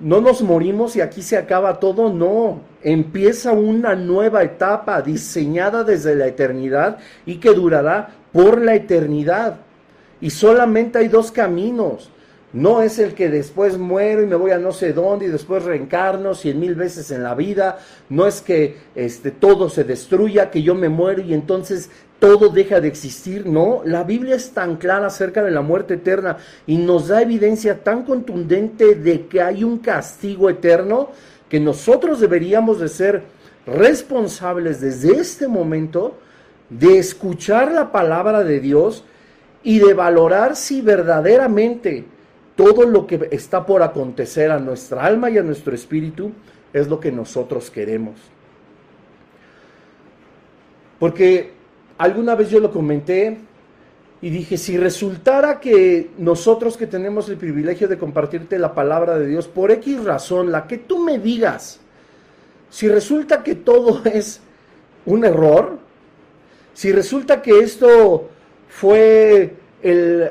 No 0.00 0.20
nos 0.20 0.42
morimos 0.42 0.96
y 0.96 1.00
aquí 1.00 1.22
se 1.22 1.36
acaba 1.36 1.78
todo, 1.78 2.12
no. 2.12 2.62
Empieza 2.82 3.52
una 3.52 3.94
nueva 3.94 4.42
etapa 4.42 5.00
diseñada 5.00 5.84
desde 5.84 6.16
la 6.16 6.26
eternidad 6.26 6.98
y 7.24 7.36
que 7.36 7.50
durará 7.50 8.08
por 8.32 8.60
la 8.60 8.74
eternidad. 8.74 9.60
Y 10.22 10.30
solamente 10.30 10.98
hay 10.98 11.08
dos 11.08 11.30
caminos 11.30 12.10
no 12.52 12.82
es 12.82 12.98
el 12.98 13.14
que 13.14 13.30
después 13.30 13.78
muero 13.78 14.22
y 14.22 14.26
me 14.26 14.36
voy 14.36 14.50
a 14.50 14.58
no 14.58 14.72
sé 14.72 14.92
dónde 14.92 15.26
y 15.26 15.28
después 15.28 15.64
reencarno 15.64 16.34
cien 16.34 16.60
mil 16.60 16.74
veces 16.74 17.10
en 17.10 17.22
la 17.22 17.34
vida. 17.34 17.78
No 18.10 18.26
es 18.26 18.42
que 18.42 18.76
este, 18.94 19.30
todo 19.30 19.70
se 19.70 19.84
destruya, 19.84 20.50
que 20.50 20.62
yo 20.62 20.74
me 20.74 20.90
muero 20.90 21.22
y 21.22 21.32
entonces 21.32 21.90
todo 22.18 22.50
deja 22.50 22.80
de 22.80 22.88
existir. 22.88 23.46
No, 23.46 23.80
la 23.86 24.04
Biblia 24.04 24.34
es 24.36 24.50
tan 24.50 24.76
clara 24.76 25.06
acerca 25.06 25.42
de 25.42 25.50
la 25.50 25.62
muerte 25.62 25.94
eterna 25.94 26.36
y 26.66 26.76
nos 26.76 27.08
da 27.08 27.22
evidencia 27.22 27.82
tan 27.82 28.04
contundente 28.04 28.96
de 28.96 29.26
que 29.26 29.40
hay 29.40 29.64
un 29.64 29.78
castigo 29.78 30.50
eterno 30.50 31.08
que 31.48 31.58
nosotros 31.58 32.20
deberíamos 32.20 32.80
de 32.80 32.88
ser 32.88 33.22
responsables 33.66 34.80
desde 34.80 35.12
este 35.12 35.48
momento 35.48 36.18
de 36.68 36.98
escuchar 36.98 37.72
la 37.72 37.92
palabra 37.92 38.44
de 38.44 38.60
Dios 38.60 39.04
y 39.62 39.78
de 39.78 39.94
valorar 39.94 40.56
si 40.56 40.80
verdaderamente 40.80 42.04
todo 42.56 42.84
lo 42.84 43.06
que 43.06 43.28
está 43.30 43.64
por 43.64 43.82
acontecer 43.82 44.50
a 44.50 44.58
nuestra 44.58 45.04
alma 45.04 45.30
y 45.30 45.38
a 45.38 45.42
nuestro 45.42 45.74
espíritu 45.74 46.32
es 46.72 46.88
lo 46.88 47.00
que 47.00 47.12
nosotros 47.12 47.70
queremos. 47.70 48.14
Porque 50.98 51.52
alguna 51.98 52.34
vez 52.34 52.50
yo 52.50 52.60
lo 52.60 52.70
comenté 52.70 53.38
y 54.20 54.30
dije, 54.30 54.56
si 54.56 54.76
resultara 54.76 55.58
que 55.58 56.10
nosotros 56.18 56.76
que 56.76 56.86
tenemos 56.86 57.28
el 57.28 57.36
privilegio 57.36 57.88
de 57.88 57.98
compartirte 57.98 58.58
la 58.58 58.72
palabra 58.72 59.18
de 59.18 59.26
Dios, 59.26 59.48
por 59.48 59.72
X 59.72 60.04
razón, 60.04 60.52
la 60.52 60.68
que 60.68 60.78
tú 60.78 61.00
me 61.00 61.18
digas, 61.18 61.80
si 62.70 62.88
resulta 62.88 63.42
que 63.42 63.56
todo 63.56 64.02
es 64.04 64.40
un 65.06 65.24
error, 65.24 65.78
si 66.72 66.92
resulta 66.92 67.42
que 67.42 67.58
esto 67.58 68.30
fue 68.72 69.54
el, 69.82 70.30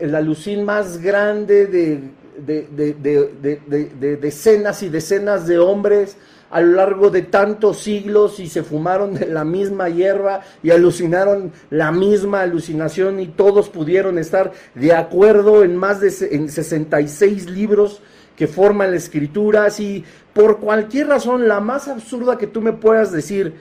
el, 0.00 0.14
alucín 0.14 0.64
más 0.64 1.00
grande 1.00 1.66
de, 1.66 2.00
de, 2.44 4.16
decenas 4.20 4.82
y 4.82 4.88
decenas 4.88 5.46
de 5.46 5.58
hombres 5.58 6.16
a 6.50 6.60
lo 6.60 6.76
largo 6.76 7.10
de 7.10 7.22
tantos 7.22 7.78
siglos 7.78 8.40
y 8.40 8.48
se 8.48 8.62
fumaron 8.62 9.14
de 9.14 9.26
la 9.26 9.44
misma 9.44 9.88
hierba 9.88 10.40
y 10.62 10.70
alucinaron 10.70 11.52
la 11.70 11.92
misma 11.92 12.40
alucinación 12.40 13.20
y 13.20 13.28
todos 13.28 13.68
pudieron 13.68 14.18
estar 14.18 14.52
de 14.74 14.94
acuerdo 14.94 15.62
en 15.62 15.76
más 15.76 16.00
de 16.00 16.12
en 16.32 16.48
66 16.48 17.48
libros 17.50 18.02
que 18.34 18.46
forman 18.46 18.90
la 18.90 18.96
escritura, 18.96 19.70
si 19.70 20.04
por 20.32 20.58
cualquier 20.58 21.08
razón, 21.08 21.46
la 21.48 21.60
más 21.60 21.86
absurda 21.86 22.38
que 22.38 22.46
tú 22.46 22.62
me 22.62 22.72
puedas 22.72 23.12
decir, 23.12 23.54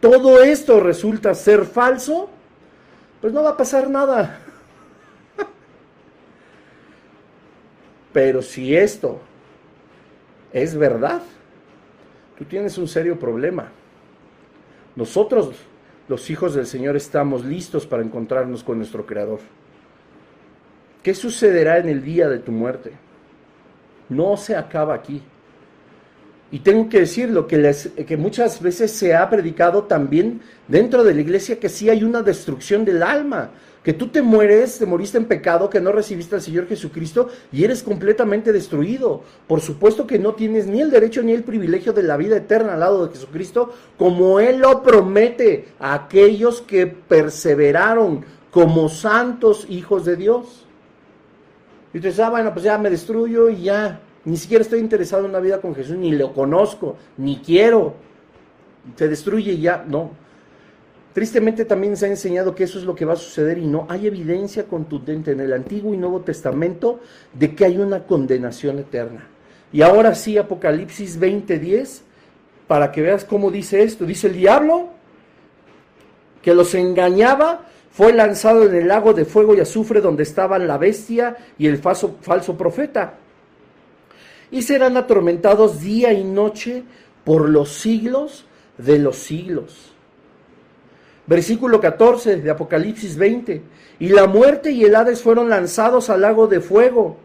todo 0.00 0.42
esto 0.42 0.80
resulta 0.80 1.34
ser 1.34 1.64
falso, 1.64 2.28
pues 3.22 3.32
no 3.32 3.44
va 3.44 3.50
a 3.50 3.56
pasar 3.56 3.88
nada. 3.88 4.40
Pero 8.12 8.42
si 8.42 8.76
esto 8.76 9.20
es 10.52 10.76
verdad, 10.76 11.22
tú 12.36 12.44
tienes 12.44 12.76
un 12.76 12.88
serio 12.88 13.18
problema. 13.18 13.70
Nosotros, 14.96 15.54
los 16.08 16.28
hijos 16.30 16.54
del 16.54 16.66
Señor, 16.66 16.96
estamos 16.96 17.44
listos 17.44 17.86
para 17.86 18.02
encontrarnos 18.02 18.64
con 18.64 18.78
nuestro 18.78 19.06
Creador. 19.06 19.38
¿Qué 21.02 21.14
sucederá 21.14 21.78
en 21.78 21.88
el 21.88 22.02
día 22.02 22.28
de 22.28 22.40
tu 22.40 22.50
muerte? 22.50 22.92
No 24.08 24.36
se 24.36 24.56
acaba 24.56 24.94
aquí. 24.94 25.22
Y 26.52 26.60
tengo 26.60 26.90
que 26.90 27.00
decirlo, 27.00 27.46
que, 27.46 27.56
les, 27.56 27.88
que 28.06 28.18
muchas 28.18 28.60
veces 28.60 28.92
se 28.92 29.14
ha 29.14 29.28
predicado 29.30 29.84
también 29.84 30.42
dentro 30.68 31.02
de 31.02 31.14
la 31.14 31.22
iglesia 31.22 31.58
que 31.58 31.70
sí 31.70 31.88
hay 31.88 32.04
una 32.04 32.20
destrucción 32.20 32.84
del 32.84 33.02
alma, 33.02 33.52
que 33.82 33.94
tú 33.94 34.08
te 34.08 34.20
mueres, 34.20 34.78
te 34.78 34.84
moriste 34.84 35.16
en 35.16 35.24
pecado, 35.24 35.70
que 35.70 35.80
no 35.80 35.92
recibiste 35.92 36.34
al 36.34 36.42
Señor 36.42 36.68
Jesucristo 36.68 37.30
y 37.50 37.64
eres 37.64 37.82
completamente 37.82 38.52
destruido. 38.52 39.22
Por 39.48 39.62
supuesto 39.62 40.06
que 40.06 40.18
no 40.18 40.34
tienes 40.34 40.66
ni 40.66 40.82
el 40.82 40.90
derecho 40.90 41.22
ni 41.22 41.32
el 41.32 41.42
privilegio 41.42 41.94
de 41.94 42.02
la 42.02 42.18
vida 42.18 42.36
eterna 42.36 42.74
al 42.74 42.80
lado 42.80 43.06
de 43.06 43.14
Jesucristo, 43.14 43.72
como 43.96 44.38
Él 44.38 44.58
lo 44.58 44.82
promete 44.82 45.68
a 45.80 45.94
aquellos 45.94 46.60
que 46.60 46.86
perseveraron 46.86 48.26
como 48.50 48.90
santos 48.90 49.64
hijos 49.70 50.04
de 50.04 50.16
Dios. 50.16 50.66
Y 51.94 51.98
tú 51.98 52.08
dices, 52.08 52.20
ah, 52.20 52.28
bueno, 52.28 52.52
pues 52.52 52.64
ya 52.64 52.76
me 52.76 52.90
destruyo 52.90 53.48
y 53.48 53.62
ya, 53.62 54.00
ni 54.24 54.36
siquiera 54.36 54.62
estoy 54.62 54.78
interesado 54.78 55.24
en 55.24 55.30
una 55.30 55.40
vida 55.40 55.60
con 55.60 55.74
Jesús, 55.74 55.96
ni 55.96 56.12
lo 56.12 56.32
conozco, 56.32 56.96
ni 57.16 57.38
quiero. 57.38 57.94
Se 58.96 59.08
destruye 59.08 59.52
y 59.52 59.60
ya, 59.60 59.84
no. 59.86 60.10
Tristemente 61.12 61.64
también 61.64 61.96
se 61.96 62.06
ha 62.06 62.08
enseñado 62.08 62.54
que 62.54 62.64
eso 62.64 62.78
es 62.78 62.84
lo 62.84 62.94
que 62.94 63.04
va 63.04 63.14
a 63.14 63.16
suceder 63.16 63.58
y 63.58 63.66
no 63.66 63.86
hay 63.88 64.06
evidencia 64.06 64.64
contundente 64.64 65.32
en 65.32 65.40
el 65.40 65.52
Antiguo 65.52 65.92
y 65.92 65.98
Nuevo 65.98 66.20
Testamento 66.20 67.00
de 67.34 67.54
que 67.54 67.64
hay 67.64 67.78
una 67.78 68.04
condenación 68.04 68.78
eterna. 68.78 69.26
Y 69.72 69.82
ahora 69.82 70.14
sí, 70.14 70.38
Apocalipsis 70.38 71.18
20:10, 71.20 72.02
para 72.66 72.92
que 72.92 73.02
veas 73.02 73.24
cómo 73.24 73.50
dice 73.50 73.82
esto. 73.82 74.06
Dice 74.06 74.28
el 74.28 74.34
diablo 74.34 74.88
que 76.40 76.54
los 76.54 76.74
engañaba 76.74 77.66
fue 77.90 78.12
lanzado 78.12 78.64
en 78.64 78.74
el 78.74 78.88
lago 78.88 79.12
de 79.12 79.26
fuego 79.26 79.54
y 79.54 79.60
azufre 79.60 80.00
donde 80.00 80.22
estaban 80.22 80.66
la 80.66 80.78
bestia 80.78 81.36
y 81.58 81.66
el 81.66 81.76
falso, 81.76 82.16
falso 82.22 82.56
profeta 82.56 83.18
y 84.52 84.62
serán 84.62 84.96
atormentados 84.96 85.80
día 85.80 86.12
y 86.12 86.22
noche 86.22 86.84
por 87.24 87.48
los 87.48 87.70
siglos 87.70 88.44
de 88.78 89.00
los 89.00 89.16
siglos. 89.16 89.92
Versículo 91.26 91.80
14 91.80 92.36
de 92.36 92.50
Apocalipsis 92.50 93.16
20. 93.16 93.62
Y 93.98 94.08
la 94.10 94.26
muerte 94.26 94.70
y 94.70 94.84
el 94.84 94.94
Hades 94.94 95.22
fueron 95.22 95.48
lanzados 95.48 96.10
al 96.10 96.20
lago 96.20 96.46
de 96.46 96.60
fuego. 96.60 97.16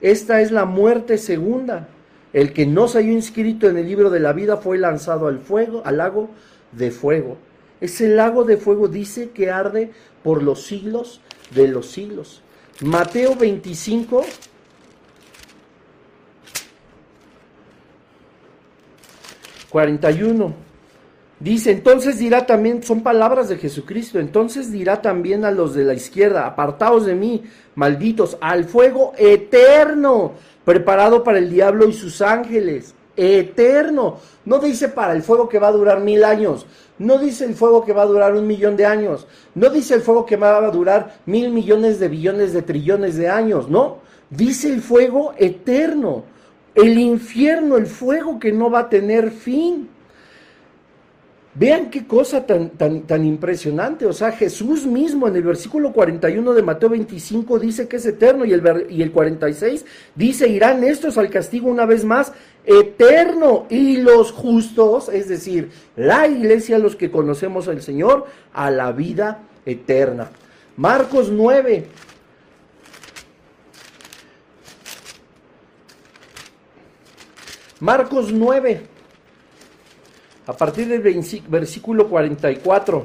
Esta 0.00 0.40
es 0.40 0.50
la 0.50 0.64
muerte 0.64 1.18
segunda. 1.18 1.88
El 2.32 2.52
que 2.52 2.66
no 2.66 2.88
se 2.88 2.98
halló 2.98 3.12
inscrito 3.12 3.68
en 3.68 3.76
el 3.76 3.86
libro 3.86 4.10
de 4.10 4.20
la 4.20 4.32
vida 4.32 4.56
fue 4.56 4.78
lanzado 4.78 5.28
al 5.28 5.38
fuego, 5.38 5.82
al 5.84 5.98
lago 5.98 6.30
de 6.72 6.90
fuego. 6.90 7.36
Ese 7.80 8.08
lago 8.08 8.44
de 8.44 8.56
fuego 8.56 8.88
dice 8.88 9.30
que 9.30 9.50
arde 9.50 9.92
por 10.24 10.42
los 10.42 10.62
siglos 10.64 11.20
de 11.54 11.68
los 11.68 11.90
siglos. 11.90 12.42
Mateo 12.80 13.36
25, 13.36 14.24
41. 19.72 20.52
Dice, 21.40 21.72
entonces 21.72 22.18
dirá 22.18 22.46
también, 22.46 22.84
son 22.84 23.02
palabras 23.02 23.48
de 23.48 23.56
Jesucristo, 23.56 24.20
entonces 24.20 24.70
dirá 24.70 25.02
también 25.02 25.44
a 25.44 25.50
los 25.50 25.74
de 25.74 25.82
la 25.82 25.94
izquierda, 25.94 26.46
apartaos 26.46 27.04
de 27.04 27.16
mí, 27.16 27.42
malditos, 27.74 28.36
al 28.40 28.64
fuego 28.64 29.12
eterno, 29.16 30.34
preparado 30.64 31.24
para 31.24 31.38
el 31.38 31.50
diablo 31.50 31.88
y 31.88 31.94
sus 31.94 32.22
ángeles, 32.22 32.94
eterno. 33.16 34.18
No 34.44 34.60
dice 34.60 34.88
para 34.88 35.14
el 35.14 35.24
fuego 35.24 35.48
que 35.48 35.58
va 35.58 35.68
a 35.68 35.72
durar 35.72 36.00
mil 36.00 36.22
años, 36.22 36.64
no 36.98 37.18
dice 37.18 37.44
el 37.44 37.54
fuego 37.54 37.84
que 37.84 37.92
va 37.92 38.02
a 38.02 38.06
durar 38.06 38.36
un 38.36 38.46
millón 38.46 38.76
de 38.76 38.86
años, 38.86 39.26
no 39.56 39.68
dice 39.68 39.94
el 39.94 40.02
fuego 40.02 40.24
que 40.24 40.36
va 40.36 40.58
a 40.58 40.70
durar 40.70 41.16
mil 41.26 41.50
millones 41.50 41.98
de 41.98 42.06
billones 42.06 42.52
de 42.52 42.62
trillones 42.62 43.16
de 43.16 43.28
años, 43.28 43.68
no, 43.68 43.98
dice 44.30 44.72
el 44.72 44.80
fuego 44.80 45.34
eterno 45.36 46.22
el 46.74 46.98
infierno, 46.98 47.76
el 47.76 47.86
fuego 47.86 48.38
que 48.38 48.52
no 48.52 48.70
va 48.70 48.80
a 48.80 48.88
tener 48.88 49.30
fin. 49.30 49.88
Vean 51.54 51.90
qué 51.90 52.06
cosa 52.06 52.46
tan, 52.46 52.70
tan, 52.70 53.02
tan, 53.02 53.26
impresionante. 53.26 54.06
O 54.06 54.12
sea, 54.14 54.32
Jesús 54.32 54.86
mismo 54.86 55.28
en 55.28 55.36
el 55.36 55.42
versículo 55.42 55.92
41 55.92 56.54
de 56.54 56.62
Mateo 56.62 56.88
25 56.88 57.58
dice 57.58 57.88
que 57.88 57.96
es 57.96 58.06
eterno 58.06 58.46
y 58.46 58.54
el, 58.54 58.86
y 58.88 59.02
el 59.02 59.12
46 59.12 59.84
dice, 60.14 60.48
irán 60.48 60.82
estos 60.82 61.18
al 61.18 61.28
castigo 61.28 61.68
una 61.68 61.84
vez 61.84 62.06
más 62.06 62.32
eterno 62.64 63.66
y 63.68 63.98
los 63.98 64.32
justos, 64.32 65.10
es 65.10 65.28
decir, 65.28 65.70
la 65.94 66.26
iglesia, 66.26 66.78
los 66.78 66.96
que 66.96 67.10
conocemos 67.10 67.68
al 67.68 67.82
Señor, 67.82 68.24
a 68.54 68.70
la 68.70 68.92
vida 68.92 69.42
eterna. 69.66 70.30
Marcos 70.78 71.30
9, 71.30 71.84
Marcos 77.82 78.32
9, 78.32 78.80
a 80.46 80.52
partir 80.52 80.86
del 80.86 81.02
versículo 81.48 82.08
44, 82.08 83.02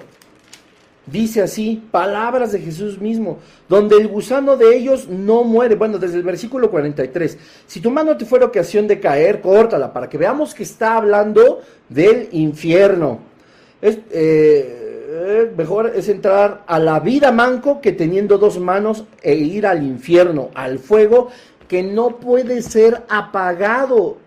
dice 1.07 1.41
así, 1.41 1.83
palabras 1.89 2.51
de 2.51 2.59
Jesús 2.59 3.01
mismo, 3.01 3.39
donde 3.67 3.95
el 3.97 4.07
gusano 4.07 4.55
de 4.55 4.77
ellos 4.77 5.07
no 5.07 5.43
muere. 5.43 5.73
Bueno, 5.73 5.97
desde 5.97 6.17
el 6.17 6.23
versículo 6.23 6.69
43, 6.69 7.39
si 7.65 7.79
tu 7.79 7.89
mano 7.89 8.15
te 8.17 8.25
fuera 8.25 8.45
ocasión 8.45 8.87
de 8.87 8.99
caer, 8.99 9.41
córtala, 9.41 9.91
para 9.91 10.07
que 10.07 10.19
veamos 10.19 10.53
que 10.53 10.61
está 10.61 10.97
hablando 10.97 11.61
del 11.89 12.29
infierno. 12.33 13.21
Es, 13.81 13.97
eh, 14.11 15.51
mejor 15.57 15.91
es 15.95 16.07
entrar 16.07 16.63
a 16.67 16.77
la 16.77 16.99
vida 16.99 17.31
manco 17.31 17.81
que 17.81 17.93
teniendo 17.93 18.37
dos 18.37 18.59
manos 18.59 19.05
e 19.23 19.33
ir 19.33 19.65
al 19.65 19.81
infierno, 19.81 20.51
al 20.53 20.77
fuego 20.77 21.29
que 21.67 21.81
no 21.81 22.17
puede 22.17 22.61
ser 22.61 23.01
apagado 23.09 24.26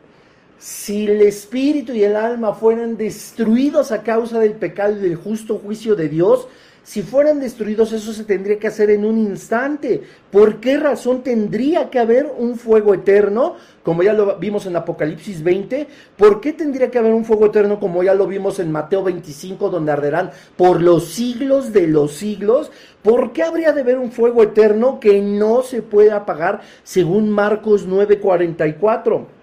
si 0.60 1.06
el 1.06 1.22
espíritu 1.22 1.94
y 1.94 2.04
el 2.04 2.14
alma 2.14 2.52
fueran 2.52 2.98
destruidos 2.98 3.92
a 3.92 4.02
causa 4.02 4.38
del 4.38 4.52
pecado 4.52 4.94
y 4.94 5.00
del 5.00 5.16
justo 5.16 5.56
juicio 5.56 5.96
de 5.96 6.10
Dios, 6.10 6.48
si 6.82 7.02
fueran 7.02 7.40
destruidos 7.40 7.92
eso 7.92 8.12
se 8.12 8.24
tendría 8.24 8.58
que 8.58 8.66
hacer 8.66 8.90
en 8.90 9.06
un 9.06 9.16
instante. 9.16 10.02
¿Por 10.30 10.60
qué 10.60 10.76
razón 10.76 11.22
tendría 11.22 11.88
que 11.88 11.98
haber 11.98 12.30
un 12.36 12.56
fuego 12.56 12.92
eterno? 12.92 13.56
Como 13.82 14.02
ya 14.02 14.12
lo 14.12 14.36
vimos 14.38 14.66
en 14.66 14.76
Apocalipsis 14.76 15.42
20. 15.42 15.86
¿Por 16.16 16.42
qué 16.42 16.52
tendría 16.52 16.90
que 16.90 16.98
haber 16.98 17.14
un 17.14 17.24
fuego 17.24 17.46
eterno 17.46 17.80
como 17.80 18.02
ya 18.02 18.12
lo 18.12 18.26
vimos 18.26 18.58
en 18.58 18.70
Mateo 18.70 19.02
25 19.02 19.70
donde 19.70 19.92
arderán 19.92 20.30
por 20.56 20.82
los 20.82 21.06
siglos 21.06 21.72
de 21.72 21.86
los 21.86 22.12
siglos? 22.12 22.70
¿Por 23.02 23.32
qué 23.32 23.44
habría 23.44 23.72
de 23.72 23.80
haber 23.80 23.98
un 23.98 24.12
fuego 24.12 24.42
eterno 24.42 25.00
que 25.00 25.22
no 25.22 25.62
se 25.62 25.80
puede 25.80 26.10
apagar 26.10 26.60
según 26.82 27.30
Marcos 27.30 27.88
9:44? 27.88 29.39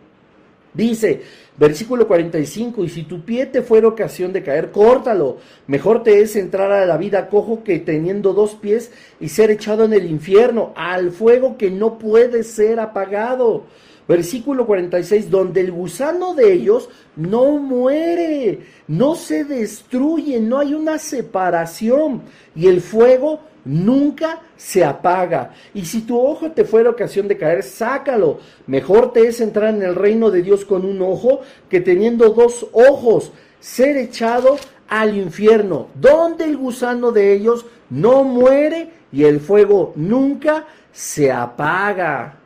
Dice, 0.74 1.22
versículo 1.58 2.08
45, 2.08 2.84
y 2.84 2.90
si 2.90 3.04
tu 3.04 3.22
pie 3.22 3.48
te 3.48 3.62
fuera 3.62 3.88
ocasión 3.88 4.32
de 4.32 4.44
caer, 4.44 4.72
córtalo. 4.72 5.38
Mejor 5.66 6.04
te 6.04 6.22
es 6.22 6.36
entrar 6.36 6.72
a 6.72 6.86
la 6.86 6.98
vida 6.98 7.30
cojo 7.30 7.64
que 7.64 7.80
teniendo 7.80 8.34
dos 8.34 8.56
pies 8.56 8.92
y 9.20 9.30
ser 9.30 9.50
echado 9.50 9.86
en 9.86 9.94
el 9.94 10.06
infierno, 10.06 10.74
al 10.76 11.12
fuego 11.12 11.58
que 11.58 11.72
no 11.72 11.98
puede 11.98 12.44
ser 12.44 12.80
apagado. 12.80 13.64
Versículo 14.08 14.66
46, 14.66 15.30
donde 15.30 15.62
el 15.62 15.72
gusano 15.72 16.34
de 16.34 16.54
ellos 16.54 16.90
no 17.18 17.58
muere, 17.58 18.60
no 18.88 19.16
se 19.16 19.44
destruye, 19.44 20.40
no 20.40 20.60
hay 20.60 20.74
una 20.74 20.98
separación 20.98 22.22
y 22.56 22.68
el 22.68 22.80
fuego 22.80 23.42
nunca 23.68 24.42
se 24.56 24.84
apaga. 24.84 25.52
Y 25.74 25.86
si 25.86 26.02
tu 26.02 26.20
ojo 26.20 26.52
te 26.52 26.64
fuera 26.64 26.90
ocasión 26.90 27.28
de 27.28 27.38
caer, 27.38 27.64
sácalo. 27.64 28.40
Mejor 28.66 29.14
te 29.14 29.28
es 29.28 29.42
entrar 29.42 29.76
en 29.76 29.84
el 29.84 29.96
reino 29.96 30.32
de 30.32 30.42
Dios 30.42 30.66
con 30.66 30.86
un 30.86 31.02
ojo 31.02 31.42
que 31.70 31.82
teniendo 31.82 32.30
dos 32.30 32.68
ojos, 32.72 33.32
ser 33.60 33.98
echado 33.98 34.58
al 34.88 35.18
infierno, 35.18 35.88
donde 35.96 36.46
el 36.46 36.58
gusano 36.58 37.12
de 37.12 37.34
ellos 37.34 37.66
no 37.90 38.24
muere 38.24 38.92
y 39.12 39.24
el 39.26 39.40
fuego 39.40 39.94
nunca 39.96 40.66
se 40.92 41.32
apaga. 41.32 42.38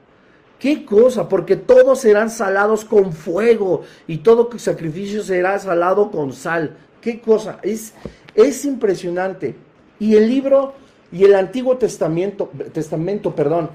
¿Qué 0.58 0.86
cosa? 0.86 1.28
Porque 1.28 1.56
todos 1.56 2.00
serán 2.00 2.30
salados 2.30 2.86
con 2.86 3.14
fuego 3.14 3.82
y 4.08 4.18
todo 4.20 4.50
sacrificio 4.58 5.24
será 5.24 5.58
salado 5.60 6.12
con 6.12 6.34
sal. 6.34 6.78
¿Qué 7.00 7.20
cosa? 7.20 7.60
Es, 7.64 7.94
es 8.36 8.66
impresionante. 8.66 9.56
Y 10.00 10.16
el 10.16 10.28
libro 10.28 10.74
y 11.12 11.26
el 11.26 11.36
Antiguo 11.36 11.78
Testamento, 11.78 12.52
Testamento 12.74 13.36
perdón, 13.36 13.70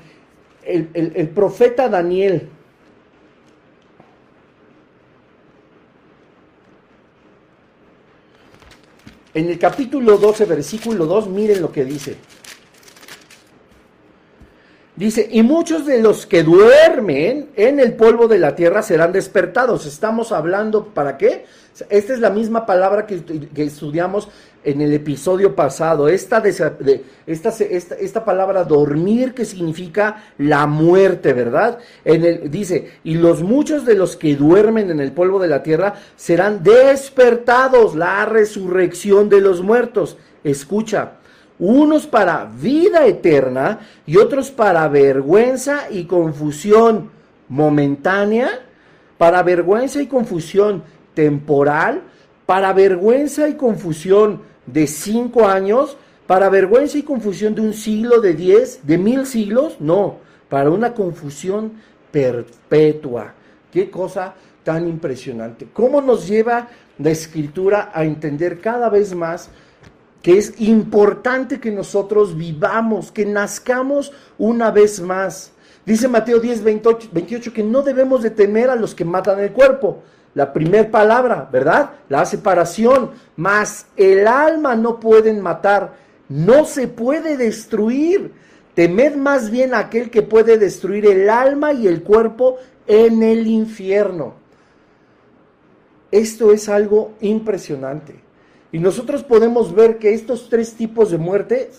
el, 0.65 0.89
el, 0.95 1.29
profeta 1.29 1.89
Daniel, 1.89 2.49
En 9.35 9.51
el 9.51 9.59
capítulo 9.59 10.17
12, 10.17 10.47
versículo 10.47 11.05
2, 11.05 11.29
miren 11.29 11.61
lo 11.61 11.71
que 11.71 11.85
dice. 11.85 12.17
Dice, 14.97 15.29
y 15.31 15.43
muchos 15.43 15.85
de 15.85 16.01
los 16.01 16.25
que 16.25 16.43
duermen 16.43 17.51
en 17.55 17.79
el 17.79 17.97
polvo 17.97 18.29
de 18.29 18.39
la 18.39 18.57
tierra 18.57 18.83
serán 18.83 19.13
despertados. 19.13 19.85
Estamos 19.85 20.33
hablando, 20.33 20.87
¿para 20.87 21.19
qué? 21.19 21.45
Esta 21.91 22.15
es 22.15 22.21
la 22.21 22.31
misma 22.31 22.65
palabra 22.65 23.07
que, 23.07 23.23
que 23.23 23.65
estudiamos 23.65 24.31
en 24.67 24.81
el 24.81 24.93
episodio 24.93 25.55
pasado. 25.55 26.09
Esta, 26.09 26.43
esta, 26.45 26.77
esta, 27.27 28.25
palabra 28.25 28.65
dormir 28.65 29.33
que 29.33 29.45
significa 29.45 30.25
la 30.39 30.67
muerte, 30.67 31.33
¿verdad? 31.33 31.79
En 32.05 32.25
el, 32.25 32.51
dice, 32.51 32.91
y 33.05 33.15
los 33.15 33.43
muchos 33.43 33.87
de 33.87 33.95
los 33.95 34.17
que 34.17 34.35
duermen 34.35 34.91
en 34.91 34.99
el 34.99 35.13
polvo 35.13 35.39
de 35.39 35.47
la 35.47 35.63
tierra 35.63 35.95
serán 36.17 36.65
despertados, 36.65 37.95
la 37.95 38.27
resurrección 38.27 39.29
de 39.29 39.41
los 39.41 39.63
muertos. 39.63 40.19
Escucha, 40.43 41.13
unos 41.61 42.09
para 42.09 42.45
vida 42.45 43.07
eterna 43.07 43.79
y 44.05 44.17
otros 44.17 44.51
para 44.51 44.89
vergüenza 44.89 45.91
y 45.91 46.07
confusión 46.07 47.11
momentánea, 47.49 48.51
para 49.17 49.45
vergüenza 49.45 50.03
y 50.03 50.09
confusión 50.09 50.83
temporal, 51.15 52.03
para 52.47 52.73
vergüenza 52.73 53.49
y 53.49 53.55
confusión 53.55 54.56
de 54.67 54.87
cinco 54.87 55.47
años, 55.47 55.97
para 56.27 56.49
vergüenza 56.49 56.99
y 56.99 57.03
confusión 57.03 57.55
de 57.55 57.61
un 57.61 57.73
siglo, 57.73 58.21
de 58.21 58.35
diez, 58.35 58.81
de 58.87 58.99
mil 58.99 59.27
siglos, 59.27 59.77
no, 59.81 60.19
para 60.49 60.71
una 60.71 60.93
confusión 60.93 61.73
perpetua. 62.11 63.35
Qué 63.73 63.91
cosa 63.91 64.35
tan 64.65 64.89
impresionante. 64.89 65.69
¿Cómo 65.73 66.01
nos 66.01 66.27
lleva 66.27 66.69
la 66.99 67.11
escritura 67.11 67.91
a 67.95 68.05
entender 68.05 68.61
cada 68.61 68.89
vez 68.89 69.15
más 69.15 69.51
que 70.27 70.37
es 70.39 70.61
importante 70.61 71.61
que 71.61 71.71
nosotros 71.71 72.37
vivamos, 72.37 73.13
que 73.13 73.25
nazcamos 73.25 74.13
una 74.39 74.73
vez 74.73 75.01
más. 75.01 75.53
Dice 75.87 76.09
Mateo 76.09 76.41
10, 76.41 76.65
28, 76.65 77.53
que 77.53 77.63
no 77.63 77.81
debemos 77.81 78.21
de 78.25 78.31
temer 78.31 78.71
a 78.71 78.75
los 78.75 78.93
que 78.93 79.05
matan 79.05 79.39
el 79.39 79.53
cuerpo. 79.53 80.03
La 80.35 80.53
primera 80.53 80.91
palabra, 80.91 81.49
¿verdad? 81.51 81.93
La 82.09 82.27
separación. 82.27 83.13
Mas 83.37 83.87
el 83.97 84.27
alma 84.27 84.75
no 84.75 84.99
pueden 84.99 85.41
matar, 85.41 85.95
no 86.29 86.65
se 86.65 86.89
puede 86.89 87.37
destruir. 87.37 88.33
Temed 88.75 89.15
más 89.15 89.51
bien 89.51 89.75
a 89.75 89.79
aquel 89.79 90.11
que 90.11 90.23
puede 90.23 90.59
destruir 90.59 91.07
el 91.07 91.31
alma 91.31 91.73
y 91.73 91.87
el 91.87 92.03
cuerpo 92.03 92.57
en 92.89 93.23
el 93.23 93.47
infierno. 93.47 94.35
Esto 96.11 96.51
es 96.51 96.69
algo 96.69 97.13
impresionante. 97.21 98.17
Y 98.73 98.81
nosotros 98.81 99.23
podemos 99.23 99.73
ver 99.73 99.99
que 99.99 100.15
estos 100.15 100.49
tres 100.49 100.75
tipos 100.75 101.13
de 101.13 101.19
muerte, 101.19 101.71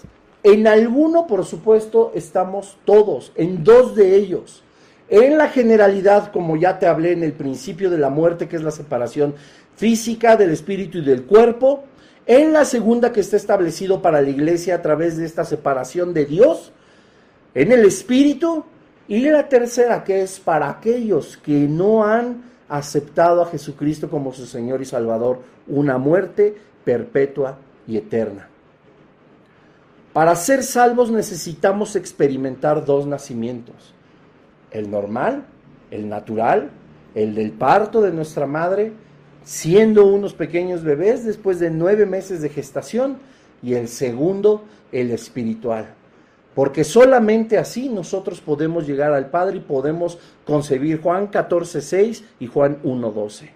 en 0.43 0.67
alguno, 0.67 1.27
por 1.27 1.45
supuesto, 1.45 2.11
estamos 2.13 2.77
todos, 2.85 3.31
en 3.35 3.63
dos 3.63 3.95
de 3.95 4.15
ellos. 4.15 4.63
En 5.09 5.37
la 5.37 5.49
generalidad, 5.49 6.31
como 6.31 6.57
ya 6.57 6.79
te 6.79 6.85
hablé 6.85 7.13
en 7.13 7.23
el 7.23 7.33
principio 7.33 7.89
de 7.89 7.97
la 7.97 8.09
muerte, 8.09 8.47
que 8.47 8.57
es 8.57 8.61
la 8.61 8.71
separación 8.71 9.35
física 9.75 10.35
del 10.35 10.51
espíritu 10.51 10.99
y 10.99 11.05
del 11.05 11.23
cuerpo. 11.23 11.83
En 12.25 12.51
la 12.51 12.65
segunda, 12.65 13.13
que 13.13 13.21
está 13.21 13.37
establecido 13.37 14.01
para 14.01 14.21
la 14.21 14.29
iglesia 14.29 14.75
a 14.75 14.81
través 14.81 15.17
de 15.17 15.25
esta 15.25 15.45
separación 15.45 16.13
de 16.13 16.25
Dios, 16.25 16.73
en 17.53 17.71
el 17.71 17.85
espíritu. 17.85 18.65
Y 19.07 19.29
la 19.29 19.47
tercera, 19.47 20.03
que 20.03 20.21
es 20.21 20.39
para 20.39 20.69
aquellos 20.69 21.37
que 21.37 21.53
no 21.53 22.03
han 22.03 22.43
aceptado 22.67 23.41
a 23.41 23.45
Jesucristo 23.45 24.09
como 24.09 24.33
su 24.33 24.45
Señor 24.45 24.81
y 24.81 24.85
Salvador, 24.85 25.39
una 25.67 25.97
muerte 25.97 26.53
perpetua 26.83 27.57
y 27.87 27.95
eterna. 27.95 28.49
Para 30.17 30.35
ser 30.35 30.63
salvos 30.63 31.11
necesitamos 31.11 31.95
experimentar 31.95 32.83
dos 32.85 33.05
nacimientos, 33.05 33.93
el 34.71 34.89
normal, 34.89 35.45
el 35.91 36.09
natural, 36.09 36.71
el 37.13 37.35
del 37.35 37.51
parto 37.51 38.01
de 38.01 38.11
nuestra 38.11 38.47
madre, 38.47 38.93
siendo 39.43 40.07
unos 40.07 40.33
pequeños 40.33 40.81
bebés 40.81 41.23
después 41.23 41.59
de 41.59 41.69
nueve 41.69 42.07
meses 42.07 42.41
de 42.41 42.49
gestación, 42.49 43.17
y 43.61 43.75
el 43.75 43.87
segundo, 43.87 44.63
el 44.91 45.11
espiritual. 45.11 45.93
Porque 46.55 46.83
solamente 46.83 47.59
así 47.59 47.87
nosotros 47.87 48.41
podemos 48.41 48.87
llegar 48.87 49.13
al 49.13 49.29
Padre 49.29 49.57
y 49.57 49.59
podemos 49.59 50.17
concebir 50.47 50.99
Juan 50.99 51.27
14, 51.27 51.79
6 51.79 52.23
y 52.39 52.47
Juan 52.47 52.79
1, 52.81 53.11
12. 53.11 53.51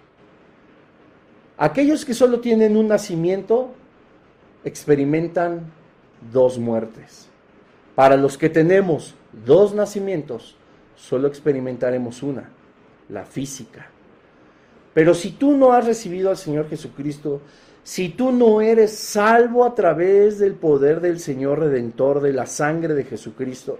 Aquellos 1.58 2.04
que 2.04 2.14
solo 2.14 2.38
tienen 2.38 2.76
un 2.76 2.86
nacimiento 2.86 3.72
experimentan 4.62 5.81
dos 6.30 6.58
muertes. 6.58 7.28
Para 7.94 8.16
los 8.16 8.38
que 8.38 8.48
tenemos 8.48 9.14
dos 9.44 9.74
nacimientos, 9.74 10.56
solo 10.94 11.28
experimentaremos 11.28 12.22
una, 12.22 12.50
la 13.08 13.24
física. 13.24 13.86
Pero 14.94 15.14
si 15.14 15.32
tú 15.32 15.56
no 15.56 15.72
has 15.72 15.86
recibido 15.86 16.30
al 16.30 16.36
Señor 16.36 16.68
Jesucristo, 16.68 17.40
si 17.82 18.10
tú 18.10 18.30
no 18.30 18.60
eres 18.60 18.92
salvo 18.92 19.64
a 19.64 19.74
través 19.74 20.38
del 20.38 20.54
poder 20.54 21.00
del 21.00 21.18
Señor 21.18 21.60
Redentor, 21.60 22.20
de 22.20 22.32
la 22.32 22.46
sangre 22.46 22.94
de 22.94 23.04
Jesucristo, 23.04 23.78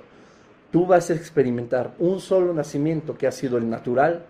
tú 0.70 0.86
vas 0.86 1.11
a 1.11 1.14
experimentar 1.14 1.95
un 1.99 2.20
solo 2.20 2.53
nacimiento 2.53 3.16
que 3.16 3.26
ha 3.26 3.32
sido 3.32 3.59
el 3.59 3.68
natural 3.68 4.24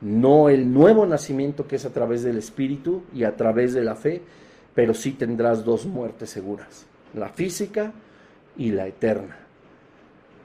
no 0.00 0.48
el 0.48 0.72
nuevo 0.72 1.06
nacimiento 1.06 1.66
que 1.66 1.76
es 1.76 1.84
a 1.84 1.92
través 1.92 2.22
del 2.22 2.38
Espíritu 2.38 3.02
y 3.14 3.24
a 3.24 3.36
través 3.36 3.74
de 3.74 3.84
la 3.84 3.94
fe, 3.94 4.22
pero 4.74 4.94
sí 4.94 5.12
tendrás 5.12 5.64
dos 5.64 5.84
muertes 5.84 6.30
seguras, 6.30 6.86
la 7.14 7.28
física 7.28 7.92
y 8.56 8.72
la 8.72 8.86
eterna. 8.86 9.36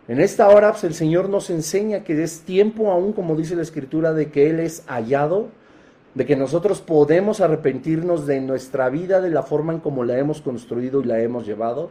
En 0.08 0.20
esta 0.20 0.50
hora 0.50 0.72
pues, 0.72 0.84
el 0.84 0.94
Señor 0.94 1.30
nos 1.30 1.50
enseña 1.50 2.04
que 2.04 2.22
es 2.22 2.42
tiempo 2.42 2.92
aún, 2.92 3.14
como 3.14 3.36
dice 3.36 3.56
la 3.56 3.64
Escritura, 3.64 4.14
de 4.14 4.30
que 4.30 4.50
Él 4.50 4.60
es 4.60 4.84
hallado, 4.88 5.48
de 6.14 6.26
que 6.26 6.36
nosotros 6.36 6.82
podemos 6.82 7.42
arrepentirnos 7.42 8.28
de 8.28 8.40
nuestra 8.40 8.90
vida, 8.90 9.20
de 9.20 9.32
la 9.32 9.44
forma 9.44 9.74
en 9.74 9.80
como 9.80 10.04
la 10.04 10.18
hemos 10.18 10.42
construido 10.42 11.02
y 11.02 11.06
la 11.06 11.20
hemos 11.20 11.46
llevado. 11.46 11.90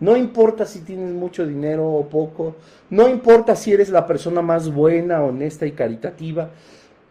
No 0.00 0.16
importa 0.16 0.66
si 0.66 0.80
tienes 0.80 1.12
mucho 1.12 1.46
dinero 1.46 1.88
o 1.88 2.08
poco, 2.08 2.56
no 2.90 3.08
importa 3.08 3.54
si 3.54 3.72
eres 3.72 3.88
la 3.88 4.06
persona 4.06 4.42
más 4.42 4.72
buena, 4.72 5.22
honesta 5.22 5.64
y 5.66 5.72
caritativa, 5.72 6.50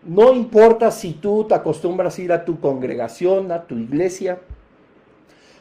no 0.05 0.33
importa 0.33 0.91
si 0.91 1.13
tú 1.13 1.45
te 1.45 1.55
acostumbras 1.55 2.17
a 2.17 2.21
ir 2.21 2.33
a 2.33 2.43
tu 2.43 2.59
congregación, 2.59 3.51
a 3.51 3.63
tu 3.63 3.77
iglesia. 3.77 4.39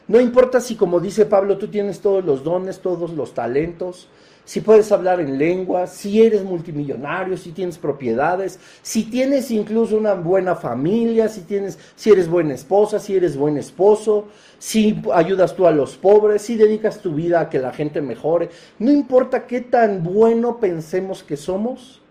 No 0.07 0.19
importa 0.19 0.59
si, 0.59 0.75
como 0.75 0.99
dice 0.99 1.25
Pablo, 1.25 1.57
tú 1.57 1.67
tienes 1.67 1.99
todos 1.99 2.23
los 2.25 2.43
dones, 2.43 2.79
todos 2.79 3.11
los 3.11 3.33
talentos, 3.33 4.09
si 4.45 4.59
puedes 4.59 4.91
hablar 4.91 5.21
en 5.21 5.37
lengua, 5.37 5.87
si 5.87 6.21
eres 6.21 6.43
multimillonario, 6.43 7.37
si 7.37 7.53
tienes 7.53 7.77
propiedades, 7.77 8.59
si 8.81 9.05
tienes 9.05 9.49
incluso 9.51 9.95
una 9.95 10.15
buena 10.15 10.55
familia, 10.55 11.29
si 11.29 11.41
tienes, 11.41 11.79
si 11.95 12.09
eres 12.09 12.27
buena 12.27 12.53
esposa, 12.53 12.99
si 12.99 13.15
eres 13.15 13.37
buen 13.37 13.57
esposo, 13.57 14.27
si 14.59 15.01
ayudas 15.13 15.55
tú 15.55 15.65
a 15.65 15.71
los 15.71 15.95
pobres, 15.95 16.41
si 16.41 16.57
dedicas 16.57 16.99
tu 16.99 17.13
vida 17.13 17.39
a 17.39 17.49
que 17.49 17.59
la 17.59 17.71
gente 17.71 18.01
mejore. 18.01 18.49
No 18.79 18.91
importa 18.91 19.47
qué 19.47 19.61
tan 19.61 20.03
bueno 20.03 20.59
pensemos 20.59 21.23
que 21.23 21.37
somos, 21.37 22.01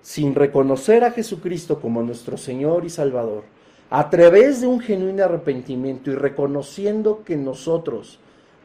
sin 0.00 0.34
reconocer 0.34 1.04
a 1.04 1.10
Jesucristo 1.10 1.78
como 1.78 2.02
nuestro 2.02 2.38
Señor 2.38 2.86
y 2.86 2.90
Salvador, 2.90 3.44
a 3.90 4.10
través 4.10 4.60
de 4.60 4.66
un 4.66 4.80
genuino 4.80 5.24
arrepentimiento 5.24 6.10
y 6.10 6.14
reconociendo 6.14 7.22
que 7.24 7.36
nosotros 7.36 8.18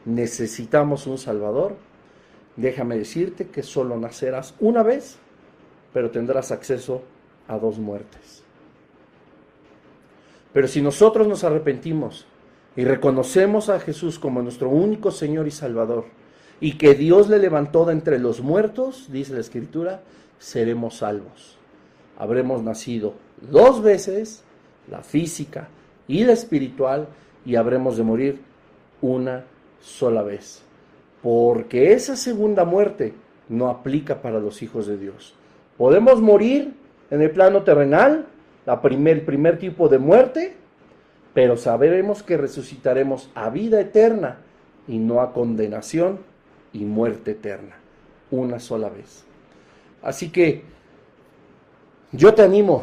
necesitamos 0.04 1.06
un 1.06 1.18
Salvador, 1.18 1.76
déjame 2.56 2.98
decirte 2.98 3.46
que 3.46 3.62
solo 3.62 3.96
nacerás 3.96 4.54
una 4.58 4.82
vez, 4.82 5.16
pero 5.92 6.10
tendrás 6.10 6.50
acceso 6.50 7.02
a 7.48 7.58
dos 7.58 7.78
muertes. 7.78 8.42
Pero 10.52 10.68
si 10.68 10.82
nosotros 10.82 11.26
nos 11.26 11.44
arrepentimos 11.44 12.26
y 12.76 12.84
reconocemos 12.84 13.68
a 13.68 13.80
Jesús 13.80 14.18
como 14.18 14.42
nuestro 14.42 14.68
único 14.68 15.10
Señor 15.10 15.46
y 15.46 15.50
Salvador, 15.50 16.06
y 16.60 16.78
que 16.78 16.94
Dios 16.94 17.28
le 17.28 17.38
levantó 17.38 17.84
de 17.84 17.92
entre 17.92 18.18
los 18.18 18.40
muertos, 18.40 19.08
dice 19.10 19.34
la 19.34 19.40
Escritura, 19.40 20.02
seremos 20.38 20.98
salvos. 20.98 21.56
Habremos 22.18 22.62
nacido 22.62 23.14
dos 23.50 23.82
veces, 23.82 24.44
la 24.90 25.02
física 25.02 25.68
y 26.08 26.24
la 26.24 26.32
espiritual, 26.32 27.08
y 27.44 27.56
habremos 27.56 27.96
de 27.96 28.02
morir 28.02 28.40
una 29.00 29.44
sola 29.80 30.22
vez. 30.22 30.62
Porque 31.22 31.92
esa 31.92 32.16
segunda 32.16 32.64
muerte 32.64 33.14
no 33.48 33.68
aplica 33.68 34.22
para 34.22 34.40
los 34.40 34.62
hijos 34.62 34.86
de 34.86 34.98
Dios. 34.98 35.34
Podemos 35.76 36.20
morir 36.20 36.74
en 37.10 37.22
el 37.22 37.30
plano 37.30 37.62
terrenal, 37.62 38.26
la 38.66 38.80
primer, 38.80 39.18
el 39.18 39.22
primer 39.24 39.58
tipo 39.58 39.88
de 39.88 39.98
muerte, 39.98 40.54
pero 41.34 41.56
sabremos 41.56 42.22
que 42.22 42.36
resucitaremos 42.36 43.30
a 43.34 43.50
vida 43.50 43.80
eterna 43.80 44.38
y 44.86 44.98
no 44.98 45.20
a 45.20 45.32
condenación 45.32 46.18
y 46.72 46.84
muerte 46.84 47.32
eterna, 47.32 47.76
una 48.30 48.58
sola 48.58 48.88
vez. 48.88 49.24
Así 50.02 50.30
que 50.30 50.62
yo 52.12 52.34
te 52.34 52.42
animo 52.42 52.82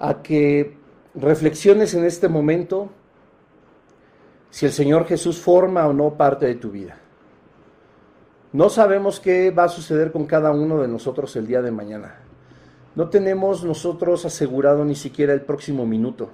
a 0.00 0.22
que 0.22 0.76
reflexiones 1.14 1.94
en 1.94 2.04
este 2.04 2.28
momento 2.28 2.90
si 4.50 4.66
el 4.66 4.72
Señor 4.72 5.06
Jesús 5.06 5.38
forma 5.38 5.86
o 5.86 5.92
no 5.92 6.14
parte 6.16 6.46
de 6.46 6.56
tu 6.56 6.70
vida. 6.70 6.96
No 8.52 8.68
sabemos 8.68 9.20
qué 9.20 9.52
va 9.52 9.64
a 9.64 9.68
suceder 9.68 10.10
con 10.10 10.26
cada 10.26 10.50
uno 10.50 10.82
de 10.82 10.88
nosotros 10.88 11.36
el 11.36 11.46
día 11.46 11.62
de 11.62 11.70
mañana. 11.70 12.16
No 12.96 13.08
tenemos 13.08 13.62
nosotros 13.62 14.24
asegurado 14.24 14.84
ni 14.84 14.96
siquiera 14.96 15.32
el 15.32 15.42
próximo 15.42 15.86
minuto. 15.86 16.30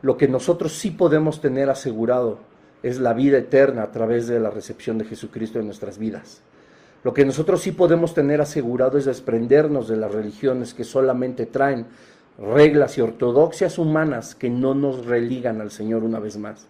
Lo 0.00 0.16
que 0.16 0.28
nosotros 0.28 0.72
sí 0.72 0.90
podemos 0.92 1.42
tener 1.42 1.68
asegurado 1.68 2.38
es 2.82 2.98
la 2.98 3.12
vida 3.12 3.38
eterna 3.38 3.82
a 3.82 3.90
través 3.90 4.28
de 4.28 4.40
la 4.40 4.50
recepción 4.50 4.96
de 4.96 5.04
Jesucristo 5.04 5.58
en 5.58 5.66
nuestras 5.66 5.98
vidas. 5.98 6.42
Lo 7.02 7.12
que 7.12 7.26
nosotros 7.26 7.60
sí 7.60 7.72
podemos 7.72 8.14
tener 8.14 8.40
asegurado 8.40 8.96
es 8.96 9.04
desprendernos 9.04 9.88
de 9.88 9.96
las 9.96 10.12
religiones 10.12 10.72
que 10.72 10.84
solamente 10.84 11.46
traen 11.46 11.86
reglas 12.38 12.98
y 12.98 13.00
ortodoxias 13.00 13.78
humanas 13.78 14.34
que 14.34 14.50
no 14.50 14.74
nos 14.74 15.06
religan 15.06 15.60
al 15.60 15.70
Señor 15.70 16.04
una 16.04 16.18
vez 16.18 16.36
más. 16.36 16.66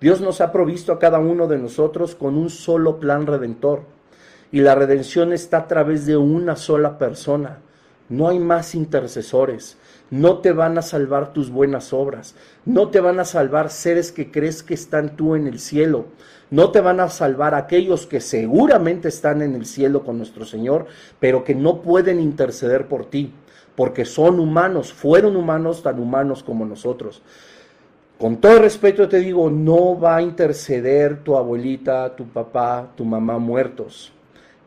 Dios 0.00 0.20
nos 0.20 0.40
ha 0.40 0.52
provisto 0.52 0.92
a 0.92 0.98
cada 0.98 1.18
uno 1.18 1.48
de 1.48 1.58
nosotros 1.58 2.14
con 2.14 2.36
un 2.36 2.50
solo 2.50 3.00
plan 3.00 3.26
redentor. 3.26 3.82
Y 4.52 4.60
la 4.60 4.74
redención 4.74 5.32
está 5.32 5.58
a 5.58 5.66
través 5.66 6.06
de 6.06 6.16
una 6.16 6.56
sola 6.56 6.98
persona. 6.98 7.58
No 8.08 8.28
hay 8.28 8.38
más 8.38 8.74
intercesores. 8.74 9.76
No 10.10 10.38
te 10.38 10.52
van 10.52 10.78
a 10.78 10.82
salvar 10.82 11.32
tus 11.32 11.50
buenas 11.50 11.92
obras. 11.92 12.34
No 12.64 12.88
te 12.88 13.00
van 13.00 13.20
a 13.20 13.24
salvar 13.24 13.70
seres 13.70 14.12
que 14.12 14.30
crees 14.30 14.62
que 14.62 14.74
están 14.74 15.16
tú 15.16 15.34
en 15.34 15.46
el 15.46 15.58
cielo. 15.58 16.06
No 16.50 16.70
te 16.70 16.80
van 16.80 17.00
a 17.00 17.10
salvar 17.10 17.54
aquellos 17.54 18.06
que 18.06 18.20
seguramente 18.20 19.08
están 19.08 19.42
en 19.42 19.54
el 19.54 19.66
cielo 19.66 20.04
con 20.04 20.16
nuestro 20.16 20.46
Señor, 20.46 20.86
pero 21.20 21.44
que 21.44 21.54
no 21.54 21.82
pueden 21.82 22.20
interceder 22.20 22.86
por 22.86 23.04
ti, 23.04 23.34
porque 23.78 24.04
son 24.04 24.40
humanos, 24.40 24.92
fueron 24.92 25.36
humanos 25.36 25.84
tan 25.84 26.00
humanos 26.00 26.42
como 26.42 26.66
nosotros. 26.66 27.22
Con 28.18 28.38
todo 28.38 28.58
respeto 28.58 29.08
te 29.08 29.20
digo, 29.20 29.48
no 29.50 29.96
va 29.96 30.16
a 30.16 30.22
interceder 30.22 31.22
tu 31.22 31.36
abuelita, 31.36 32.16
tu 32.16 32.26
papá, 32.26 32.90
tu 32.96 33.04
mamá 33.04 33.38
muertos. 33.38 34.10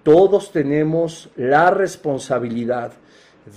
Todos 0.03 0.53
tenemos 0.53 1.30
la 1.36 1.72
responsabilidad 1.72 2.93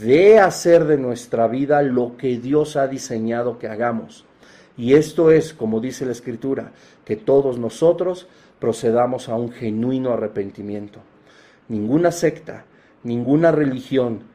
de 0.00 0.40
hacer 0.40 0.86
de 0.86 0.98
nuestra 0.98 1.46
vida 1.46 1.82
lo 1.82 2.16
que 2.16 2.36
Dios 2.38 2.74
ha 2.74 2.88
diseñado 2.88 3.56
que 3.56 3.68
hagamos. 3.68 4.24
Y 4.76 4.94
esto 4.94 5.30
es, 5.30 5.54
como 5.54 5.78
dice 5.78 6.04
la 6.04 6.10
Escritura, 6.10 6.72
que 7.04 7.14
todos 7.14 7.60
nosotros 7.60 8.26
procedamos 8.58 9.28
a 9.28 9.36
un 9.36 9.52
genuino 9.52 10.14
arrepentimiento. 10.14 10.98
Ninguna 11.68 12.10
secta, 12.10 12.64
ninguna 13.04 13.52
religión 13.52 14.33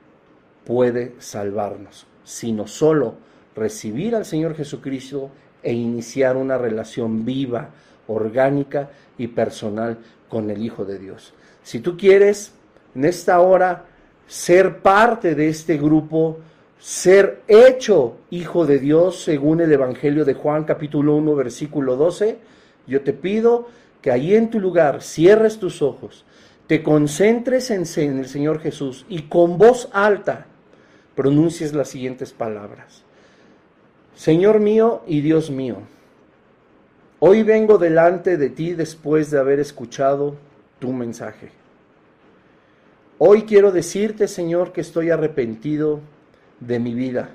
puede 0.69 1.13
salvarnos, 1.17 2.05
sino 2.23 2.67
solo 2.67 3.15
recibir 3.55 4.15
al 4.15 4.23
Señor 4.23 4.55
Jesucristo 4.55 5.31
e 5.63 5.73
iniciar 5.73 6.37
una 6.37 6.59
relación 6.59 7.25
viva, 7.25 7.69
orgánica 8.05 8.91
y 9.17 9.29
personal 9.29 9.97
con 10.29 10.51
el 10.51 10.63
Hijo 10.63 10.85
de 10.85 10.99
Dios. 10.99 11.33
Si 11.63 11.79
tú 11.79 11.97
quieres 11.97 12.51
en 12.93 13.05
esta 13.05 13.39
hora 13.39 13.85
ser 14.27 14.83
parte 14.83 15.33
de 15.33 15.49
este 15.49 15.75
grupo, 15.75 16.37
ser 16.77 17.41
hecho 17.47 18.17
hijo 18.29 18.67
de 18.67 18.77
Dios 18.77 19.23
según 19.23 19.61
el 19.61 19.73
Evangelio 19.73 20.23
de 20.23 20.35
Juan 20.35 20.65
capítulo 20.65 21.15
1 21.15 21.33
versículo 21.33 21.95
12, 21.95 22.37
yo 22.85 23.01
te 23.01 23.13
pido 23.13 23.69
que 24.03 24.11
ahí 24.11 24.35
en 24.35 24.51
tu 24.51 24.59
lugar 24.59 25.01
cierres 25.01 25.57
tus 25.57 25.81
ojos, 25.81 26.25
te 26.67 26.83
concentres 26.83 27.71
en, 27.71 27.85
en 27.95 28.19
el 28.19 28.27
Señor 28.27 28.59
Jesús 28.59 29.07
y 29.09 29.23
con 29.23 29.57
voz 29.57 29.89
alta 29.93 30.45
pronuncies 31.19 31.73
las 31.73 31.89
siguientes 31.89 32.31
palabras. 32.31 33.03
Señor 34.15 34.61
mío 34.61 35.03
y 35.05 35.19
Dios 35.19 35.51
mío, 35.51 35.79
hoy 37.19 37.43
vengo 37.43 37.77
delante 37.77 38.37
de 38.37 38.49
ti 38.49 38.71
después 38.71 39.29
de 39.29 39.37
haber 39.37 39.59
escuchado 39.59 40.37
tu 40.79 40.93
mensaje. 40.93 41.49
Hoy 43.17 43.41
quiero 43.41 43.73
decirte, 43.73 44.29
Señor, 44.29 44.71
que 44.71 44.79
estoy 44.79 45.09
arrepentido 45.09 45.99
de 46.61 46.79
mi 46.79 46.93
vida. 46.93 47.31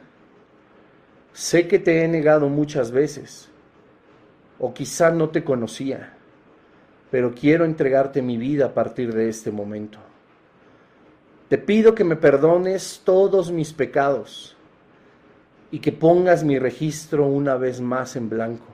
Sé 1.35 1.69
que 1.69 1.79
te 1.79 2.05
he 2.05 2.09
negado 2.09 2.49
muchas 2.49 2.91
veces, 2.91 3.51
o 4.59 4.73
quizá 4.73 5.11
no 5.11 5.29
te 5.29 5.45
conocía, 5.45 6.15
pero 7.11 7.35
quiero 7.35 7.67
entregarte 7.67 8.23
mi 8.23 8.39
vida 8.39 8.65
a 8.65 8.73
partir 8.73 9.13
de 9.13 9.29
este 9.29 9.51
momento. 9.51 9.99
Te 11.55 11.59
pido 11.59 11.95
que 11.95 12.03
me 12.03 12.17
perdones 12.17 13.03
todos 13.05 13.53
mis 13.53 13.73
pecados 13.73 14.57
y 15.71 15.79
que 15.79 15.93
pongas 15.93 16.43
mi 16.43 16.59
registro 16.59 17.27
una 17.27 17.55
vez 17.55 17.81
más 17.81 18.17
en 18.17 18.29
blanco. 18.29 18.67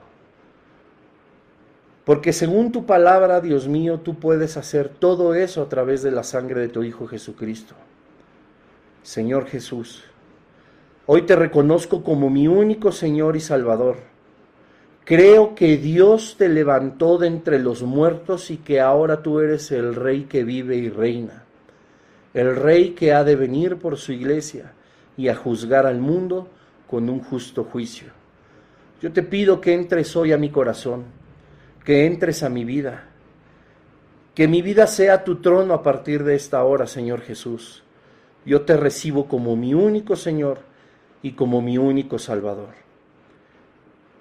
Porque 2.06 2.32
según 2.32 2.72
tu 2.72 2.86
palabra, 2.86 3.42
Dios 3.42 3.68
mío, 3.68 4.00
tú 4.00 4.18
puedes 4.18 4.56
hacer 4.56 4.88
todo 4.88 5.34
eso 5.34 5.60
a 5.60 5.68
través 5.68 6.00
de 6.02 6.10
la 6.10 6.22
sangre 6.22 6.62
de 6.62 6.68
tu 6.68 6.82
Hijo 6.82 7.06
Jesucristo. 7.06 7.74
Señor 9.02 9.44
Jesús, 9.44 10.02
hoy 11.04 11.26
te 11.26 11.36
reconozco 11.36 12.02
como 12.02 12.30
mi 12.30 12.48
único 12.48 12.92
Señor 12.92 13.36
y 13.36 13.40
Salvador. 13.40 13.98
Creo 15.04 15.54
que 15.54 15.76
Dios 15.76 16.36
te 16.38 16.48
levantó 16.48 17.18
de 17.18 17.26
entre 17.26 17.58
los 17.58 17.82
muertos 17.82 18.50
y 18.50 18.56
que 18.56 18.80
ahora 18.80 19.22
tú 19.22 19.40
eres 19.40 19.70
el 19.70 19.94
Rey 19.94 20.22
que 20.22 20.44
vive 20.44 20.76
y 20.76 20.88
reina, 20.88 21.39
el 22.34 22.56
Rey 22.56 22.90
que 22.90 23.12
ha 23.12 23.24
de 23.24 23.36
venir 23.36 23.76
por 23.76 23.96
su 23.96 24.12
iglesia 24.12 24.72
y 25.16 25.28
a 25.28 25.36
juzgar 25.36 25.86
al 25.86 26.00
mundo 26.00 26.48
con 26.86 27.08
un 27.08 27.20
justo 27.20 27.64
juicio. 27.64 28.08
Yo 29.00 29.12
te 29.12 29.22
pido 29.22 29.60
que 29.60 29.74
entres 29.74 30.14
hoy 30.16 30.32
a 30.32 30.38
mi 30.38 30.50
corazón, 30.50 31.04
que 31.84 32.06
entres 32.06 32.42
a 32.42 32.48
mi 32.48 32.64
vida, 32.64 33.04
que 34.34 34.46
mi 34.46 34.62
vida 34.62 34.86
sea 34.86 35.24
tu 35.24 35.36
trono 35.36 35.74
a 35.74 35.82
partir 35.82 36.24
de 36.24 36.34
esta 36.34 36.62
hora, 36.64 36.86
Señor 36.86 37.20
Jesús. 37.22 37.82
Yo 38.44 38.62
te 38.62 38.76
recibo 38.76 39.26
como 39.26 39.56
mi 39.56 39.74
único 39.74 40.16
Señor 40.16 40.60
y 41.22 41.32
como 41.32 41.60
mi 41.60 41.78
único 41.78 42.18
Salvador. 42.18 42.74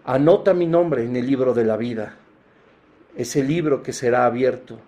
Anota 0.05 0.53
mi 0.53 0.66
nombre 0.66 1.03
en 1.03 1.16
el 1.16 1.28
libro 1.28 1.53
de 1.53 1.64
la 1.64 1.78
vida, 1.78 2.16
ese 3.16 3.43
libro 3.43 3.84
que 3.84 3.93
será 3.93 4.26
abierto 4.26 4.80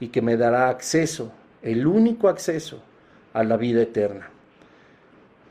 y 0.00 0.08
que 0.08 0.22
me 0.22 0.36
dará 0.36 0.68
acceso, 0.68 1.32
el 1.66 1.86
único 1.86 2.28
acceso 2.28 2.80
a 3.32 3.42
la 3.42 3.56
vida 3.56 3.82
eterna. 3.82 4.30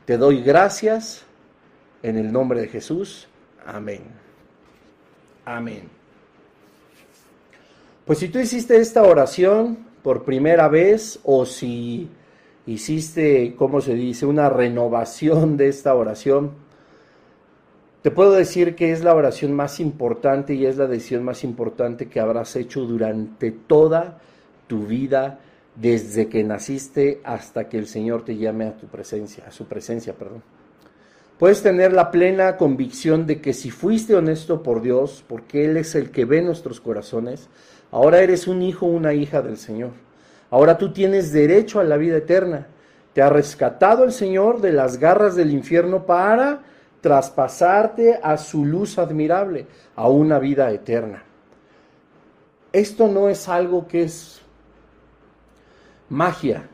Te 0.06 0.16
doy 0.16 0.42
gracias 0.42 1.24
en 2.02 2.16
el 2.16 2.32
nombre 2.32 2.60
de 2.60 2.68
Jesús. 2.68 3.28
Amén. 3.64 4.02
Amén. 5.44 5.88
Pues 8.04 8.18
si 8.18 8.28
tú 8.28 8.38
hiciste 8.38 8.76
esta 8.76 9.02
oración 9.02 9.78
por 10.02 10.24
primera 10.24 10.68
vez 10.68 11.18
o 11.24 11.44
si 11.44 12.08
hiciste, 12.66 13.54
¿cómo 13.56 13.80
se 13.80 13.94
dice?, 13.94 14.26
una 14.26 14.48
renovación 14.48 15.56
de 15.56 15.68
esta 15.68 15.94
oración, 15.94 16.52
te 18.02 18.10
puedo 18.12 18.32
decir 18.32 18.76
que 18.76 18.92
es 18.92 19.02
la 19.02 19.14
oración 19.14 19.52
más 19.52 19.80
importante 19.80 20.54
y 20.54 20.64
es 20.66 20.76
la 20.76 20.86
decisión 20.86 21.24
más 21.24 21.42
importante 21.42 22.08
que 22.08 22.20
habrás 22.20 22.54
hecho 22.54 22.82
durante 22.82 23.50
toda 23.50 24.20
tu 24.68 24.86
vida, 24.86 25.40
desde 25.76 26.28
que 26.28 26.42
naciste 26.42 27.20
hasta 27.24 27.68
que 27.68 27.78
el 27.78 27.86
Señor 27.86 28.24
te 28.24 28.36
llame 28.36 28.66
a 28.66 28.76
tu 28.76 28.86
presencia, 28.86 29.44
a 29.46 29.50
su 29.50 29.66
presencia, 29.66 30.14
perdón. 30.14 30.42
Puedes 31.38 31.62
tener 31.62 31.92
la 31.92 32.10
plena 32.10 32.56
convicción 32.56 33.26
de 33.26 33.42
que 33.42 33.52
si 33.52 33.70
fuiste 33.70 34.14
honesto 34.14 34.62
por 34.62 34.80
Dios, 34.80 35.22
porque 35.28 35.66
Él 35.66 35.76
es 35.76 35.94
el 35.94 36.10
que 36.10 36.24
ve 36.24 36.40
nuestros 36.40 36.80
corazones, 36.80 37.50
ahora 37.90 38.20
eres 38.20 38.48
un 38.48 38.62
hijo 38.62 38.86
o 38.86 38.90
una 38.90 39.12
hija 39.12 39.42
del 39.42 39.58
Señor. 39.58 39.90
Ahora 40.50 40.78
tú 40.78 40.94
tienes 40.94 41.32
derecho 41.32 41.78
a 41.78 41.84
la 41.84 41.98
vida 41.98 42.16
eterna. 42.16 42.68
Te 43.12 43.20
ha 43.20 43.28
rescatado 43.28 44.04
el 44.04 44.12
Señor 44.12 44.62
de 44.62 44.72
las 44.72 44.98
garras 44.98 45.36
del 45.36 45.50
infierno 45.50 46.06
para 46.06 46.62
traspasarte 47.02 48.18
a 48.22 48.38
su 48.38 48.64
luz 48.64 48.98
admirable, 48.98 49.66
a 49.94 50.08
una 50.08 50.38
vida 50.38 50.70
eterna. 50.70 51.22
Esto 52.72 53.08
no 53.08 53.28
es 53.28 53.48
algo 53.48 53.86
que 53.86 54.04
es 54.04 54.40
magia, 56.08 56.68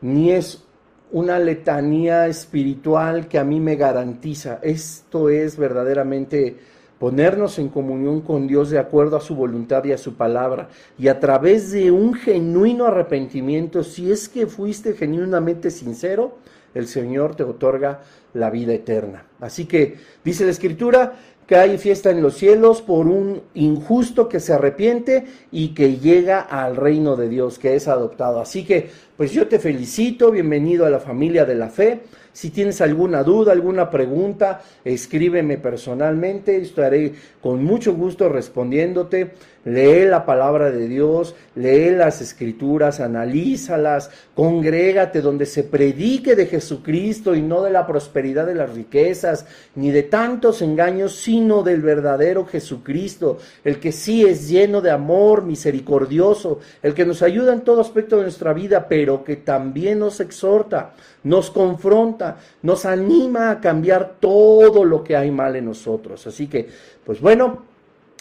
ni 0.00 0.32
es 0.32 0.64
una 1.12 1.38
letanía 1.38 2.26
espiritual 2.26 3.28
que 3.28 3.38
a 3.38 3.44
mí 3.44 3.60
me 3.60 3.76
garantiza. 3.76 4.58
Esto 4.62 5.28
es 5.28 5.56
verdaderamente 5.56 6.56
ponernos 6.98 7.58
en 7.58 7.68
comunión 7.68 8.20
con 8.20 8.46
Dios 8.46 8.70
de 8.70 8.78
acuerdo 8.78 9.16
a 9.16 9.20
su 9.20 9.34
voluntad 9.34 9.84
y 9.84 9.92
a 9.92 9.98
su 9.98 10.14
palabra. 10.14 10.68
Y 10.98 11.08
a 11.08 11.20
través 11.20 11.70
de 11.70 11.90
un 11.90 12.14
genuino 12.14 12.86
arrepentimiento, 12.86 13.84
si 13.84 14.10
es 14.10 14.28
que 14.28 14.46
fuiste 14.46 14.94
genuinamente 14.94 15.70
sincero, 15.70 16.38
el 16.74 16.88
Señor 16.88 17.36
te 17.36 17.44
otorga 17.44 18.02
la 18.32 18.50
vida 18.50 18.72
eterna. 18.72 19.26
Así 19.40 19.66
que 19.66 19.96
dice 20.24 20.44
la 20.44 20.50
Escritura 20.50 21.14
que 21.46 21.56
hay 21.56 21.78
fiesta 21.78 22.10
en 22.10 22.22
los 22.22 22.36
cielos 22.36 22.80
por 22.80 23.06
un 23.06 23.42
injusto 23.54 24.28
que 24.28 24.40
se 24.40 24.54
arrepiente 24.54 25.26
y 25.50 25.68
que 25.74 25.98
llega 25.98 26.40
al 26.40 26.76
reino 26.76 27.16
de 27.16 27.28
Dios, 27.28 27.58
que 27.58 27.76
es 27.76 27.88
adoptado. 27.88 28.40
Así 28.40 28.64
que, 28.64 28.90
pues 29.16 29.32
yo 29.32 29.46
te 29.46 29.58
felicito, 29.58 30.30
bienvenido 30.32 30.86
a 30.86 30.90
la 30.90 30.98
familia 30.98 31.44
de 31.44 31.54
la 31.54 31.68
fe. 31.68 32.00
Si 32.32 32.50
tienes 32.50 32.80
alguna 32.80 33.22
duda, 33.22 33.52
alguna 33.52 33.90
pregunta, 33.90 34.60
escríbeme 34.84 35.56
personalmente, 35.56 36.56
estaré 36.56 37.12
con 37.40 37.62
mucho 37.62 37.94
gusto 37.94 38.28
respondiéndote. 38.28 39.30
Lee 39.64 40.04
la 40.04 40.26
palabra 40.26 40.70
de 40.70 40.88
Dios, 40.88 41.34
lee 41.54 41.90
las 41.92 42.20
escrituras, 42.20 43.00
analízalas, 43.00 44.10
congrégate 44.34 45.22
donde 45.22 45.46
se 45.46 45.62
predique 45.62 46.34
de 46.34 46.46
Jesucristo 46.46 47.34
y 47.34 47.40
no 47.40 47.62
de 47.62 47.70
la 47.70 47.86
prosperidad 47.86 48.46
de 48.46 48.56
las 48.56 48.74
riquezas, 48.74 49.46
ni 49.74 49.90
de 49.90 50.02
tantos 50.02 50.60
engaños, 50.60 51.16
sino 51.16 51.62
del 51.62 51.80
verdadero 51.80 52.44
Jesucristo, 52.44 53.38
el 53.62 53.78
que 53.78 53.92
sí 53.92 54.26
es 54.26 54.48
lleno 54.48 54.82
de 54.82 54.90
amor, 54.90 55.44
misericordioso, 55.44 56.60
el 56.82 56.92
que 56.92 57.06
nos 57.06 57.22
ayuda 57.22 57.54
en 57.54 57.62
todo 57.62 57.80
aspecto 57.80 58.16
de 58.16 58.22
nuestra 58.24 58.52
vida, 58.52 58.86
pero 58.86 59.03
que 59.24 59.36
también 59.36 59.98
nos 59.98 60.20
exhorta, 60.20 60.94
nos 61.22 61.50
confronta, 61.50 62.38
nos 62.62 62.86
anima 62.86 63.50
a 63.50 63.60
cambiar 63.60 64.14
todo 64.20 64.84
lo 64.84 65.04
que 65.04 65.16
hay 65.16 65.30
mal 65.30 65.56
en 65.56 65.66
nosotros. 65.66 66.26
Así 66.26 66.46
que, 66.46 66.68
pues 67.04 67.20
bueno, 67.20 67.62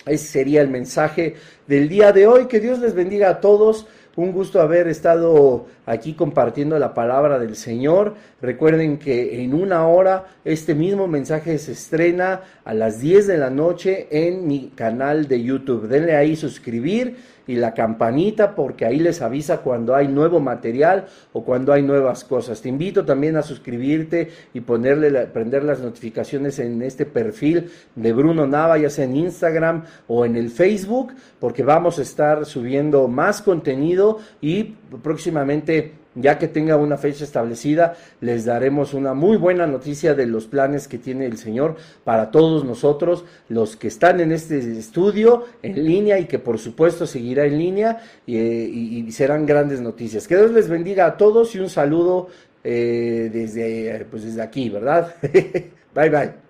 ese 0.05 0.27
sería 0.27 0.61
el 0.61 0.67
mensaje 0.67 1.35
del 1.67 1.87
día 1.87 2.11
de 2.11 2.27
hoy. 2.27 2.47
Que 2.47 2.59
Dios 2.59 2.79
les 2.79 2.93
bendiga 2.93 3.29
a 3.29 3.41
todos. 3.41 3.87
Un 4.15 4.31
gusto 4.31 4.61
haber 4.61 4.87
estado 4.87 5.65
aquí 5.87 6.13
compartiendo 6.13 6.77
la 6.77 6.93
palabra 6.93 7.39
del 7.39 7.55
Señor. 7.55 8.13
Recuerden 8.41 8.99
que 8.99 9.43
en 9.43 9.55
una 9.55 9.87
hora 9.87 10.27
este 10.45 10.75
mismo 10.75 11.07
mensaje 11.07 11.57
se 11.57 11.71
estrena 11.71 12.41
a 12.63 12.75
las 12.75 12.99
10 12.99 13.25
de 13.25 13.37
la 13.39 13.49
noche 13.49 14.07
en 14.11 14.45
mi 14.47 14.71
canal 14.75 15.27
de 15.27 15.41
YouTube. 15.41 15.87
Denle 15.87 16.15
ahí 16.15 16.35
suscribir 16.35 17.17
y 17.47 17.55
la 17.55 17.73
campanita 17.73 18.55
porque 18.55 18.85
ahí 18.85 18.99
les 18.99 19.21
avisa 19.21 19.57
cuando 19.57 19.95
hay 19.95 20.07
nuevo 20.07 20.39
material 20.39 21.07
o 21.33 21.43
cuando 21.43 21.73
hay 21.73 21.81
nuevas 21.81 22.23
cosas. 22.23 22.61
Te 22.61 22.69
invito 22.69 23.05
también 23.05 23.35
a 23.37 23.41
suscribirte 23.41 24.29
y 24.53 24.61
ponerle 24.61 25.11
prender 25.27 25.63
las 25.63 25.79
notificaciones 25.79 26.59
en 26.59 26.81
este 26.81 27.05
perfil 27.05 27.71
de 27.95 28.13
Bruno 28.13 28.47
Nava, 28.47 28.77
ya 28.77 28.89
sea 28.89 29.05
en 29.05 29.15
Instagram 29.15 29.83
o 30.07 30.25
en 30.25 30.35
el 30.35 30.49
Facebook, 30.49 31.13
porque 31.39 31.63
vamos 31.63 31.99
a 31.99 32.01
estar 32.01 32.45
subiendo 32.45 33.07
más 33.07 33.41
contenido 33.41 34.19
y 34.41 34.75
próximamente 35.01 36.02
ya 36.15 36.37
que 36.37 36.47
tenga 36.47 36.77
una 36.77 36.97
fecha 36.97 37.23
establecida, 37.23 37.95
les 38.21 38.45
daremos 38.45 38.93
una 38.93 39.13
muy 39.13 39.37
buena 39.37 39.67
noticia 39.67 40.13
de 40.13 40.25
los 40.25 40.45
planes 40.45 40.87
que 40.87 40.97
tiene 40.97 41.25
el 41.25 41.37
Señor 41.37 41.75
para 42.03 42.31
todos 42.31 42.63
nosotros, 42.63 43.25
los 43.49 43.75
que 43.75 43.87
están 43.87 44.19
en 44.19 44.31
este 44.31 44.57
estudio 44.77 45.45
en 45.61 45.83
línea 45.85 46.19
y 46.19 46.25
que 46.25 46.39
por 46.39 46.59
supuesto 46.59 47.07
seguirá 47.07 47.45
en 47.45 47.57
línea 47.57 48.01
y, 48.25 49.11
serán 49.11 49.45
grandes 49.45 49.81
noticias. 49.81 50.27
Que 50.27 50.35
Dios 50.35 50.51
les 50.51 50.69
bendiga 50.69 51.05
a 51.05 51.17
todos 51.17 51.53
y 51.55 51.59
un 51.59 51.69
saludo 51.69 52.29
eh, 52.63 53.29
desde, 53.31 54.05
pues 54.09 54.23
desde 54.23 54.41
aquí, 54.41 54.69
¿verdad? 54.69 55.15
bye 55.93 56.09
bye. 56.09 56.42